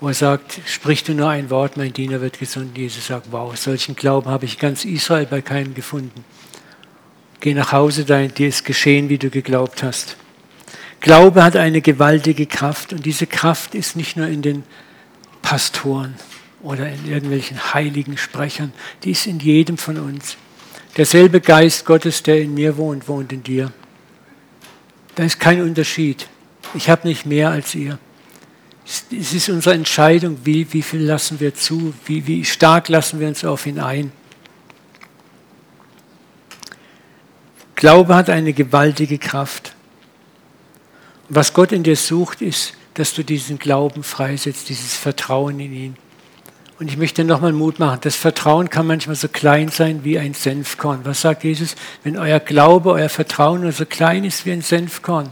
wo 0.00 0.08
er 0.08 0.14
sagt: 0.14 0.60
Sprich 0.66 1.04
du 1.04 1.14
nur 1.14 1.28
ein 1.28 1.50
Wort, 1.50 1.76
mein 1.76 1.92
Diener 1.92 2.20
wird 2.20 2.40
gesund. 2.40 2.76
Jesus 2.76 3.06
sagt: 3.06 3.30
Wow, 3.30 3.56
solchen 3.56 3.94
Glauben 3.94 4.28
habe 4.28 4.44
ich 4.44 4.58
ganz 4.58 4.84
Israel 4.84 5.26
bei 5.26 5.40
keinem 5.40 5.74
gefunden. 5.74 6.24
Geh 7.40 7.54
nach 7.54 7.72
Hause, 7.72 8.04
dir 8.04 8.48
ist 8.48 8.64
geschehen, 8.64 9.08
wie 9.08 9.18
du 9.18 9.30
geglaubt 9.30 9.82
hast. 9.82 10.16
Glaube 11.00 11.42
hat 11.42 11.56
eine 11.56 11.80
gewaltige 11.80 12.46
Kraft 12.46 12.92
und 12.92 13.06
diese 13.06 13.26
Kraft 13.26 13.74
ist 13.74 13.96
nicht 13.96 14.18
nur 14.18 14.26
in 14.26 14.42
den 14.42 14.62
Pastoren 15.40 16.14
oder 16.62 16.86
in 16.90 17.10
irgendwelchen 17.10 17.72
heiligen 17.72 18.18
Sprechern, 18.18 18.72
die 19.02 19.12
ist 19.12 19.26
in 19.26 19.38
jedem 19.40 19.78
von 19.78 19.96
uns. 19.98 20.36
Derselbe 20.98 21.40
Geist 21.40 21.86
Gottes, 21.86 22.22
der 22.22 22.42
in 22.42 22.52
mir 22.52 22.76
wohnt, 22.76 23.08
wohnt 23.08 23.32
in 23.32 23.42
dir. 23.42 23.72
Da 25.14 25.24
ist 25.24 25.40
kein 25.40 25.62
Unterschied. 25.62 26.28
Ich 26.74 26.90
habe 26.90 27.08
nicht 27.08 27.24
mehr 27.24 27.50
als 27.50 27.74
ihr. 27.74 27.98
Es 28.84 29.32
ist 29.32 29.48
unsere 29.48 29.74
Entscheidung, 29.74 30.38
wie, 30.44 30.70
wie 30.72 30.82
viel 30.82 31.00
lassen 31.00 31.40
wir 31.40 31.54
zu, 31.54 31.94
wie, 32.04 32.26
wie 32.26 32.44
stark 32.44 32.88
lassen 32.88 33.20
wir 33.20 33.28
uns 33.28 33.44
auf 33.44 33.66
ihn 33.66 33.78
ein. 33.78 34.12
Glaube 37.80 38.14
hat 38.14 38.28
eine 38.28 38.52
gewaltige 38.52 39.16
Kraft. 39.16 39.74
Und 41.30 41.36
was 41.36 41.54
Gott 41.54 41.72
in 41.72 41.82
dir 41.82 41.96
sucht, 41.96 42.42
ist, 42.42 42.74
dass 42.92 43.14
du 43.14 43.24
diesen 43.24 43.58
Glauben 43.58 44.02
freisetzt, 44.02 44.68
dieses 44.68 44.96
Vertrauen 44.96 45.58
in 45.58 45.72
ihn. 45.72 45.96
Und 46.78 46.88
ich 46.88 46.98
möchte 46.98 47.24
nochmal 47.24 47.54
Mut 47.54 47.78
machen. 47.78 48.00
Das 48.02 48.16
Vertrauen 48.16 48.68
kann 48.68 48.86
manchmal 48.86 49.16
so 49.16 49.28
klein 49.28 49.70
sein 49.70 50.04
wie 50.04 50.18
ein 50.18 50.34
Senfkorn. 50.34 51.00
Was 51.04 51.22
sagt 51.22 51.42
Jesus? 51.42 51.74
Wenn 52.04 52.18
euer 52.18 52.38
Glaube, 52.38 52.90
euer 52.90 53.08
Vertrauen 53.08 53.62
nur 53.62 53.72
so 53.72 53.86
klein 53.86 54.24
ist 54.24 54.44
wie 54.44 54.52
ein 54.52 54.60
Senfkorn, 54.60 55.30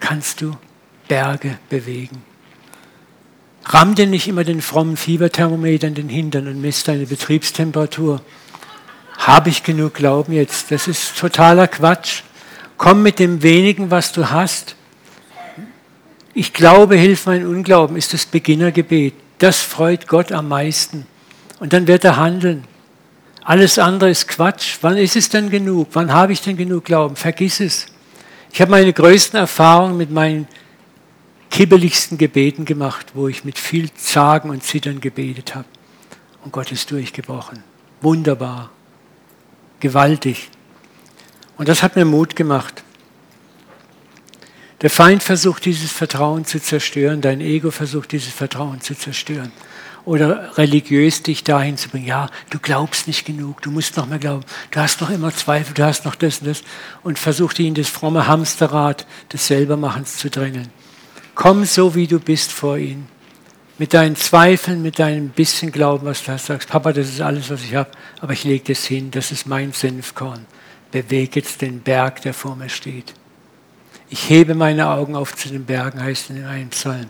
kannst 0.00 0.42
du 0.42 0.54
Berge 1.08 1.56
bewegen. 1.70 2.22
Ramm 3.64 3.94
dir 3.94 4.06
nicht 4.06 4.28
immer 4.28 4.44
den 4.44 4.60
frommen 4.60 4.98
Fieberthermometer 4.98 5.88
in 5.88 5.94
den 5.94 6.08
Hintern 6.10 6.46
und 6.46 6.60
misst 6.60 6.88
deine 6.88 7.06
Betriebstemperatur. 7.06 8.20
Habe 9.26 9.48
ich 9.48 9.62
genug 9.62 9.94
Glauben 9.94 10.34
jetzt? 10.34 10.70
Das 10.70 10.86
ist 10.86 11.16
totaler 11.18 11.66
Quatsch. 11.66 12.20
Komm 12.76 13.02
mit 13.02 13.18
dem 13.18 13.42
wenigen, 13.42 13.90
was 13.90 14.12
du 14.12 14.30
hast. 14.30 14.76
Ich 16.34 16.52
glaube, 16.52 16.96
hilf 16.96 17.24
mein 17.24 17.46
Unglauben, 17.46 17.96
ist 17.96 18.12
das 18.12 18.26
Beginnergebet. 18.26 19.14
Das 19.38 19.62
freut 19.62 20.08
Gott 20.08 20.30
am 20.30 20.48
meisten. 20.48 21.06
Und 21.58 21.72
dann 21.72 21.86
wird 21.86 22.04
er 22.04 22.18
handeln. 22.18 22.64
Alles 23.42 23.78
andere 23.78 24.10
ist 24.10 24.28
Quatsch. 24.28 24.76
Wann 24.82 24.98
ist 24.98 25.16
es 25.16 25.30
denn 25.30 25.48
genug? 25.48 25.88
Wann 25.94 26.12
habe 26.12 26.34
ich 26.34 26.42
denn 26.42 26.58
genug 26.58 26.84
Glauben? 26.84 27.16
Vergiss 27.16 27.60
es. 27.60 27.86
Ich 28.52 28.60
habe 28.60 28.72
meine 28.72 28.92
größten 28.92 29.38
Erfahrungen 29.38 29.96
mit 29.96 30.10
meinen 30.10 30.46
kibbeligsten 31.50 32.18
Gebeten 32.18 32.66
gemacht, 32.66 33.12
wo 33.14 33.28
ich 33.28 33.42
mit 33.42 33.58
viel 33.58 33.90
Zagen 33.94 34.50
und 34.50 34.62
Zittern 34.62 35.00
gebetet 35.00 35.54
habe. 35.54 35.66
Und 36.44 36.52
Gott 36.52 36.70
ist 36.72 36.90
durchgebrochen. 36.90 37.62
Wunderbar 38.02 38.73
gewaltig. 39.80 40.50
Und 41.56 41.68
das 41.68 41.82
hat 41.82 41.96
mir 41.96 42.04
Mut 42.04 42.36
gemacht. 42.36 42.82
Der 44.80 44.90
Feind 44.90 45.22
versucht 45.22 45.64
dieses 45.64 45.92
Vertrauen 45.92 46.44
zu 46.44 46.60
zerstören, 46.60 47.20
dein 47.20 47.40
Ego 47.40 47.70
versucht 47.70 48.12
dieses 48.12 48.32
Vertrauen 48.32 48.80
zu 48.80 48.94
zerstören. 48.94 49.52
Oder 50.04 50.58
religiös 50.58 51.22
dich 51.22 51.44
dahin 51.44 51.78
zu 51.78 51.88
bringen, 51.88 52.06
ja, 52.06 52.28
du 52.50 52.58
glaubst 52.58 53.06
nicht 53.06 53.24
genug, 53.24 53.62
du 53.62 53.70
musst 53.70 53.96
noch 53.96 54.06
mehr 54.06 54.18
glauben, 54.18 54.44
du 54.70 54.80
hast 54.80 55.00
noch 55.00 55.08
immer 55.08 55.34
Zweifel, 55.34 55.72
du 55.72 55.82
hast 55.82 56.04
noch 56.04 56.14
das 56.14 56.40
und 56.40 56.48
das. 56.48 56.62
Und 57.02 57.18
versucht 57.18 57.56
dich 57.56 57.66
in 57.66 57.74
das 57.74 57.88
fromme 57.88 58.26
Hamsterrad 58.26 59.06
des 59.32 59.46
Selbermachens 59.46 60.18
zu 60.18 60.28
drängeln. 60.28 60.68
Komm 61.34 61.64
so, 61.64 61.94
wie 61.94 62.06
du 62.06 62.20
bist 62.20 62.52
vor 62.52 62.76
ihn. 62.76 63.06
Mit 63.76 63.92
deinen 63.92 64.14
Zweifeln, 64.14 64.82
mit 64.82 65.00
deinem 65.00 65.30
bisschen 65.30 65.72
Glauben, 65.72 66.06
was 66.06 66.22
du 66.24 66.32
hast, 66.32 66.46
sagst, 66.46 66.68
Papa, 66.68 66.92
das 66.92 67.08
ist 67.08 67.20
alles, 67.20 67.50
was 67.50 67.62
ich 67.64 67.74
habe, 67.74 67.90
aber 68.20 68.32
ich 68.32 68.44
lege 68.44 68.72
das 68.72 68.84
hin, 68.84 69.10
das 69.10 69.32
ist 69.32 69.46
mein 69.46 69.72
Senfkorn. 69.72 70.46
Bewege 70.92 71.40
jetzt 71.40 71.60
den 71.60 71.80
Berg, 71.80 72.22
der 72.22 72.34
vor 72.34 72.54
mir 72.54 72.68
steht. 72.68 73.12
Ich 74.10 74.30
hebe 74.30 74.54
meine 74.54 74.88
Augen 74.88 75.16
auf 75.16 75.34
zu 75.34 75.48
den 75.48 75.64
Bergen, 75.64 76.00
heißt 76.00 76.30
in 76.30 76.44
einem 76.44 76.68
Psalm. 76.68 77.06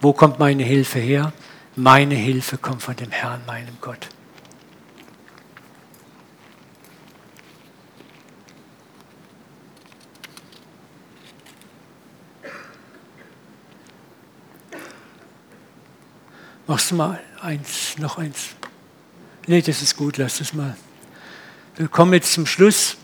Wo 0.00 0.12
kommt 0.12 0.38
meine 0.38 0.62
Hilfe 0.62 1.00
her? 1.00 1.32
Meine 1.74 2.14
Hilfe 2.14 2.58
kommt 2.58 2.82
von 2.82 2.94
dem 2.94 3.10
Herrn, 3.10 3.40
meinem 3.46 3.76
Gott. 3.80 4.08
Machst 16.68 16.90
du 16.90 16.96
mal 16.96 17.18
eins, 17.40 17.96
noch 17.98 18.18
eins? 18.18 18.50
Nee, 19.46 19.62
das 19.62 19.80
ist 19.80 19.96
gut, 19.96 20.18
lass 20.18 20.36
das 20.36 20.52
mal. 20.52 20.76
Wir 21.76 21.88
kommen 21.88 22.12
jetzt 22.12 22.34
zum 22.34 22.44
Schluss. 22.44 22.98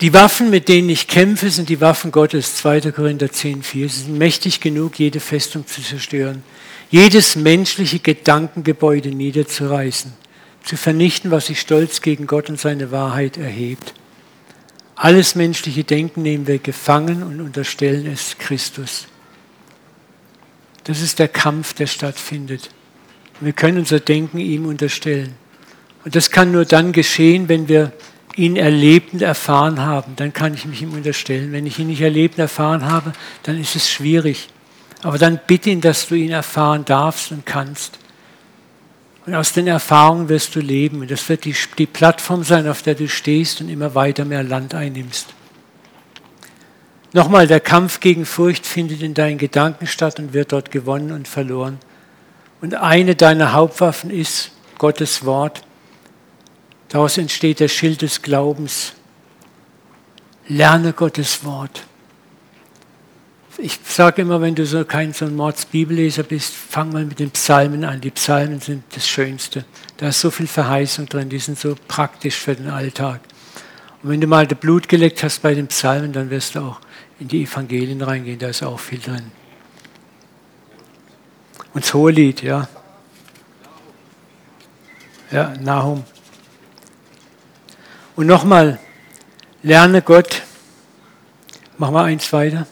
Die 0.00 0.14
Waffen, 0.14 0.48
mit 0.48 0.66
denen 0.68 0.88
ich 0.88 1.08
kämpfe, 1.08 1.50
sind 1.50 1.68
die 1.68 1.82
Waffen 1.82 2.10
Gottes, 2.10 2.56
2. 2.56 2.90
Korinther 2.92 3.30
10, 3.30 3.62
4. 3.62 3.88
Sie 3.90 4.04
sind 4.04 4.16
mächtig 4.16 4.60
genug, 4.60 4.98
jede 4.98 5.20
Festung 5.20 5.66
zu 5.66 5.82
zerstören, 5.82 6.42
jedes 6.90 7.36
menschliche 7.36 7.98
Gedankengebäude 7.98 9.10
niederzureißen, 9.10 10.14
zu 10.64 10.78
vernichten, 10.78 11.30
was 11.30 11.48
sich 11.48 11.60
stolz 11.60 12.00
gegen 12.00 12.26
Gott 12.26 12.48
und 12.48 12.58
seine 12.58 12.90
Wahrheit 12.90 13.36
erhebt. 13.36 13.92
Alles 14.96 15.34
menschliche 15.34 15.84
Denken 15.84 16.22
nehmen 16.22 16.46
wir 16.46 16.60
gefangen 16.60 17.22
und 17.22 17.42
unterstellen 17.42 18.06
es 18.06 18.38
Christus. 18.38 19.06
Das 20.84 21.00
ist 21.00 21.18
der 21.18 21.28
Kampf, 21.28 21.74
der 21.74 21.86
stattfindet. 21.86 22.70
Wir 23.40 23.52
können 23.52 23.78
unser 23.78 24.00
Denken 24.00 24.38
ihm 24.38 24.66
unterstellen. 24.66 25.34
Und 26.04 26.16
das 26.16 26.30
kann 26.30 26.52
nur 26.52 26.64
dann 26.64 26.92
geschehen, 26.92 27.48
wenn 27.48 27.68
wir 27.68 27.92
ihn 28.36 28.56
erlebt 28.56 29.12
und 29.12 29.22
erfahren 29.22 29.80
haben, 29.80 30.14
dann 30.16 30.32
kann 30.32 30.54
ich 30.54 30.64
mich 30.64 30.82
ihm 30.82 30.94
unterstellen. 30.94 31.52
Wenn 31.52 31.66
ich 31.66 31.78
ihn 31.78 31.88
nicht 31.88 32.00
erlebt 32.00 32.36
und 32.36 32.42
erfahren 32.42 32.84
habe, 32.90 33.12
dann 33.42 33.60
ist 33.60 33.76
es 33.76 33.90
schwierig. 33.90 34.48
Aber 35.02 35.18
dann 35.18 35.40
bitte 35.46 35.70
ihn, 35.70 35.80
dass 35.80 36.08
du 36.08 36.14
ihn 36.14 36.30
erfahren 36.30 36.84
darfst 36.84 37.32
und 37.32 37.44
kannst. 37.44 37.98
Und 39.26 39.34
aus 39.34 39.52
den 39.52 39.66
Erfahrungen 39.66 40.28
wirst 40.28 40.54
du 40.54 40.60
leben. 40.60 41.00
Und 41.00 41.10
das 41.10 41.28
wird 41.28 41.44
die, 41.44 41.54
die 41.78 41.86
Plattform 41.86 42.42
sein, 42.42 42.68
auf 42.68 42.82
der 42.82 42.94
du 42.94 43.08
stehst 43.08 43.60
und 43.60 43.68
immer 43.68 43.94
weiter 43.94 44.24
mehr 44.24 44.42
Land 44.42 44.74
einnimmst. 44.74 45.26
Nochmal, 47.14 47.46
der 47.46 47.60
Kampf 47.60 48.00
gegen 48.00 48.24
Furcht 48.24 48.64
findet 48.64 49.02
in 49.02 49.12
deinen 49.12 49.36
Gedanken 49.36 49.86
statt 49.86 50.18
und 50.18 50.32
wird 50.32 50.52
dort 50.52 50.70
gewonnen 50.70 51.12
und 51.12 51.28
verloren. 51.28 51.78
Und 52.62 52.74
eine 52.74 53.14
deiner 53.14 53.52
Hauptwaffen 53.52 54.10
ist 54.10 54.52
Gottes 54.78 55.24
Wort. 55.24 55.62
Daraus 56.88 57.18
entsteht 57.18 57.60
der 57.60 57.68
Schild 57.68 58.02
des 58.02 58.22
Glaubens. 58.22 58.94
Lerne 60.48 60.92
Gottes 60.92 61.44
Wort. 61.44 61.84
Ich 63.58 63.78
sage 63.84 64.22
immer, 64.22 64.40
wenn 64.40 64.54
du 64.54 64.64
so 64.64 64.84
kein 64.84 65.12
so 65.12 65.26
ein 65.26 65.36
Mordsbibelleser 65.36 66.22
bist, 66.22 66.54
fang 66.54 66.92
mal 66.92 67.04
mit 67.04 67.18
den 67.18 67.30
Psalmen 67.30 67.84
an. 67.84 68.00
Die 68.00 68.10
Psalmen 68.10 68.60
sind 68.60 68.84
das 68.94 69.06
Schönste. 69.06 69.66
Da 69.98 70.08
ist 70.08 70.20
so 70.20 70.30
viel 70.30 70.46
Verheißung 70.46 71.06
drin, 71.06 71.28
die 71.28 71.38
sind 71.38 71.58
so 71.58 71.76
praktisch 71.88 72.36
für 72.36 72.54
den 72.54 72.70
Alltag. 72.70 73.20
Und 74.02 74.10
wenn 74.10 74.20
du 74.20 74.26
mal 74.26 74.46
das 74.46 74.58
Blut 74.58 74.88
geleckt 74.88 75.22
hast 75.22 75.42
bei 75.42 75.54
den 75.54 75.66
Psalmen, 75.66 76.12
dann 76.12 76.30
wirst 76.30 76.54
du 76.54 76.60
auch 76.60 76.80
in 77.22 77.28
die 77.28 77.44
Evangelien 77.44 78.02
reingehen, 78.02 78.38
da 78.38 78.48
ist 78.48 78.64
auch 78.64 78.80
viel 78.80 78.98
drin. 78.98 79.30
Und 81.72 81.84
das 81.84 81.94
Hohelied, 81.94 82.42
ja. 82.42 82.68
Ja, 85.30 85.54
Nahum. 85.60 86.02
Und 88.16 88.26
nochmal, 88.26 88.80
lerne 89.62 90.02
Gott. 90.02 90.42
Machen 91.78 91.94
wir 91.94 92.02
eins 92.02 92.32
weiter. 92.32 92.66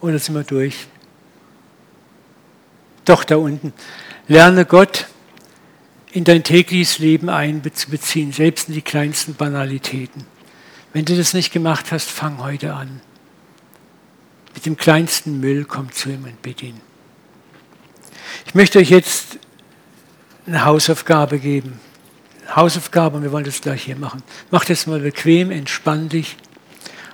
Oder 0.00 0.18
sind 0.18 0.34
wir 0.34 0.42
durch? 0.42 0.88
Doch, 3.04 3.22
da 3.22 3.36
unten. 3.36 3.72
Lerne 4.26 4.66
Gott 4.66 5.06
in 6.10 6.24
dein 6.24 6.42
tägliches 6.42 6.98
Leben 6.98 7.28
einzubeziehen, 7.28 8.32
selbst 8.32 8.68
in 8.68 8.74
die 8.74 8.82
kleinsten 8.82 9.34
Banalitäten. 9.34 10.33
Wenn 10.94 11.04
du 11.04 11.16
das 11.16 11.34
nicht 11.34 11.52
gemacht 11.52 11.90
hast, 11.90 12.08
fang 12.08 12.38
heute 12.38 12.72
an. 12.72 13.00
Mit 14.54 14.64
dem 14.64 14.76
kleinsten 14.76 15.40
Müll 15.40 15.64
komm 15.64 15.90
zu 15.90 16.08
ihm 16.08 16.22
und 16.22 16.40
bitte 16.40 16.66
ihn. 16.66 16.80
Ich 18.46 18.54
möchte 18.54 18.78
euch 18.78 18.90
jetzt 18.90 19.38
eine 20.46 20.64
Hausaufgabe 20.64 21.40
geben. 21.40 21.80
Hausaufgabe 22.54 23.16
und 23.16 23.24
wir 23.24 23.32
wollen 23.32 23.44
das 23.44 23.60
gleich 23.60 23.82
hier 23.82 23.96
machen. 23.96 24.22
Mach 24.52 24.64
das 24.64 24.86
mal 24.86 25.00
bequem, 25.00 25.50
entspann 25.50 26.08
dich. 26.08 26.36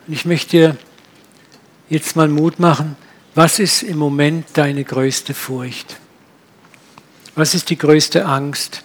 Und 0.06 0.12
ich 0.12 0.26
möchte 0.26 0.50
dir 0.50 0.76
jetzt 1.88 2.16
mal 2.16 2.28
Mut 2.28 2.58
machen. 2.58 2.96
Was 3.34 3.58
ist 3.58 3.82
im 3.82 3.96
Moment 3.96 4.46
deine 4.54 4.84
größte 4.84 5.32
Furcht? 5.32 5.96
Was 7.34 7.54
ist 7.54 7.70
die 7.70 7.78
größte 7.78 8.26
Angst? 8.26 8.82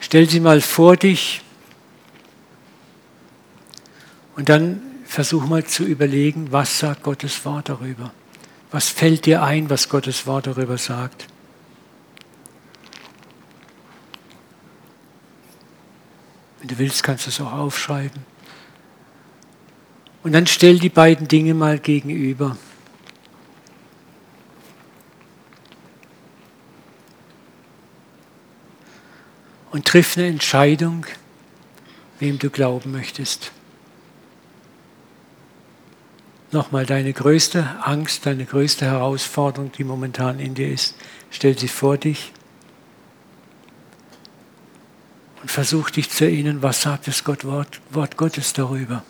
Stell 0.00 0.28
sie 0.28 0.40
mal 0.40 0.60
vor 0.60 0.96
dich 0.96 1.42
und 4.36 4.48
dann 4.48 4.80
versuch 5.04 5.46
mal 5.46 5.64
zu 5.64 5.84
überlegen, 5.84 6.52
was 6.52 6.78
sagt 6.78 7.02
Gottes 7.02 7.44
Wort 7.44 7.68
darüber? 7.68 8.12
Was 8.70 8.88
fällt 8.88 9.26
dir 9.26 9.42
ein, 9.42 9.68
was 9.68 9.88
Gottes 9.88 10.26
Wort 10.26 10.46
darüber 10.46 10.78
sagt? 10.78 11.26
Wenn 16.60 16.68
du 16.68 16.78
willst, 16.78 17.02
kannst 17.02 17.26
du 17.26 17.30
es 17.30 17.40
auch 17.40 17.52
aufschreiben. 17.52 18.22
Und 20.22 20.32
dann 20.32 20.46
stell 20.46 20.78
die 20.78 20.88
beiden 20.88 21.28
Dinge 21.28 21.52
mal 21.52 21.78
gegenüber. 21.78 22.56
Und 29.72 29.86
triff 29.86 30.16
eine 30.16 30.28
Entscheidung, 30.28 31.04
wem 32.20 32.38
du 32.38 32.48
glauben 32.48 32.92
möchtest. 32.92 33.52
Nochmal, 36.52 36.84
deine 36.84 37.14
größte 37.14 37.82
Angst, 37.82 38.26
deine 38.26 38.44
größte 38.44 38.84
Herausforderung, 38.84 39.72
die 39.72 39.84
momentan 39.84 40.38
in 40.38 40.54
dir 40.54 40.70
ist, 40.70 40.94
stell 41.30 41.58
sie 41.58 41.68
vor 41.68 41.96
dich 41.96 42.32
und 45.40 45.50
versuch 45.50 45.88
dich 45.88 46.10
zu 46.10 46.24
erinnern, 46.24 46.62
was 46.62 46.82
sagt 46.82 47.08
das 47.08 47.24
Gott, 47.24 47.46
Wort, 47.46 47.80
Wort 47.90 48.18
Gottes 48.18 48.52
darüber. 48.52 49.02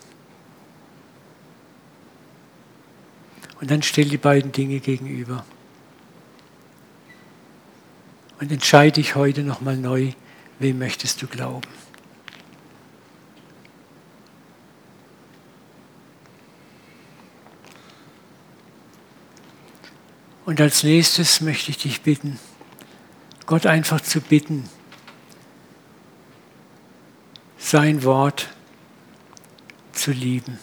Und 3.59 3.69
dann 3.69 3.83
stell 3.83 4.05
die 4.05 4.17
beiden 4.17 4.53
Dinge 4.53 4.79
gegenüber. 4.79 5.45
Und 8.39 8.53
entscheide 8.53 8.93
dich 8.93 9.15
heute 9.15 9.43
nochmal 9.43 9.75
neu, 9.75 10.13
wem 10.59 10.79
möchtest 10.79 11.21
du 11.21 11.27
glauben. 11.27 11.67
Und 20.45 20.59
als 20.59 20.83
nächstes 20.83 21.41
möchte 21.41 21.71
ich 21.71 21.77
dich 21.77 22.01
bitten, 22.01 22.39
Gott 23.45 23.65
einfach 23.65 24.01
zu 24.01 24.19
bitten, 24.21 24.69
sein 27.57 28.03
Wort 28.03 28.49
zu 29.93 30.11
lieben. 30.11 30.59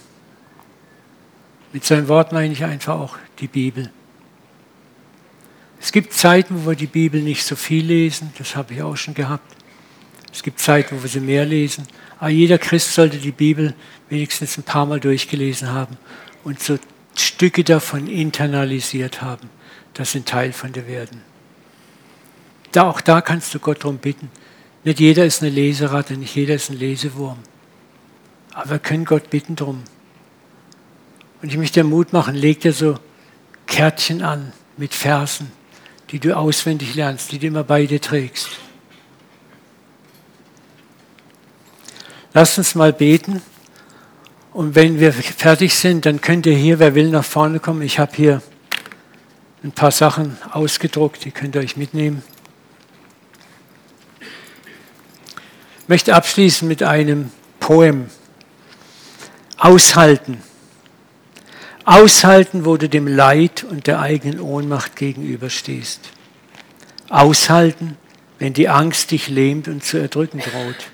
Mit 1.73 1.85
seinem 1.85 2.09
Wort 2.09 2.33
meine 2.33 2.53
ich 2.53 2.65
einfach 2.65 2.99
auch 2.99 3.17
die 3.39 3.49
Bibel. 3.49 3.91
Es 5.81 5.93
gibt 5.93 6.13
Zeiten, 6.13 6.65
wo 6.65 6.71
wir 6.71 6.77
die 6.77 6.87
Bibel 6.87 7.23
nicht 7.23 7.45
so 7.45 7.57
viel 7.57 7.85
lesen, 7.85 8.35
das 8.37 8.57
habe 8.57 8.75
ich 8.75 8.83
auch 8.83 8.97
schon 8.97 9.15
gehabt. 9.15 9.57
Es 10.33 10.43
gibt 10.43 10.61
Zeiten, 10.61 10.97
wo 10.97 11.03
wir 11.03 11.09
sie 11.09 11.21
mehr 11.21 11.47
lesen. 11.47 11.87
Aber 12.19 12.29
jeder 12.29 12.59
Christ 12.59 12.93
sollte 12.93 13.17
die 13.17 13.33
Bibel 13.33 13.75
wenigstens 14.09 14.59
ein 14.59 14.63
paar 14.63 14.85
Mal 14.85 15.01
durchgelesen 15.01 15.71
haben 15.71 15.97
und 16.45 16.61
so 16.61 16.79
Stücke 17.17 17.65
davon 17.65 18.07
internalisiert 18.07 19.23
haben, 19.23 19.49
dass 19.95 20.13
sie 20.13 20.21
ein 20.21 20.25
Teil 20.25 20.53
von 20.53 20.73
dir 20.73 20.87
werden. 20.87 21.23
Da, 22.73 22.89
auch 22.89 23.01
da 23.01 23.21
kannst 23.21 23.55
du 23.55 23.59
Gott 23.59 23.83
darum 23.83 23.99
bitten, 23.99 24.31
nicht 24.85 25.01
jeder 25.01 25.27
ist 25.27 25.43
eine 25.43 25.51
Leseratte, 25.51 26.17
nicht 26.17 26.35
jeder 26.35 26.55
ist 26.55 26.71
ein 26.71 26.79
Lesewurm. 26.79 27.39
Aber 28.53 28.71
wir 28.71 28.79
können 28.79 29.05
Gott 29.05 29.31
bitten 29.31 29.57
drum. 29.57 29.83
Und 31.43 31.49
ich 31.51 31.59
möchte 31.59 31.81
dir 31.81 31.85
Mut 31.85 32.13
machen, 32.13 32.35
leg 32.35 32.61
dir 32.61 32.73
so 32.73 32.99
Kärtchen 33.67 34.23
an 34.23 34.53
mit 34.77 34.95
Versen, 34.95 35.53
die 36.11 36.19
du 36.19 36.37
auswendig 36.37 36.95
lernst, 36.95 37.33
die 37.33 37.39
du 37.39 37.47
immer 37.47 37.65
bei 37.65 37.87
dir 37.87 38.01
trägst. 38.01 38.49
Lass 42.33 42.59
uns 42.59 42.75
mal 42.75 42.93
beten. 42.93 43.43
Und 44.53 44.75
wenn 44.75 44.99
wir 44.99 45.13
fertig 45.13 45.77
sind, 45.77 46.07
dann 46.07 46.21
könnt 46.21 46.47
ihr 46.47 46.57
hier, 46.57 46.79
wer 46.79 46.95
will, 46.95 47.11
nach 47.11 47.25
vorne 47.25 47.61
kommen. 47.61 47.83
Ich 47.83 47.99
habe 47.99 48.13
hier 48.15 48.43
ein 49.63 49.73
paar 49.73 49.91
Sachen 49.91 50.39
ausgedruckt, 50.51 51.25
die 51.25 51.31
könnt 51.31 51.55
ihr 51.55 51.61
euch 51.61 51.77
mitnehmen. 51.77 52.23
Ich 55.83 55.89
möchte 55.89 56.15
abschließen 56.15 56.67
mit 56.67 56.83
einem 56.83 57.31
Poem. 57.59 58.09
Aushalten. 59.59 60.41
Aushalten, 61.85 62.65
wo 62.65 62.77
du 62.77 62.89
dem 62.89 63.07
Leid 63.07 63.65
und 63.65 63.87
der 63.87 64.01
eigenen 64.01 64.41
Ohnmacht 64.41 64.97
gegenüberstehst. 64.97 66.01
Aushalten, 67.11 67.99
wenn 68.39 68.55
die 68.55 68.69
Angst 68.69 69.11
dich 69.11 69.29
lähmt 69.29 69.69
und 69.69 69.85
zu 69.85 69.99
erdrücken 69.99 70.41
droht. 70.41 70.91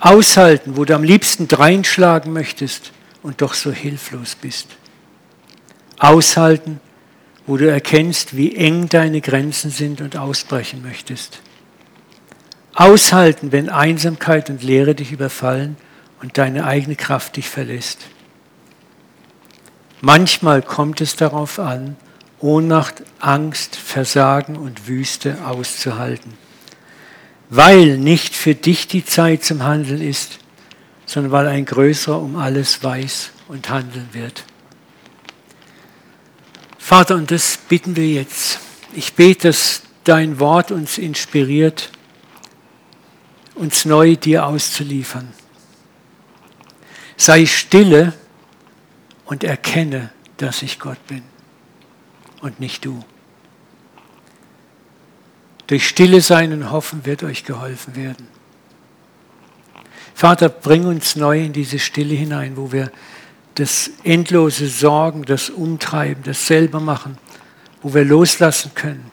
Aushalten, 0.00 0.76
wo 0.76 0.84
du 0.84 0.94
am 0.94 1.04
liebsten 1.04 1.46
dreinschlagen 1.46 2.32
möchtest 2.32 2.92
und 3.22 3.40
doch 3.40 3.54
so 3.54 3.70
hilflos 3.70 4.34
bist. 4.34 4.68
Aushalten, 5.98 6.80
wo 7.46 7.56
du 7.56 7.70
erkennst, 7.70 8.36
wie 8.36 8.56
eng 8.56 8.88
deine 8.88 9.20
Grenzen 9.20 9.70
sind 9.70 10.00
und 10.00 10.16
ausbrechen 10.16 10.82
möchtest. 10.82 11.40
Aushalten, 12.74 13.52
wenn 13.52 13.68
Einsamkeit 13.68 14.50
und 14.50 14.62
Leere 14.62 14.94
dich 14.94 15.12
überfallen 15.12 15.76
und 16.20 16.38
deine 16.38 16.64
eigene 16.64 16.96
Kraft 16.96 17.36
dich 17.36 17.48
verlässt. 17.48 18.06
Manchmal 20.00 20.62
kommt 20.62 21.00
es 21.00 21.16
darauf 21.16 21.58
an, 21.58 21.96
Ohnmacht, 22.40 23.04
Angst, 23.20 23.76
Versagen 23.76 24.56
und 24.56 24.86
Wüste 24.86 25.46
auszuhalten, 25.46 26.34
weil 27.48 27.96
nicht 27.96 28.34
für 28.34 28.54
dich 28.54 28.88
die 28.88 29.04
Zeit 29.04 29.44
zum 29.44 29.62
Handeln 29.62 30.02
ist, 30.02 30.40
sondern 31.06 31.32
weil 31.32 31.46
ein 31.46 31.64
Größerer 31.64 32.20
um 32.20 32.36
alles 32.36 32.82
weiß 32.82 33.30
und 33.48 33.70
handeln 33.70 34.08
wird. 34.12 34.44
Vater, 36.84 37.14
und 37.14 37.30
das 37.30 37.56
bitten 37.56 37.96
wir 37.96 38.06
jetzt. 38.06 38.60
Ich 38.92 39.14
bete, 39.14 39.48
dass 39.48 39.84
dein 40.04 40.38
Wort 40.38 40.70
uns 40.70 40.98
inspiriert, 40.98 41.90
uns 43.54 43.86
neu 43.86 44.16
dir 44.16 44.44
auszuliefern. 44.44 45.32
Sei 47.16 47.46
stille 47.46 48.12
und 49.24 49.44
erkenne, 49.44 50.10
dass 50.36 50.60
ich 50.60 50.78
Gott 50.78 50.98
bin 51.06 51.22
und 52.42 52.60
nicht 52.60 52.84
du. 52.84 53.02
Durch 55.66 55.88
Stille 55.88 56.20
sein 56.20 56.52
und 56.52 56.70
Hoffen 56.70 57.06
wird 57.06 57.22
euch 57.22 57.44
geholfen 57.44 57.96
werden. 57.96 58.28
Vater, 60.14 60.50
bring 60.50 60.84
uns 60.84 61.16
neu 61.16 61.44
in 61.46 61.54
diese 61.54 61.78
Stille 61.78 62.14
hinein, 62.14 62.58
wo 62.58 62.72
wir 62.72 62.92
das 63.54 63.90
endlose 64.02 64.66
Sorgen, 64.66 65.24
das 65.24 65.50
Umtreiben, 65.50 66.22
das 66.24 66.46
selber 66.46 66.80
machen, 66.80 67.18
wo 67.82 67.94
wir 67.94 68.04
loslassen 68.04 68.72
können. 68.74 69.10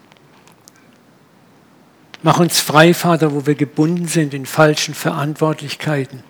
Mach 2.23 2.39
uns 2.39 2.59
frei, 2.59 2.93
Vater, 2.93 3.33
wo 3.33 3.45
wir 3.45 3.55
gebunden 3.55 4.07
sind 4.07 4.33
in 4.33 4.45
falschen 4.45 4.93
Verantwortlichkeiten. 4.93 6.23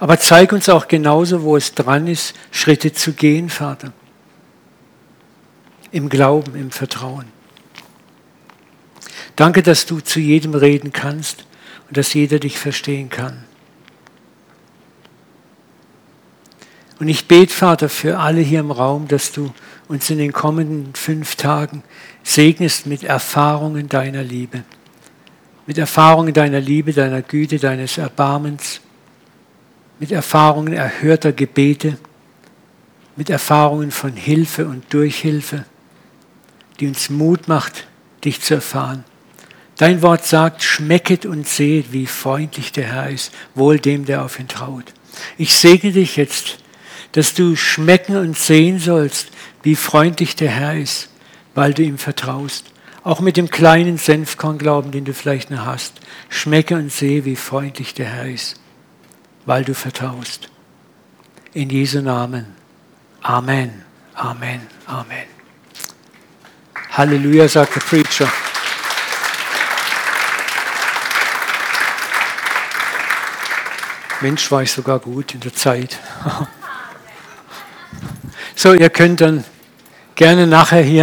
Aber 0.00 0.18
zeig 0.18 0.52
uns 0.52 0.68
auch 0.68 0.88
genauso, 0.88 1.42
wo 1.42 1.56
es 1.56 1.74
dran 1.74 2.06
ist, 2.06 2.34
Schritte 2.50 2.92
zu 2.92 3.12
gehen, 3.12 3.50
Vater. 3.50 3.92
Im 5.90 6.08
Glauben, 6.08 6.56
im 6.56 6.70
Vertrauen. 6.70 7.26
Danke, 9.36 9.62
dass 9.62 9.86
du 9.86 10.00
zu 10.00 10.20
jedem 10.20 10.54
reden 10.54 10.92
kannst 10.92 11.44
und 11.88 11.96
dass 11.96 12.14
jeder 12.14 12.38
dich 12.38 12.58
verstehen 12.58 13.10
kann. 13.10 13.44
Und 16.98 17.08
ich 17.08 17.26
bete, 17.26 17.52
Vater, 17.52 17.88
für 17.88 18.18
alle 18.18 18.40
hier 18.40 18.60
im 18.60 18.70
Raum, 18.70 19.08
dass 19.08 19.32
du 19.32 19.52
uns 19.88 20.08
in 20.10 20.18
den 20.18 20.32
kommenden 20.32 20.94
fünf 20.94 21.36
Tagen 21.36 21.82
segnest 22.22 22.86
mit 22.86 23.02
Erfahrungen 23.02 23.88
deiner 23.88 24.22
Liebe. 24.22 24.62
Mit 25.66 25.78
Erfahrungen 25.78 26.32
deiner 26.32 26.60
Liebe, 26.60 26.92
deiner 26.92 27.22
Güte, 27.22 27.58
deines 27.58 27.98
Erbarmens. 27.98 28.80
Mit 29.98 30.12
Erfahrungen 30.12 30.72
erhörter 30.72 31.32
Gebete. 31.32 31.98
Mit 33.16 33.30
Erfahrungen 33.30 33.90
von 33.90 34.12
Hilfe 34.14 34.66
und 34.66 34.92
Durchhilfe, 34.92 35.64
die 36.80 36.88
uns 36.88 37.10
Mut 37.10 37.48
macht, 37.48 37.86
dich 38.24 38.40
zu 38.40 38.54
erfahren. 38.54 39.04
Dein 39.76 40.02
Wort 40.02 40.24
sagt, 40.24 40.62
schmecket 40.62 41.26
und 41.26 41.46
seht, 41.46 41.92
wie 41.92 42.06
freundlich 42.06 42.72
der 42.72 42.86
Herr 42.92 43.10
ist, 43.10 43.32
wohl 43.54 43.78
dem, 43.78 44.04
der 44.04 44.24
auf 44.24 44.38
ihn 44.38 44.48
traut. 44.48 44.92
Ich 45.38 45.54
segne 45.54 45.92
dich 45.92 46.16
jetzt 46.16 46.58
dass 47.14 47.32
du 47.32 47.54
schmecken 47.54 48.16
und 48.16 48.36
sehen 48.36 48.80
sollst, 48.80 49.28
wie 49.62 49.76
freundlich 49.76 50.34
der 50.34 50.50
Herr 50.50 50.76
ist, 50.76 51.08
weil 51.54 51.72
du 51.72 51.82
ihm 51.82 51.96
vertraust. 51.96 52.66
Auch 53.04 53.20
mit 53.20 53.36
dem 53.36 53.50
kleinen 53.50 53.98
Senfkornglauben, 53.98 54.90
den 54.90 55.04
du 55.04 55.14
vielleicht 55.14 55.50
noch 55.50 55.64
hast. 55.64 56.00
Schmecke 56.28 56.74
und 56.74 56.90
sehe, 56.90 57.24
wie 57.24 57.36
freundlich 57.36 57.94
der 57.94 58.06
Herr 58.06 58.28
ist, 58.28 58.56
weil 59.46 59.64
du 59.64 59.74
vertraust. 59.74 60.48
In 61.52 61.70
Jesu 61.70 62.00
Namen. 62.00 62.46
Amen. 63.22 63.84
Amen. 64.14 64.62
Amen. 64.86 65.26
Halleluja, 66.90 67.46
sagt 67.46 67.76
der 67.76 67.80
Preacher. 67.80 68.32
Mensch, 74.20 74.50
war 74.50 74.62
ich 74.62 74.72
sogar 74.72 74.98
gut 74.98 75.34
in 75.34 75.40
der 75.40 75.54
Zeit. 75.54 76.00
So, 78.56 78.72
ihr 78.72 78.90
könnt 78.90 79.20
dann 79.20 79.44
gerne 80.14 80.46
nachher 80.46 80.82
hier 80.82 81.02